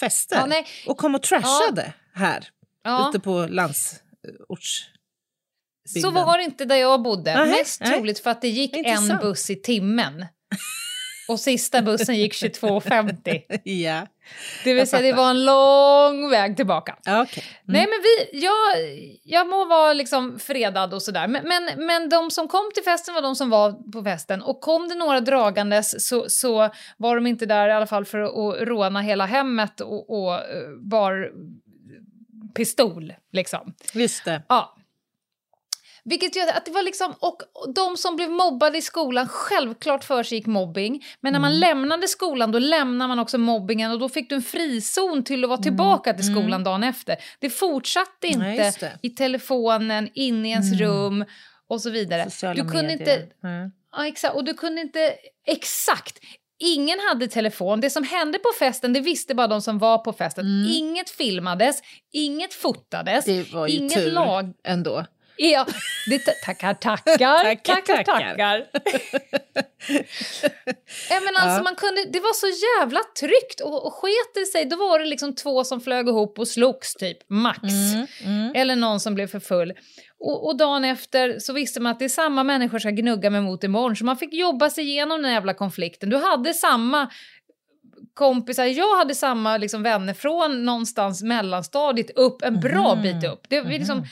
fester 0.00 0.46
ja, 0.50 0.64
och 0.86 0.98
kom 0.98 1.14
och 1.14 1.22
trashade 1.22 1.92
ja. 2.14 2.20
här 2.20 2.48
ja. 2.84 3.08
ute 3.08 3.20
på 3.20 3.46
landsorts... 3.46 4.90
Så 6.02 6.10
var 6.10 6.38
det 6.38 6.44
inte 6.44 6.64
där 6.64 6.76
jag 6.76 7.02
bodde. 7.02 7.34
Aha, 7.34 7.44
Mest 7.44 7.80
nej. 7.80 7.92
troligt 7.92 8.18
för 8.18 8.30
att 8.30 8.40
det 8.40 8.48
gick 8.48 8.76
en 8.76 9.18
buss 9.22 9.50
i 9.50 9.56
timmen. 9.56 10.26
Och 11.28 11.40
sista 11.40 11.82
bussen 11.82 12.16
gick 12.16 12.32
22.50. 12.32 13.42
ja. 13.64 14.06
Det 14.64 14.74
vill 14.74 14.86
säga 14.86 15.02
det 15.02 15.12
var 15.12 15.30
en 15.30 15.44
lång 15.44 16.30
väg 16.30 16.56
tillbaka. 16.56 16.96
Okay. 17.00 17.14
Mm. 17.14 17.24
Nej 17.64 17.86
men 17.86 17.98
vi, 18.02 18.40
jag, 18.40 18.54
jag 19.22 19.48
må 19.48 19.64
vara 19.64 19.92
liksom 19.92 20.38
fredad 20.38 20.94
och 20.94 21.02
sådär 21.02 21.28
men, 21.28 21.48
men, 21.48 21.86
men 21.86 22.08
de 22.08 22.30
som 22.30 22.48
kom 22.48 22.70
till 22.74 22.84
festen 22.84 23.14
var 23.14 23.22
de 23.22 23.36
som 23.36 23.50
var 23.50 23.92
på 23.92 24.02
festen 24.04 24.42
och 24.42 24.60
kom 24.60 24.88
det 24.88 24.94
några 24.94 25.20
dragandes 25.20 26.08
så, 26.08 26.24
så 26.28 26.70
var 26.96 27.14
de 27.14 27.26
inte 27.26 27.46
där 27.46 27.68
i 27.68 27.72
alla 27.72 27.86
fall 27.86 28.04
för 28.04 28.18
att 28.18 28.68
råna 28.68 29.00
hela 29.00 29.26
hemmet 29.26 29.80
och, 29.80 30.10
och 30.10 30.34
eh, 30.34 30.68
bar 30.90 31.32
pistol 32.54 33.12
liksom. 33.32 33.74
Just 33.92 34.24
det. 34.24 34.42
Ja. 34.48 34.74
Vilket 36.04 36.36
gör 36.36 36.48
att 36.56 36.64
det 36.64 36.70
var 36.70 36.82
liksom, 36.82 37.14
och 37.20 37.42
de 37.74 37.96
som 37.96 38.16
blev 38.16 38.30
mobbade 38.30 38.78
i 38.78 38.82
skolan, 38.82 39.28
självklart 39.28 40.04
för 40.04 40.22
sig 40.22 40.38
gick 40.38 40.46
mobbing. 40.46 41.04
Men 41.20 41.32
när 41.32 41.40
man 41.40 41.50
mm. 41.50 41.60
lämnade 41.60 42.08
skolan 42.08 42.52
då 42.52 42.58
lämnar 42.58 43.08
man 43.08 43.18
också 43.18 43.38
mobbingen 43.38 43.90
och 43.90 43.98
då 43.98 44.08
fick 44.08 44.28
du 44.28 44.34
en 44.34 44.42
frizon 44.42 45.24
till 45.24 45.44
att 45.44 45.48
vara 45.48 45.56
mm. 45.56 45.62
tillbaka 45.62 46.14
till 46.14 46.26
skolan 46.26 46.52
mm. 46.52 46.64
dagen 46.64 46.84
efter. 46.84 47.16
Det 47.38 47.50
fortsatte 47.50 48.26
inte 48.26 48.38
Nej, 48.38 48.72
det. 48.80 48.98
i 49.02 49.10
telefonen, 49.10 50.10
inne 50.14 50.48
i 50.48 50.50
ens 50.50 50.72
mm. 50.72 50.86
rum 50.86 51.24
och 51.68 51.80
så 51.80 51.90
vidare. 51.90 52.24
Sociala 52.24 52.62
du 52.62 52.70
kunde 52.70 52.82
medier. 52.82 53.22
inte... 53.22 53.46
Mm. 53.46 53.72
Ja, 53.92 54.06
exakt. 54.06 54.34
Och 54.34 54.44
du 54.44 54.54
kunde 54.54 54.80
inte... 54.80 55.14
Exakt! 55.46 56.18
Ingen 56.60 56.98
hade 57.08 57.28
telefon. 57.28 57.80
Det 57.80 57.90
som 57.90 58.04
hände 58.04 58.38
på 58.38 58.48
festen 58.58 58.92
det 58.92 59.00
visste 59.00 59.34
bara 59.34 59.46
de 59.46 59.62
som 59.62 59.78
var 59.78 59.98
på 59.98 60.12
festen. 60.12 60.46
Mm. 60.46 60.70
Inget 60.70 61.10
filmades, 61.10 61.82
inget 62.12 62.54
fotades, 62.54 63.24
det 63.24 63.52
var 63.52 63.66
ju 63.66 63.76
inget 63.76 63.94
tur 63.94 64.10
lag... 64.10 64.52
ändå. 64.64 65.04
Ja, 65.40 65.66
det, 66.10 66.18
tackar, 66.44 66.74
tackar, 66.74 67.44
tackar, 67.44 67.74
tackar. 67.74 68.04
tackar. 68.04 68.66
ja, 71.10 71.20
men 71.20 71.36
alltså, 71.36 71.58
ja. 71.58 71.62
man 71.62 71.74
kunde, 71.74 72.04
det 72.04 72.20
var 72.20 72.34
så 72.34 72.46
jävla 72.46 73.00
tryggt 73.20 73.60
och, 73.60 73.86
och 73.86 73.94
sket 73.94 74.34
det 74.34 74.46
sig 74.46 74.64
då 74.64 74.76
var 74.76 74.98
det 74.98 75.04
liksom 75.04 75.34
två 75.34 75.64
som 75.64 75.80
flög 75.80 76.08
ihop 76.08 76.38
och 76.38 76.48
slogs 76.48 76.94
typ, 76.94 77.18
max. 77.30 77.62
Mm, 77.62 78.06
mm. 78.24 78.52
Eller 78.54 78.76
någon 78.76 79.00
som 79.00 79.14
blev 79.14 79.26
för 79.26 79.40
full. 79.40 79.72
Och, 80.20 80.46
och 80.46 80.56
dagen 80.56 80.84
efter 80.84 81.38
så 81.38 81.52
visste 81.52 81.80
man 81.80 81.92
att 81.92 81.98
det 81.98 82.04
är 82.04 82.08
samma 82.08 82.44
människor 82.44 82.78
som 82.78 82.90
ska 82.90 83.02
gnugga 83.02 83.30
med 83.30 83.42
mot 83.42 83.64
imorgon 83.64 83.96
så 83.96 84.04
man 84.04 84.16
fick 84.16 84.34
jobba 84.34 84.70
sig 84.70 84.84
igenom 84.84 85.22
den 85.22 85.32
jävla 85.32 85.54
konflikten. 85.54 86.10
Du 86.10 86.16
hade 86.16 86.54
samma 86.54 87.10
kompisar, 88.14 88.64
jag 88.64 88.98
hade 88.98 89.14
samma 89.14 89.56
liksom, 89.56 89.82
vänner 89.82 90.14
från 90.14 90.64
någonstans 90.64 91.22
mellanstadiet 91.22 92.10
upp 92.10 92.42
en 92.42 92.60
bra 92.60 92.92
mm. 92.92 93.02
bit 93.02 93.30
upp. 93.30 93.46
Det, 93.48 93.60
vi 93.60 93.78
liksom, 93.78 94.06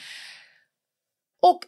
och, 1.43 1.61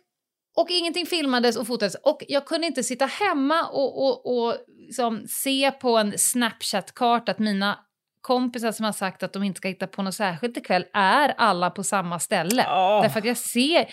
och 0.56 0.70
ingenting 0.70 1.06
filmades 1.06 1.56
och 1.56 1.66
fotades. 1.66 1.94
Och 1.94 2.22
jag 2.28 2.46
kunde 2.46 2.66
inte 2.66 2.82
sitta 2.82 3.06
hemma 3.06 3.64
och, 3.64 4.04
och, 4.04 4.36
och 4.36 4.54
liksom 4.78 5.26
se 5.28 5.70
på 5.70 5.96
en 5.98 6.18
Snapchat-karta 6.18 7.32
att 7.32 7.38
mina 7.38 7.78
kompisar 8.20 8.72
som 8.72 8.84
har 8.84 8.92
sagt 8.92 9.22
att 9.22 9.32
de 9.32 9.42
inte 9.42 9.58
ska 9.58 9.68
hitta 9.68 9.86
på 9.86 10.02
något 10.02 10.14
särskilt 10.14 10.56
ikväll 10.56 10.84
är 10.92 11.34
alla 11.36 11.70
på 11.70 11.84
samma 11.84 12.18
ställe. 12.18 12.62
Oh. 12.62 13.02
Därför 13.02 13.18
att 13.18 13.24
jag 13.24 13.36
ser... 13.36 13.88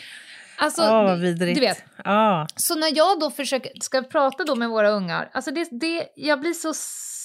Alltså, 0.58 0.82
oh, 0.82 1.16
vidrigt. 1.16 1.56
Du 1.56 1.62
vet. 1.62 1.84
Oh. 2.06 2.46
Så 2.56 2.76
när 2.76 2.98
jag 2.98 3.20
då 3.20 3.32
försöker, 3.32 3.72
ska 3.82 4.02
prata 4.02 4.44
då 4.44 4.56
med 4.56 4.70
våra 4.70 4.90
ungar, 4.90 5.30
alltså 5.34 5.52
det, 5.52 5.68
det, 5.72 6.08
jag 6.16 6.40
blir 6.40 6.54
så 6.54 6.74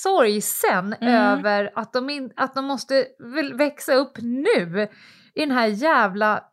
sorgsen 0.02 0.94
mm. 1.00 1.14
över 1.14 1.72
att 1.74 1.92
de, 1.92 2.10
in, 2.10 2.32
att 2.36 2.54
de 2.54 2.64
måste 2.64 3.06
växa 3.54 3.94
upp 3.94 4.18
nu 4.20 4.88
i 5.34 5.40
den 5.40 5.50
här 5.50 5.66
jävla 5.66 6.44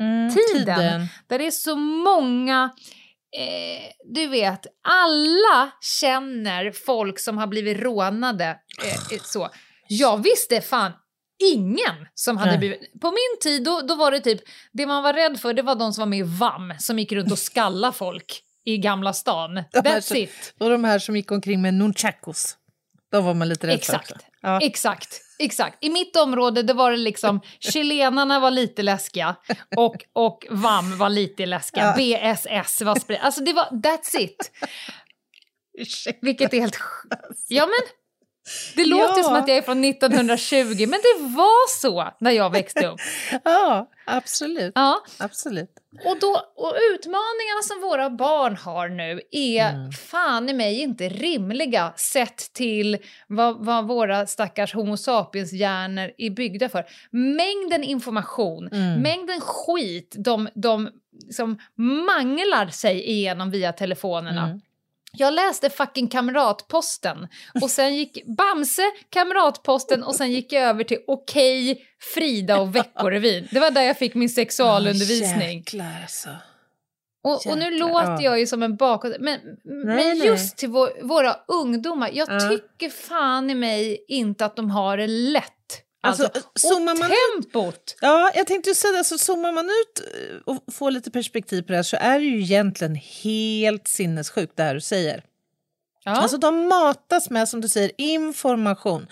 mm, 0.00 0.30
tiden, 0.30 0.64
tiden, 0.64 1.06
Där 1.26 1.38
det 1.38 1.46
är 1.46 1.50
så 1.50 1.76
många, 1.76 2.70
eh, 3.38 4.12
du 4.14 4.26
vet, 4.26 4.66
alla 4.88 5.70
känner 5.80 6.70
folk 6.70 7.18
som 7.18 7.38
har 7.38 7.46
blivit 7.46 7.78
rånade. 7.78 8.56
Eh, 8.84 9.18
så. 9.22 9.48
Jag 9.88 10.22
visste 10.22 10.60
fan 10.60 10.92
ingen 11.38 11.94
som 12.14 12.36
hade 12.36 12.58
blivit... 12.58 13.00
På 13.00 13.06
min 13.06 13.40
tid 13.42 13.64
då, 13.64 13.80
då 13.80 13.94
var 13.94 14.10
det 14.10 14.20
typ, 14.20 14.40
det 14.72 14.86
man 14.86 15.02
var 15.02 15.12
rädd 15.12 15.40
för 15.40 15.54
det 15.54 15.62
var 15.62 15.74
de 15.74 15.92
som 15.92 16.02
var 16.02 16.06
med 16.06 16.18
i 16.18 16.22
VAM 16.22 16.74
som 16.78 16.98
gick 16.98 17.12
runt 17.12 17.32
och 17.32 17.38
skalla 17.38 17.92
folk 17.92 18.42
i 18.64 18.78
Gamla 18.78 19.12
stan. 19.12 19.58
That's 19.74 20.14
it. 20.14 20.54
Och 20.58 20.70
de 20.70 20.84
här 20.84 20.98
som 20.98 21.16
gick 21.16 21.30
omkring 21.30 21.62
med 21.62 21.74
nunchakos. 21.74 22.56
De 23.12 23.24
var 23.24 23.34
man 23.34 23.48
lite 23.48 23.66
rädd 23.66 23.74
Exakt. 23.74 24.08
för. 24.08 24.18
Ja. 24.42 24.60
Exakt. 24.60 25.20
Exakt. 25.38 25.78
I 25.80 25.90
mitt 25.90 26.16
område 26.16 26.62
det 26.62 26.72
var 26.72 26.90
det 26.90 26.96
liksom 26.96 27.40
chilenarna 27.58 28.40
var 28.40 28.50
lite 28.50 28.82
läskiga 28.82 29.36
och, 29.76 29.96
och 30.12 30.46
VAM 30.50 30.98
var 30.98 31.08
lite 31.08 31.46
läskiga. 31.46 31.94
Ja. 31.98 32.34
BSS 32.34 32.82
var 32.82 32.98
sprid. 32.98 33.18
Alltså 33.22 33.44
det 33.44 33.52
var, 33.52 33.64
that's 33.64 34.20
it. 34.20 34.52
Vilket 36.20 36.54
är 36.54 36.60
helt... 36.60 36.78
Ja 37.48 37.66
men 37.66 38.05
det 38.76 38.84
låter 38.84 39.18
ja. 39.18 39.22
som 39.22 39.34
att 39.34 39.48
jag 39.48 39.56
är 39.56 39.62
från 39.62 39.84
1920, 39.84 40.76
men 40.78 41.00
det 41.00 41.36
var 41.36 41.80
så 41.80 42.12
när 42.20 42.30
jag 42.30 42.50
växte 42.50 42.86
upp. 42.86 43.00
Ja, 43.44 43.90
absolut. 44.04 44.72
Ja. 44.74 45.02
absolut. 45.18 45.70
Och, 46.04 46.18
då, 46.20 46.42
och 46.54 46.74
utmaningarna 46.92 47.62
som 47.62 47.80
våra 47.80 48.10
barn 48.10 48.56
har 48.56 48.88
nu 48.88 49.20
är 49.30 49.70
mm. 49.70 49.92
fan 49.92 50.48
i 50.48 50.52
mig 50.52 50.80
inte 50.80 51.08
rimliga 51.08 51.92
sett 51.96 52.52
till 52.52 52.98
vad, 53.26 53.64
vad 53.64 53.88
våra 53.88 54.26
stackars 54.26 54.74
Homo 54.74 54.96
sapiens-hjärnor 54.96 56.10
är 56.18 56.30
byggda 56.30 56.68
för. 56.68 56.84
Mängden 57.10 57.84
information, 57.84 58.68
mm. 58.72 59.02
mängden 59.02 59.40
skit 59.40 60.14
de, 60.18 60.48
de 60.54 60.90
som 61.30 61.58
manglar 62.06 62.66
sig 62.66 63.10
igenom 63.10 63.50
via 63.50 63.72
telefonerna. 63.72 64.46
Mm. 64.46 64.60
Jag 65.18 65.34
läste 65.34 65.70
fucking 65.70 66.08
Kamratposten 66.08 67.28
och 67.62 67.70
sen 67.70 67.96
gick 67.96 68.26
Bamse, 68.26 68.82
Kamratposten 69.10 70.02
och 70.02 70.14
sen 70.14 70.32
gick 70.32 70.52
jag 70.52 70.62
över 70.62 70.84
till 70.84 70.98
Okej, 71.06 71.72
okay, 71.72 71.84
Frida 72.14 72.60
och 72.60 72.76
Veckorevyn. 72.76 73.48
Det 73.50 73.60
var 73.60 73.70
där 73.70 73.82
jag 73.82 73.98
fick 73.98 74.14
min 74.14 74.28
sexualundervisning. 74.28 75.64
Oh, 75.72 76.02
alltså. 76.02 76.28
Och, 77.26 77.46
och, 77.46 77.58
nu 77.58 77.78
låter 77.78 78.20
jag 78.20 78.40
ju 78.40 78.46
som 78.46 78.62
en 78.62 78.76
bakåt... 78.76 79.12
Men, 79.20 79.40
nej, 79.64 79.96
men 79.96 80.16
just 80.16 80.44
nej. 80.44 80.56
till 80.56 80.68
vår, 80.68 80.90
våra 81.02 81.36
ungdomar, 81.48 82.10
jag 82.12 82.28
ja. 82.30 82.40
tycker 82.40 82.88
fan 82.90 83.50
i 83.50 83.54
mig 83.54 84.04
inte 84.08 84.44
att 84.44 84.56
de 84.56 84.70
har 84.70 84.96
det 84.96 85.06
lätt 85.06 85.55
Alltså, 86.06 86.24
alltså 86.24 86.74
och 86.74 86.96
tempot! 86.96 87.74
Ut, 87.74 87.96
ja, 88.00 88.32
jag 88.34 88.46
tänkte 88.46 88.74
säga 88.74 88.98
alltså, 88.98 89.18
zoomar 89.18 89.52
man 89.52 89.64
ut 89.64 90.02
och 90.44 90.74
får 90.74 90.90
lite 90.90 91.10
perspektiv 91.10 91.62
på 91.62 91.68
det 91.68 91.76
här 91.76 91.82
så 91.82 91.96
är 91.96 92.18
det 92.18 92.24
ju 92.24 92.42
egentligen 92.42 92.94
helt 92.94 93.88
sinnessjukt 93.88 94.56
det 94.56 94.62
här 94.62 94.74
du 94.74 94.80
säger. 94.80 95.22
Ja. 96.06 96.12
Alltså 96.12 96.36
de 96.36 96.68
matas 96.68 97.30
med, 97.30 97.48
som 97.48 97.60
du 97.60 97.68
säger, 97.68 97.90
information. 97.98 99.06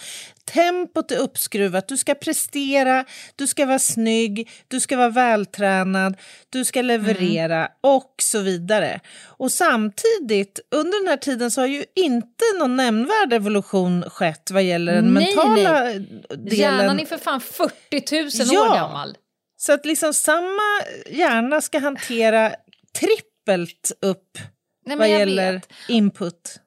Tempot 0.44 1.10
är 1.10 1.18
uppskruvat, 1.18 1.88
du 1.88 1.96
ska 1.96 2.14
prestera, 2.14 3.04
du 3.36 3.46
ska 3.46 3.66
vara 3.66 3.78
snygg, 3.78 4.50
du 4.68 4.80
ska 4.80 4.96
vara 4.96 5.08
vältränad, 5.08 6.16
du 6.50 6.64
ska 6.64 6.82
leverera 6.82 7.56
mm. 7.56 7.70
och 7.80 8.14
så 8.22 8.40
vidare. 8.40 9.00
Och 9.24 9.52
samtidigt, 9.52 10.60
under 10.70 11.00
den 11.00 11.08
här 11.08 11.16
tiden 11.16 11.50
så 11.50 11.60
har 11.60 11.68
ju 11.68 11.84
inte 11.94 12.44
någon 12.58 12.76
nämnvärd 12.76 13.32
evolution 13.32 14.10
skett 14.10 14.50
vad 14.50 14.62
gäller 14.62 14.94
den 14.94 15.14
nej, 15.14 15.36
mentala 15.36 15.80
nej. 15.80 16.00
delen. 16.28 16.58
Hjärnan 16.58 17.00
är 17.00 17.06
för 17.06 17.18
fan 17.18 17.40
40 17.40 18.22
000 18.22 18.30
ja. 18.52 18.60
år 18.60 18.74
gammal. 18.74 19.16
Så 19.56 19.72
att 19.72 19.86
liksom 19.86 20.14
samma 20.14 20.82
hjärna 21.10 21.60
ska 21.60 21.78
hantera 21.78 22.54
trippelt 22.98 23.92
upp 24.00 24.38
nej, 24.86 24.96
vad 24.96 25.08
gäller 25.08 25.52
vet. 25.52 25.68
input. 25.88 26.60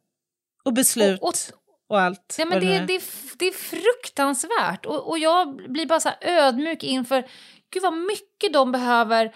Och 0.68 0.74
beslut 0.74 1.22
och, 1.22 1.28
och, 1.28 1.36
och 1.88 2.02
allt. 2.02 2.36
Ja, 2.40 2.46
men 2.46 2.60
det, 2.60 2.66
det, 2.66 2.96
är, 2.96 3.02
det 3.38 3.48
är 3.48 3.52
fruktansvärt. 3.52 4.86
Och, 4.86 5.10
och 5.10 5.20
jag 5.20 5.72
blir 5.72 5.86
bara 5.86 6.00
så 6.00 6.10
ödmjuk 6.22 6.84
inför 6.84 7.28
gud 7.74 7.84
vad 7.84 7.94
mycket 7.94 8.54
de 8.54 8.72
behöver 8.72 9.36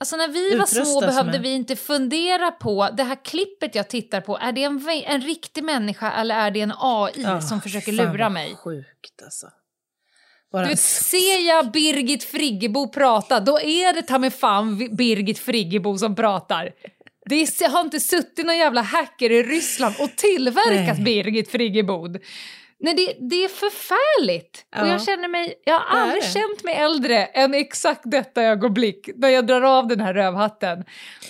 Alltså 0.00 0.16
när 0.16 0.28
vi 0.28 0.56
var 0.56 0.66
små 0.66 1.00
behövde 1.00 1.38
vi 1.38 1.54
inte 1.54 1.76
fundera 1.76 2.50
på, 2.50 2.88
det 2.96 3.02
här 3.02 3.24
klippet 3.24 3.74
jag 3.74 3.88
tittar 3.88 4.20
på, 4.20 4.38
är 4.38 4.52
det 4.52 4.64
en, 4.64 4.88
en 5.04 5.20
riktig 5.20 5.64
människa 5.64 6.12
eller 6.12 6.34
är 6.34 6.50
det 6.50 6.60
en 6.60 6.72
AI 6.78 7.24
oh, 7.24 7.40
som 7.40 7.60
försöker 7.60 7.92
lura 7.92 8.28
mig? 8.28 8.56
sjukt 8.56 9.22
alltså. 9.24 9.46
Bara... 10.52 10.62
Du 10.62 10.68
vet, 10.68 10.80
ser 10.80 11.48
jag 11.48 11.70
Birgit 11.70 12.24
Friggebo 12.24 12.88
prata, 12.88 13.40
då 13.40 13.60
är 13.60 13.92
det 13.92 14.02
ta 14.02 14.18
mig 14.18 14.30
fan 14.30 14.96
Birgit 14.96 15.38
Friggebo 15.38 15.98
som 15.98 16.16
pratar. 16.16 16.72
Det 17.28 17.66
har 17.66 17.80
inte 17.80 18.00
suttit 18.00 18.46
någon 18.46 18.58
jävla 18.58 18.82
hacker 18.82 19.32
i 19.32 19.42
Ryssland 19.42 19.94
och 19.98 20.16
tillverkat 20.16 20.96
Nej. 20.98 21.04
Birgit 21.04 21.50
Friggebo. 21.50 22.08
Nej, 22.80 22.94
det, 22.94 23.28
det 23.30 23.44
är 23.44 23.48
förfärligt. 23.48 24.66
Ja. 24.70 24.82
Och 24.82 24.88
jag 24.88 25.02
känner 25.02 25.28
mig, 25.28 25.54
jag 25.64 25.78
har 25.78 26.00
aldrig 26.00 26.24
känt 26.24 26.64
mig 26.64 26.74
äldre 26.74 27.24
än 27.24 27.54
exakt 27.54 28.02
detta 28.04 28.42
ögonblick 28.42 29.10
när 29.16 29.28
jag 29.28 29.46
drar 29.46 29.62
av 29.62 29.88
den 29.88 30.00
här 30.00 30.14
rövhatten. 30.14 30.84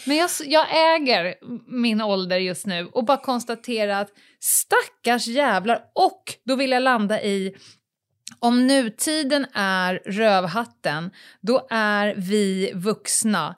Men 0.06 0.16
jag, 0.16 0.30
jag 0.44 0.94
äger 0.94 1.34
min 1.66 2.00
ålder 2.00 2.38
just 2.38 2.66
nu 2.66 2.88
och 2.92 3.04
bara 3.04 3.16
konstaterar 3.16 4.02
att 4.02 4.10
stackars 4.40 5.26
jävlar. 5.26 5.80
Och 5.94 6.22
då 6.44 6.56
vill 6.56 6.70
jag 6.70 6.82
landa 6.82 7.22
i 7.22 7.56
om 8.38 8.66
nutiden 8.66 9.46
är 9.54 9.94
rövhatten, 10.04 11.10
då 11.40 11.66
är 11.70 12.14
vi 12.16 12.72
vuxna 12.74 13.56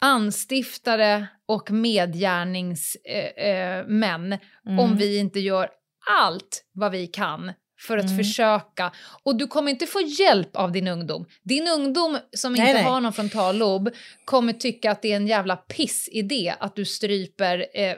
anstiftare 0.00 1.26
och 1.46 1.70
medgärningsmän 1.70 4.32
eh, 4.32 4.38
eh, 4.38 4.44
mm. 4.66 4.78
om 4.78 4.96
vi 4.96 5.18
inte 5.18 5.40
gör 5.40 5.68
allt 6.10 6.64
vad 6.72 6.92
vi 6.92 7.06
kan 7.06 7.52
för 7.80 7.98
att 7.98 8.04
mm. 8.04 8.18
försöka. 8.18 8.92
Och 9.22 9.36
du 9.36 9.46
kommer 9.46 9.70
inte 9.70 9.86
få 9.86 10.00
hjälp 10.00 10.56
av 10.56 10.72
din 10.72 10.88
ungdom. 10.88 11.26
Din 11.42 11.68
ungdom 11.68 12.18
som 12.36 12.52
nej, 12.52 12.60
inte 12.60 12.72
nej. 12.72 12.82
har 12.82 13.00
någon 13.00 13.12
frontallob 13.12 13.90
kommer 14.24 14.52
tycka 14.52 14.90
att 14.90 15.02
det 15.02 15.12
är 15.12 15.16
en 15.16 15.26
jävla 15.26 15.56
pissidé 15.56 16.54
att 16.60 16.76
du 16.76 16.84
stryper 16.84 17.66
eh, 17.74 17.94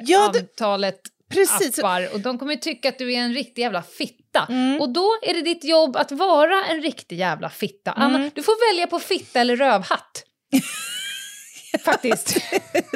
ja, 0.00 0.32
antalet 0.38 1.00
Precis. 1.28 1.78
appar 1.78 2.14
och 2.14 2.20
de 2.20 2.38
kommer 2.38 2.56
tycka 2.56 2.88
att 2.88 2.98
du 2.98 3.12
är 3.12 3.18
en 3.18 3.34
riktig 3.34 3.62
jävla 3.62 3.82
fitta. 3.82 4.46
Mm. 4.48 4.80
Och 4.80 4.88
då 4.88 5.06
är 5.22 5.34
det 5.34 5.42
ditt 5.42 5.64
jobb 5.64 5.96
att 5.96 6.12
vara 6.12 6.64
en 6.64 6.82
riktig 6.82 7.18
jävla 7.18 7.50
fitta. 7.50 7.92
Mm. 7.92 8.14
Anna, 8.14 8.30
du 8.34 8.42
får 8.42 8.72
välja 8.72 8.86
på 8.86 8.98
fitta 8.98 9.40
eller 9.40 9.56
rövhatt. 9.56 10.24
Faktiskt. 11.84 12.34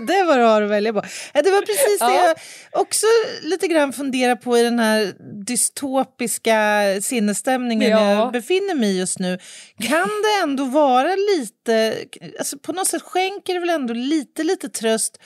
det 0.07 0.23
var 0.23 0.39
du 0.39 0.45
har 0.45 0.63
att 0.63 0.71
välja 0.71 0.93
på. 0.93 1.03
Det 1.35 1.51
var 1.51 1.61
precis 1.61 1.99
det 1.99 2.27
jag 2.27 2.37
också 2.81 3.07
lite 3.43 3.69
grann 3.69 3.93
funderar 3.93 4.37
på 4.37 4.59
i 4.59 4.63
den 4.63 4.79
här 4.79 5.15
dystopiska 5.45 6.83
sinnesstämningen 7.03 7.91
ja. 7.91 8.11
jag 8.11 8.33
befinner 8.33 8.75
mig 8.75 8.89
i 8.89 8.99
just 8.99 9.19
nu. 9.19 9.39
Kan 9.79 10.09
det 10.09 10.43
ändå 10.43 10.65
vara 10.65 11.15
lite, 11.15 11.97
alltså 12.39 12.59
på 12.59 12.73
något 12.73 12.87
sätt 12.87 13.03
skänker 13.03 13.55
det 13.55 13.61
väl 13.61 13.71
ändå 13.71 13.95
lite, 13.95 14.43
lite 14.43 14.69
tröst 14.69 15.19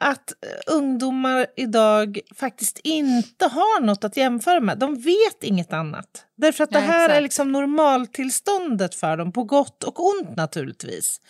att 0.00 0.32
ungdomar 0.66 1.46
idag 1.56 2.18
faktiskt 2.34 2.80
inte 2.84 3.46
har 3.46 3.80
något 3.80 4.04
att 4.04 4.16
jämföra 4.16 4.60
med. 4.60 4.78
De 4.78 4.94
vet 5.00 5.42
inget 5.42 5.72
annat. 5.72 6.06
Därför 6.36 6.64
att 6.64 6.70
det 6.70 6.78
här 6.78 7.04
exakt. 7.04 7.16
är 7.16 7.20
liksom 7.20 7.52
normaltillståndet 7.52 8.94
för 8.94 9.16
dem, 9.16 9.32
på 9.32 9.44
gott 9.44 9.84
och 9.84 10.06
ont 10.06 10.36
naturligtvis. 10.36 11.20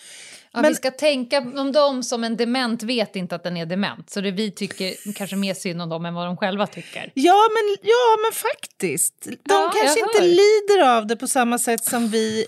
Ja, 0.53 0.61
men, 0.61 0.71
vi 0.71 0.75
ska 0.75 0.91
tänka 0.91 1.39
om 1.39 1.73
dem 1.73 2.03
som 2.03 2.25
en 2.25 2.37
dement 2.37 2.83
vet 2.83 3.17
inte 3.17 3.35
att 3.35 3.45
den 3.45 3.57
är 3.57 3.67
dement. 3.67 4.11
Så 4.11 4.21
det 4.21 4.31
vi 4.31 4.51
tycker 4.51 5.13
kanske 5.13 5.37
mer 5.37 5.55
synd 5.55 5.83
om 5.83 5.89
dem 5.89 6.07
än 6.07 6.15
vad 6.15 6.27
de 6.27 6.37
själva 6.37 6.67
tycker. 6.67 7.13
Ja, 7.15 7.49
men, 7.55 7.77
ja, 7.83 8.17
men 8.23 8.33
faktiskt. 8.33 9.25
De 9.25 9.39
ja, 9.49 9.73
kanske 9.77 10.01
inte 10.01 10.23
lider 10.23 10.97
av 10.97 11.07
det 11.07 11.17
på 11.17 11.27
samma 11.27 11.59
sätt 11.59 11.85
som 11.85 12.09
vi 12.09 12.47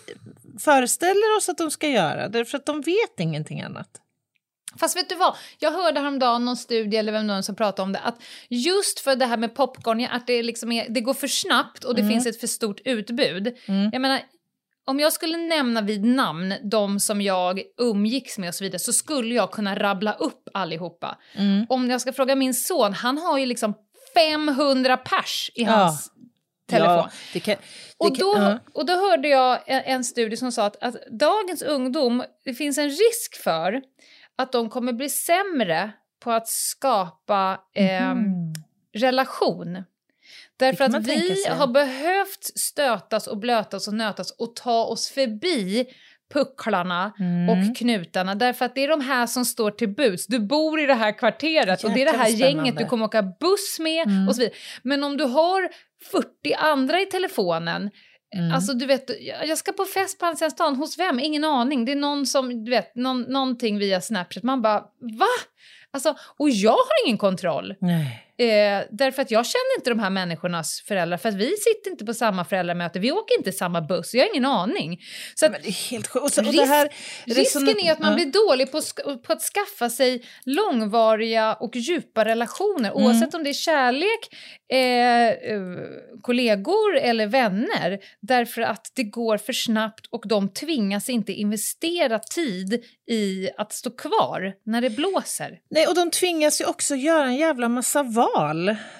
föreställer 0.59 1.37
oss 1.37 1.49
att 1.49 1.59
de 1.59 1.71
ska 1.71 1.89
göra. 1.89 2.29
Därför 2.29 2.59
att 2.59 2.67
de 2.67 2.81
vet 2.81 3.21
ingenting 3.21 3.63
annat. 3.63 3.89
Fast 4.77 4.97
vet 4.97 5.09
du 5.09 5.15
vad, 5.15 5.37
jag 5.59 5.71
hörde 5.71 6.01
häromdagen 6.01 6.45
någon 6.45 6.57
studie 6.57 6.97
eller 6.97 7.13
vem 7.13 7.27
någon 7.27 7.43
som 7.43 7.55
pratade 7.55 7.83
om 7.83 7.93
det 7.93 7.99
att 7.99 8.23
just 8.49 9.01
för 9.01 9.17
det 9.17 9.27
här 9.27 9.37
med 9.37 9.55
popcorn, 9.55 10.07
att 10.11 10.27
det, 10.27 10.43
liksom 10.43 10.73
är, 10.73 10.87
det 10.89 11.01
går 11.01 11.15
för 11.15 11.29
snabbt 11.29 11.85
och 11.85 11.95
det 11.95 12.01
mm. 12.01 12.13
finns 12.13 12.27
ett 12.27 12.41
för 12.41 12.47
stort 12.47 12.81
utbud. 12.85 13.57
Mm. 13.67 13.91
Jag 13.93 14.03
menar, 14.03 14.21
om 14.85 15.01
jag 15.01 15.13
skulle 15.13 15.37
nämna 15.37 15.81
vid 15.81 16.05
namn 16.05 16.55
de 16.63 17.01
som 17.01 17.21
jag 17.21 17.63
umgicks 17.81 18.39
med 18.39 18.49
och 18.49 18.55
så 18.55 18.65
vidare 18.65 18.79
så 18.79 18.93
skulle 18.93 19.35
jag 19.35 19.51
kunna 19.51 19.79
rabbla 19.79 20.13
upp 20.13 20.49
allihopa. 20.55 21.19
Mm. 21.35 21.67
Om 21.69 21.91
jag 21.91 22.01
ska 22.01 22.13
fråga 22.13 22.35
min 22.35 22.55
son, 22.55 22.93
han 22.93 23.19
har 23.19 23.39
ju 23.39 23.47
liksom 23.47 23.75
500 24.15 24.97
pers 24.97 25.51
i 25.55 25.65
hans 25.65 26.11
ja. 26.15 26.23
telefon. 26.71 26.97
Ja, 26.97 27.11
det 27.33 27.41
kan, 27.41 27.55
det 27.55 27.61
och, 27.97 28.19
då, 28.19 28.35
kan, 28.35 28.53
uh. 28.53 28.59
och 28.75 28.87
då 28.87 28.93
hörde 28.93 29.29
jag 29.29 29.61
en, 29.67 29.83
en 29.85 30.05
studie 30.05 30.37
som 30.37 30.53
sa 30.53 30.67
att, 30.67 30.83
att 30.83 30.97
dagens 31.11 31.63
ungdom, 31.63 32.25
det 32.45 32.55
finns 32.55 32.79
en 32.79 32.89
risk 32.89 33.43
för 33.45 33.83
att 34.43 34.53
de 34.53 34.71
kommer 34.71 34.93
bli 34.93 35.09
sämre 35.09 35.93
på 36.21 36.31
att 36.31 36.49
skapa 36.49 37.61
eh, 37.75 38.11
mm. 38.11 38.53
relation. 38.95 39.85
Därför 40.57 40.85
att 40.85 41.07
vi 41.07 41.45
har 41.49 41.67
behövt 41.67 42.59
stötas 42.59 43.27
och 43.27 43.39
blötas 43.39 43.89
och 43.89 43.95
nötas 43.95 44.31
och 44.31 44.57
ta 44.57 44.85
oss 44.85 45.11
förbi 45.11 45.87
pucklarna 46.33 47.13
mm. 47.19 47.49
och 47.49 47.77
knutarna 47.77 48.35
därför 48.35 48.65
att 48.65 48.75
det 48.75 48.85
är 48.85 48.89
de 48.89 49.01
här 49.01 49.27
som 49.27 49.45
står 49.45 49.71
till 49.71 49.89
buds. 49.89 50.27
Du 50.27 50.39
bor 50.39 50.81
i 50.81 50.87
det 50.87 50.95
här 50.95 51.19
kvarteret 51.19 51.69
Jäkla 51.69 51.89
och 51.89 51.95
det 51.95 52.03
är 52.03 52.13
det 52.13 52.19
här 52.19 52.27
spännande. 52.27 52.47
gänget 52.47 52.79
du 52.79 52.85
kommer 52.85 53.05
åka 53.05 53.23
buss 53.23 53.79
med 53.81 54.07
mm. 54.07 54.29
och 54.29 54.35
så 54.35 54.41
vidare. 54.41 54.57
Men 54.83 55.05
om 55.05 55.17
du 55.17 55.25
har 55.25 55.69
40 56.11 56.55
andra 56.55 57.01
i 57.01 57.07
telefonen 57.07 57.91
Mm. 58.35 58.53
Alltså 58.53 58.75
du 58.75 58.87
vet, 58.87 59.11
jag 59.49 59.59
ska 59.59 59.73
på 59.73 59.85
fest 59.85 60.19
på 60.19 60.27
andra 60.27 60.51
stan, 60.51 60.77
hos 60.77 60.99
vem? 60.99 61.19
Ingen 61.19 61.45
aning. 61.45 61.85
Det 61.85 61.93
är 61.93 61.97
någon 61.97 62.27
som, 62.27 62.65
du 62.65 62.71
vet, 62.71 62.95
någon, 62.95 63.23
någonting 63.23 63.79
via 63.79 64.01
Snapchat. 64.01 64.43
Man 64.43 64.63
bara, 64.63 64.81
va? 65.01 65.27
Alltså, 65.91 66.15
och 66.37 66.51
jag 66.51 66.71
har 66.71 67.07
ingen 67.07 67.19
kontroll. 67.19 67.75
Nej. 67.79 68.32
Eh, 68.39 68.87
därför 68.91 69.23
att 69.23 69.31
jag 69.31 69.47
känner 69.47 69.79
inte 69.79 69.91
de 69.91 69.99
här 69.99 70.11
människornas 70.11 70.83
föräldrar, 70.87 71.19
för 71.19 71.29
att 71.29 71.35
vi 71.35 71.57
sitter 71.57 71.91
inte 71.91 72.05
på 72.05 72.15
samma 72.15 72.45
föräldramöte, 72.45 72.99
vi 72.99 73.13
åker 73.13 73.39
inte 73.39 73.53
samma 73.53 73.81
buss, 73.81 74.15
jag 74.15 74.23
har 74.23 74.31
ingen 74.31 74.45
aning. 74.45 75.01
Så 75.35 75.47
att, 75.47 75.53
det 75.63 75.69
är 75.69 75.91
helt 75.91 76.07
sjukt. 76.07 76.39
Risk, 76.39 76.57
risken 77.27 77.81
är 77.81 77.93
att 77.93 77.99
man 77.99 78.15
blir 78.15 78.27
dålig 78.27 78.73
på, 78.73 78.81
på, 79.27 79.33
att 79.33 79.43
skaffa 79.43 79.91
sig 79.91 80.23
långvariga 80.45 81.55
och 81.55 81.77
djupa 81.77 82.25
relationer, 82.25 82.91
mm. 82.91 83.03
oavsett 83.03 83.35
om 83.35 83.45
det 83.45 83.51
är 83.51 83.55
kärlek, 83.55 84.29
eh, 84.73 85.29
eh, 85.29 85.61
kollegor 86.23 86.97
eller 86.97 87.27
vänner, 87.27 87.99
därför 88.21 88.63
att 88.63 88.93
det 88.95 89.05
går 89.05 89.39
för 89.39 89.53
snabbt 89.53 90.07
och 90.11 90.29
de 90.29 90.49
tvingas 90.49 91.09
inte 91.09 91.33
investera 91.33 92.19
tid 92.19 92.85
i 93.11 93.51
att 93.57 93.73
stå 93.73 93.91
kvar 93.91 94.55
när 94.67 94.81
det 94.81 94.91
blåser. 94.91 95.59
Nej, 95.71 95.87
och 95.87 95.95
de 95.95 96.11
tvingas 96.11 96.61
ju 96.61 96.65
också 96.65 96.95
göra 96.95 97.25
en 97.25 97.37
jävla 97.37 97.69
massa 97.69 98.03
val 98.03 98.22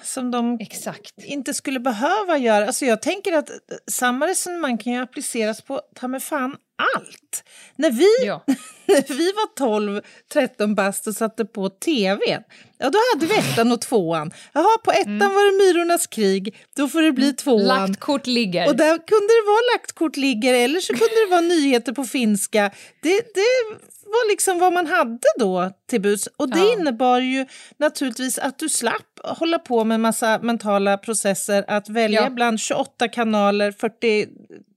som 0.03 0.31
de 0.31 0.57
Exakt. 0.61 1.13
inte 1.17 1.53
skulle 1.53 1.79
behöva 1.79 2.37
göra. 2.37 2.67
Alltså 2.67 2.85
jag 2.85 3.01
tänker 3.01 3.33
att 3.33 3.49
samma 3.91 4.27
resonemang 4.27 4.77
kan 4.77 4.93
ju 4.93 4.99
appliceras 4.99 5.61
på 5.61 5.81
ta 5.95 6.07
med 6.07 6.23
fan 6.23 6.55
allt. 6.95 7.43
När 7.75 7.91
vi, 7.91 8.25
ja. 8.25 8.43
när 8.85 9.13
vi 9.17 9.31
var 9.31 10.01
12-13 10.33 10.75
bast 10.75 11.07
och 11.07 11.15
satte 11.15 11.45
på 11.45 11.69
tv, 11.69 12.43
ja 12.77 12.89
då 12.89 12.99
hade 13.13 13.25
vi 13.25 13.35
ettan 13.37 13.71
och 13.71 13.81
tvåan. 13.81 14.33
Jaha, 14.53 14.77
på 14.83 14.91
ettan 14.91 15.21
mm. 15.21 15.33
var 15.33 15.51
det 15.51 15.63
Myrornas 15.63 16.07
krig, 16.07 16.55
då 16.75 16.87
får 16.87 17.01
det 17.01 17.11
bli 17.11 17.25
mm. 17.25 17.35
tvåan. 17.35 17.67
Lagt 17.67 17.99
kort 17.99 18.27
ligger. 18.27 18.67
Och 18.67 18.75
där 18.75 19.07
kunde 19.07 19.27
det 19.27 19.45
vara 19.45 19.73
lagt 19.73 19.91
kort 19.91 20.17
ligger, 20.17 20.53
eller 20.53 20.79
så 20.79 20.93
kunde 20.93 21.25
det 21.25 21.29
vara 21.29 21.41
nyheter 21.41 21.93
på 21.93 22.03
finska. 22.03 22.71
Det, 23.01 23.33
det 23.35 23.77
var 24.13 24.29
liksom 24.29 24.59
vad 24.59 24.73
man 24.73 24.87
hade 24.87 25.27
då 25.39 25.71
till 25.89 26.01
buds. 26.01 26.27
Och 26.37 26.49
det 26.49 26.59
ja. 26.59 26.73
innebar 26.73 27.19
ju 27.19 27.45
naturligtvis 27.77 28.39
att 28.39 28.59
du 28.59 28.69
slapp 28.69 29.19
hålla 29.23 29.59
på 29.59 29.83
med 29.83 29.99
massa 29.99 30.39
mentala 30.41 30.97
processer, 30.97 31.65
att 31.67 31.89
välja 31.89 32.21
ja. 32.21 32.29
bland 32.29 32.59
28 32.59 33.07
kanaler, 33.07 33.71
40 33.71 34.27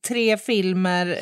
tre 0.09 0.37
filmer. 0.37 1.19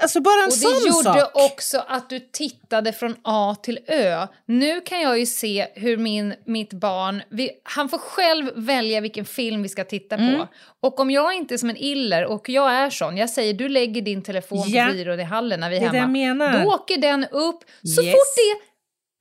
Alltså 0.00 0.20
bara 0.20 0.40
en 0.42 0.46
och 0.46 0.52
sån 0.52 0.72
det 0.72 0.88
gjorde 0.88 1.20
sak. 1.20 1.30
också 1.52 1.84
att 1.88 2.10
du 2.10 2.20
tittade 2.20 2.92
från 2.92 3.16
A 3.24 3.56
till 3.62 3.78
Ö. 3.86 4.26
Nu 4.46 4.80
kan 4.80 5.00
jag 5.00 5.18
ju 5.18 5.26
se 5.26 5.66
hur 5.74 5.96
min, 5.96 6.34
mitt 6.46 6.72
barn, 6.72 7.22
vi, 7.30 7.50
han 7.62 7.88
får 7.88 7.98
själv 7.98 8.50
välja 8.54 9.00
vilken 9.00 9.24
film 9.24 9.62
vi 9.62 9.68
ska 9.68 9.84
titta 9.84 10.14
Mm. 10.14 10.38
på. 10.38 10.46
Och 10.80 11.00
om 11.00 11.10
jag 11.10 11.34
inte 11.34 11.54
är 11.54 11.58
som 11.58 11.70
en 11.70 11.76
iller, 11.76 12.24
och 12.26 12.48
jag 12.48 12.72
är 12.72 12.90
sån, 12.90 13.16
jag 13.16 13.30
säger 13.30 13.54
du 13.54 13.68
lägger 13.68 14.02
din 14.02 14.22
telefon 14.22 14.64
Ja. 14.66 14.86
på 14.86 14.92
byrån 14.92 15.20
i 15.20 15.22
hallen 15.22 15.60
när 15.60 15.70
vi 15.70 15.76
är 15.76 15.80
Det 15.80 15.86
det 15.90 15.98
hemma. 15.98 16.12
menar. 16.12 16.64
Då 16.64 16.70
åker 16.74 16.96
den 16.98 17.24
upp, 17.24 17.58
så 17.82 18.02
Yes. 18.02 18.12
fort 18.12 18.34
det 18.36 18.42
är 18.50 18.56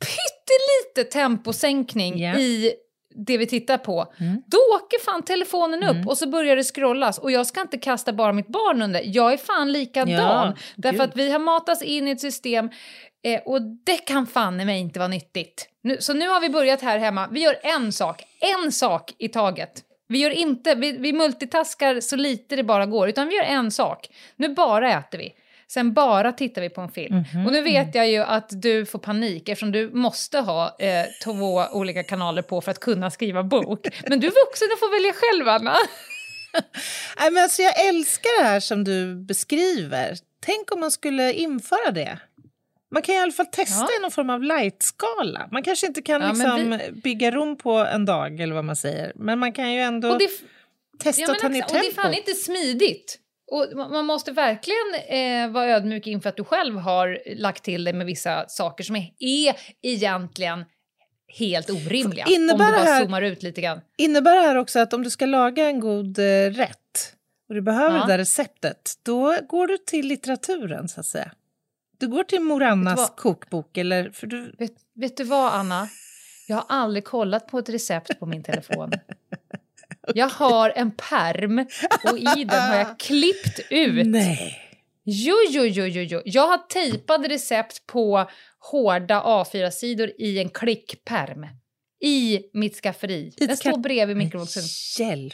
pyttelite 0.05 1.11
temposänkning 1.11 2.19
Ja. 2.19 2.35
i 2.37 2.73
det 3.15 3.37
vi 3.37 3.47
tittar 3.47 3.77
på, 3.77 4.13
Mm. 4.19 4.41
då 4.45 4.57
åker 4.75 4.99
fan 5.05 5.23
telefonen 5.23 5.83
upp 5.83 6.07
och 6.07 6.17
så 6.17 6.27
börjar 6.29 6.55
det 6.55 6.63
scrollas. 6.63 7.17
Och 7.17 7.31
jag 7.31 7.47
ska 7.47 7.61
inte 7.61 7.77
kasta 7.77 8.13
bara 8.13 8.33
mitt 8.33 8.47
barn 8.47 8.81
under, 8.81 9.01
jag 9.05 9.33
är 9.33 9.37
fan 9.37 9.71
likadan. 9.71 10.13
Ja, 10.47 10.53
därför 10.75 10.97
gud. 10.97 11.09
att 11.09 11.15
vi 11.15 11.31
har 11.31 11.39
matats 11.39 11.81
in 11.81 12.07
i 12.07 12.11
ett 12.11 12.21
system 12.21 12.69
eh, 13.23 13.41
och 13.45 13.61
det 13.61 13.97
kan 13.97 14.27
fan 14.27 14.61
i 14.61 14.65
mig 14.65 14.79
inte 14.79 14.99
vara 14.99 15.07
nyttigt. 15.09 15.69
Nu, 15.83 15.97
så 15.99 16.13
nu 16.13 16.27
har 16.27 16.39
vi 16.41 16.49
börjat 16.49 16.81
här 16.81 16.97
hemma, 16.97 17.27
vi 17.31 17.41
gör 17.41 17.55
en 17.63 17.91
sak, 17.91 18.23
en 18.63 18.71
sak 18.71 19.13
i 19.17 19.29
taget. 19.29 19.83
Vi, 20.07 20.19
gör 20.19 20.29
inte, 20.31 20.75
vi, 20.75 20.91
vi 20.91 21.13
multitaskar 21.13 21.99
så 21.99 22.15
lite 22.15 22.55
det 22.55 22.63
bara 22.63 22.85
går, 22.85 23.09
utan 23.09 23.27
vi 23.27 23.35
gör 23.35 23.43
en 23.43 23.71
sak. 23.71 24.09
Nu 24.35 24.49
bara 24.49 24.91
äter 24.93 25.17
vi. 25.17 25.33
Sen 25.73 25.93
bara 25.93 26.31
tittar 26.31 26.61
vi 26.61 26.69
på 26.69 26.81
en 26.81 26.89
film. 26.91 27.15
Mhm. 27.33 27.45
Och 27.45 27.51
nu 27.51 27.61
vet 27.61 27.95
jag 27.95 28.09
ju 28.09 28.17
att 28.17 28.61
du 28.61 28.85
får 28.85 28.99
panik 28.99 29.49
eftersom 29.49 29.71
du 29.71 29.89
måste 29.93 30.39
ha 30.39 30.75
eh, 30.79 31.05
två 31.23 31.65
olika 31.71 32.03
kanaler 32.03 32.41
på 32.41 32.61
för 32.61 32.71
att 32.71 32.79
kunna 32.79 33.11
skriva 33.11 33.43
bok. 33.43 33.87
Men 34.09 34.19
du 34.19 34.27
är 34.27 34.31
vuxen 34.47 34.67
och 34.73 34.79
får 34.79 34.91
välja 34.91 35.13
själv, 35.13 35.47
Anna. 35.49 35.77
Nej, 37.19 37.31
men 37.31 37.43
alltså, 37.43 37.61
jag 37.61 37.87
älskar 37.87 38.41
det 38.41 38.47
här 38.47 38.59
som 38.59 38.83
du 38.83 39.15
beskriver. 39.15 40.17
Tänk 40.45 40.71
om 40.71 40.79
man 40.79 40.91
skulle 40.91 41.33
införa 41.33 41.91
det. 41.91 42.19
Man 42.91 43.01
kan 43.01 43.15
i 43.15 43.19
alla 43.19 43.31
fall 43.31 43.45
testa 43.45 43.85
Ja. 43.89 43.97
i 43.99 44.01
någon 44.01 44.11
form 44.11 44.29
av 44.29 44.43
light-skala. 44.43 45.47
Man 45.51 45.63
kanske 45.63 45.87
inte 45.87 46.01
kan 46.01 46.21
Ja, 46.21 46.27
liksom 46.27 46.79
bygga 47.03 47.31
rum 47.31 47.57
på 47.57 47.71
en 47.71 48.05
dag 48.05 48.39
eller 48.39 48.55
vad 48.55 48.65
man 48.65 48.75
säger. 48.75 49.11
Men 49.15 49.39
man 49.39 49.53
kan 49.53 49.73
ju 49.73 49.79
ändå 49.79 50.19
testa 50.99 51.21
Ja, 51.21 51.31
att 51.31 51.39
ta 51.39 51.47
ner 51.49 51.63
också, 51.63 51.75
och 51.75 51.81
det 51.81 51.87
är 51.87 51.93
fan 51.93 52.03
tempot. 52.11 52.19
inte 52.29 52.33
smidigt. 52.33 53.19
Och 53.51 53.65
ma- 53.73 53.89
man 53.91 54.05
måste 54.05 54.31
verkligen 54.31 54.93
eh, 55.09 55.49
vara 55.51 55.65
ödmjuk 55.65 56.07
inför 56.07 56.29
att 56.29 56.37
du 56.37 56.43
själv 56.43 56.77
har 56.77 57.19
lagt 57.35 57.63
till 57.63 57.83
dig 57.83 57.93
med 57.93 58.05
vissa 58.05 58.45
saker 58.47 58.83
som 58.83 58.95
är, 58.95 59.09
är 59.19 59.55
egentligen 59.81 60.65
helt 61.39 61.69
orimliga. 61.69 62.25
Innebär 62.29 62.53
om 62.65 62.71
du 62.71 62.77
bara 62.77 62.83
här- 62.85 63.01
zoomar 63.03 63.21
ut 63.21 63.43
lite 63.43 63.61
grann. 63.61 63.81
Innebär 63.97 64.35
det 64.35 64.41
här 64.41 64.55
också 64.55 64.79
att 64.79 64.93
om 64.93 65.03
du 65.03 65.09
ska 65.09 65.25
laga 65.25 65.67
en 65.67 65.79
god 65.79 66.19
eh, 66.19 66.23
rätt 66.51 66.79
och 67.49 67.55
du 67.55 67.61
behöver 67.61 67.95
Ja. 67.97 68.01
det 68.05 68.11
där 68.13 68.17
receptet, 68.17 68.93
då 69.03 69.37
går 69.49 69.67
du 69.67 69.77
till 69.77 70.07
litteraturen 70.07 70.87
så 70.89 70.99
att 70.99 71.05
säga. 71.05 71.31
Du 71.97 72.07
går 72.07 72.23
till 72.23 72.39
Mor 72.41 72.63
Annas 72.63 72.97
vad? 72.99 73.15
kokbok 73.15 73.77
eller... 73.77 74.09
För 74.09 74.27
du... 74.27 74.55
Vet, 74.59 74.71
vet 74.95 75.17
du 75.17 75.23
vad, 75.23 75.53
Anna? 75.53 75.87
Jag 76.47 76.55
har 76.55 76.65
aldrig 76.69 77.05
kollat 77.05 77.47
på 77.47 77.59
ett 77.59 77.69
recept 77.69 78.19
på 78.19 78.25
min 78.25 78.43
telefon. 78.43 78.91
Jag 80.15 80.29
har 80.29 80.69
en 80.75 80.91
perm 80.91 81.59
och 82.03 82.17
i 82.37 82.43
den 82.43 82.61
har 82.61 82.75
jag 82.75 82.99
klippt 82.99 83.59
ut. 83.69 84.07
Nej. 84.07 84.59
Jo, 85.05 85.35
jo, 85.49 85.63
jo, 85.65 85.85
jo, 85.85 86.01
jo. 86.01 86.21
Jag 86.25 86.47
har 86.47 86.57
tejpade 86.57 87.27
recept 87.27 87.87
på 87.87 88.29
hårda 88.71 89.21
A4-sidor 89.21 90.11
i 90.19 90.39
en 90.39 90.49
klickperm. 90.49 91.45
I 92.03 92.39
mitt 92.53 92.75
skafferi. 92.75 93.33
I 93.37 93.43
ett 93.43 93.47
Den 93.47 93.57
står 93.57 93.77
bredvid 93.77 94.17
mikrovågsugnen. 94.17 94.69
Hjälp! 94.99 95.33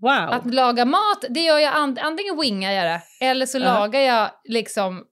Wow! 0.00 0.10
Att 0.30 0.54
laga 0.54 0.84
mat, 0.84 1.24
det 1.30 1.40
gör 1.40 1.58
jag 1.58 1.74
an- 1.74 1.98
antingen 2.00 2.40
wingar 2.40 2.72
jag 2.72 2.84
det, 2.84 3.26
eller 3.26 3.46
så 3.46 3.58
Ja. 3.58 3.64
lagar 3.64 4.00
jag 4.00 4.30
liksom 4.44 5.04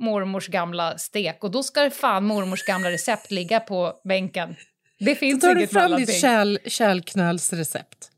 mormors 0.00 0.48
gamla 0.48 0.98
stek 0.98 1.44
och 1.44 1.50
då 1.50 1.62
ska 1.62 1.90
fan 1.90 2.24
mormors 2.24 2.62
gamla 2.64 2.90
recept 2.90 3.30
ligga 3.30 3.60
på 3.60 4.00
bänken. 4.04 4.56
Det 4.98 5.14
finns 5.14 5.40
tar 5.40 5.54
du 5.54 5.66
fram 5.66 5.96
ditt 5.96 6.20
kärl, 6.20 6.58
kärlknölsrecept. 6.66 8.10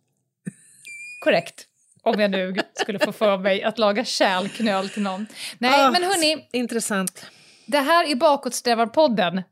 Korrekt. 1.25 1.67
Om 2.03 2.21
jag 2.21 2.31
nu 2.31 2.57
skulle 2.75 2.99
få 2.99 3.13
för 3.13 3.39
mig 3.39 3.63
att 3.63 3.79
laga 3.79 4.05
kärlknöl 4.05 4.89
till 4.89 5.03
någon. 5.03 5.27
Nej, 5.59 5.81
Ah, 5.87 5.91
men 5.91 6.03
hörni, 6.03 6.49
Intressant. 6.53 7.27
det 7.67 7.79
här 7.79 8.05
är 8.11 8.15
Bakåtsträvarpodden. 8.15 9.43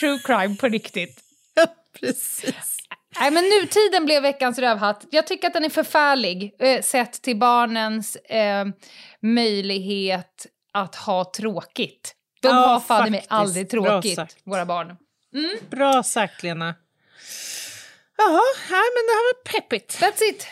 True 0.00 0.18
crime 0.24 0.56
på 0.56 0.68
riktigt. 0.68 1.20
Ja, 1.54 1.66
precis. 2.00 2.76
Nej, 3.20 3.30
men 3.30 3.44
nutiden 3.44 4.04
blev 4.04 4.22
veckans 4.22 4.58
rövhatt. 4.58 5.06
Jag 5.10 5.26
tycker 5.26 5.46
att 5.46 5.54
den 5.54 5.64
är 5.64 5.68
förfärlig 5.68 6.54
eh, 6.58 6.82
sett 6.82 7.12
till 7.22 7.36
barnens 7.36 8.16
eh, 8.16 8.64
möjlighet 9.22 10.46
att 10.72 10.94
ha 10.94 11.32
tråkigt. 11.36 12.14
De 12.42 12.48
Ja, 12.48 12.54
har 12.54 12.80
fan 12.80 13.10
mig 13.10 13.24
aldrig 13.28 13.70
tråkigt, 13.70 14.20
våra 14.44 14.66
barn. 14.66 14.96
Bra 15.70 16.02
sagt, 16.02 16.42
Lena. 16.42 16.74
Jaha, 18.16 18.40
nej, 18.70 18.88
men 18.94 19.02
det 19.06 19.12
här 19.12 19.34
var 19.34 19.42
peppigt. 19.52 19.98
That's 20.00 20.22
it. 20.30 20.46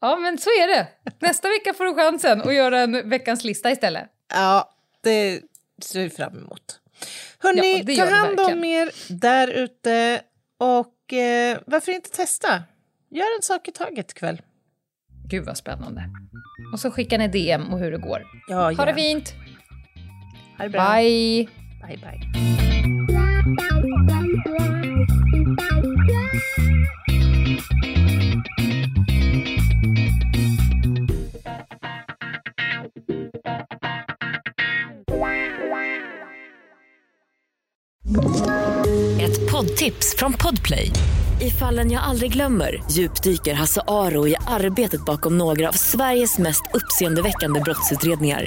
ja, 0.00 0.16
men 0.16 0.38
så 0.38 0.50
är 0.50 0.66
det. 0.66 0.88
Nästa 1.18 1.48
vecka 1.48 1.74
får 1.74 1.84
du 1.84 1.94
chansen 1.94 2.40
att 2.42 2.54
göra 2.54 2.80
en 2.80 3.08
veckans 3.08 3.44
lista 3.44 3.70
istället. 3.70 4.04
Ja, 4.32 4.74
det 5.02 5.40
ser 5.82 6.02
vi 6.02 6.10
fram 6.10 6.38
emot. 6.38 6.80
Hörni, 7.38 7.84
Ja, 7.86 8.04
ta 8.06 8.14
hand 8.14 8.40
om 8.40 8.64
er 8.64 8.90
där 9.08 9.48
ute 9.48 10.22
och 10.58 11.12
eh, 11.12 11.58
varför 11.66 11.92
inte 11.92 12.10
testa? 12.10 12.62
Gör 13.10 13.36
en 13.36 13.42
sak 13.42 13.68
i 13.68 13.72
taget 13.72 14.10
ikväll. 14.10 14.42
Gud 15.28 15.44
vad 15.44 15.56
spännande. 15.56 16.02
Och 16.72 16.80
så 16.80 16.90
skickar 16.90 17.18
ni 17.18 17.28
DM 17.28 17.72
och 17.72 17.78
hur 17.78 17.90
det 17.90 17.98
går. 17.98 18.22
Ja, 18.48 18.72
Ha 18.72 18.84
det 18.84 18.94
fint. 18.94 19.34
Ha 20.58 20.64
det 20.64 20.70
bra. 20.70 20.94
Bye. 20.94 21.48
Bye, 21.82 21.96
bye. 21.96 22.20
Ett 39.20 39.50
poddtips 39.52 40.16
från 40.18 40.32
Podplay. 40.32 40.90
I 41.40 41.50
fallen 41.50 41.90
jag 41.90 42.02
aldrig 42.02 42.32
glömmer 42.32 42.82
djupdyker 42.90 43.54
Hasse 43.54 43.80
Aro 43.88 44.28
i 44.28 44.36
arbetet 44.46 45.04
bakom 45.04 45.38
några 45.38 45.68
av 45.68 45.72
Sveriges 45.72 46.38
mest 46.38 46.62
uppseendeväckande 46.74 47.60
brottsutredningar. 47.60 48.46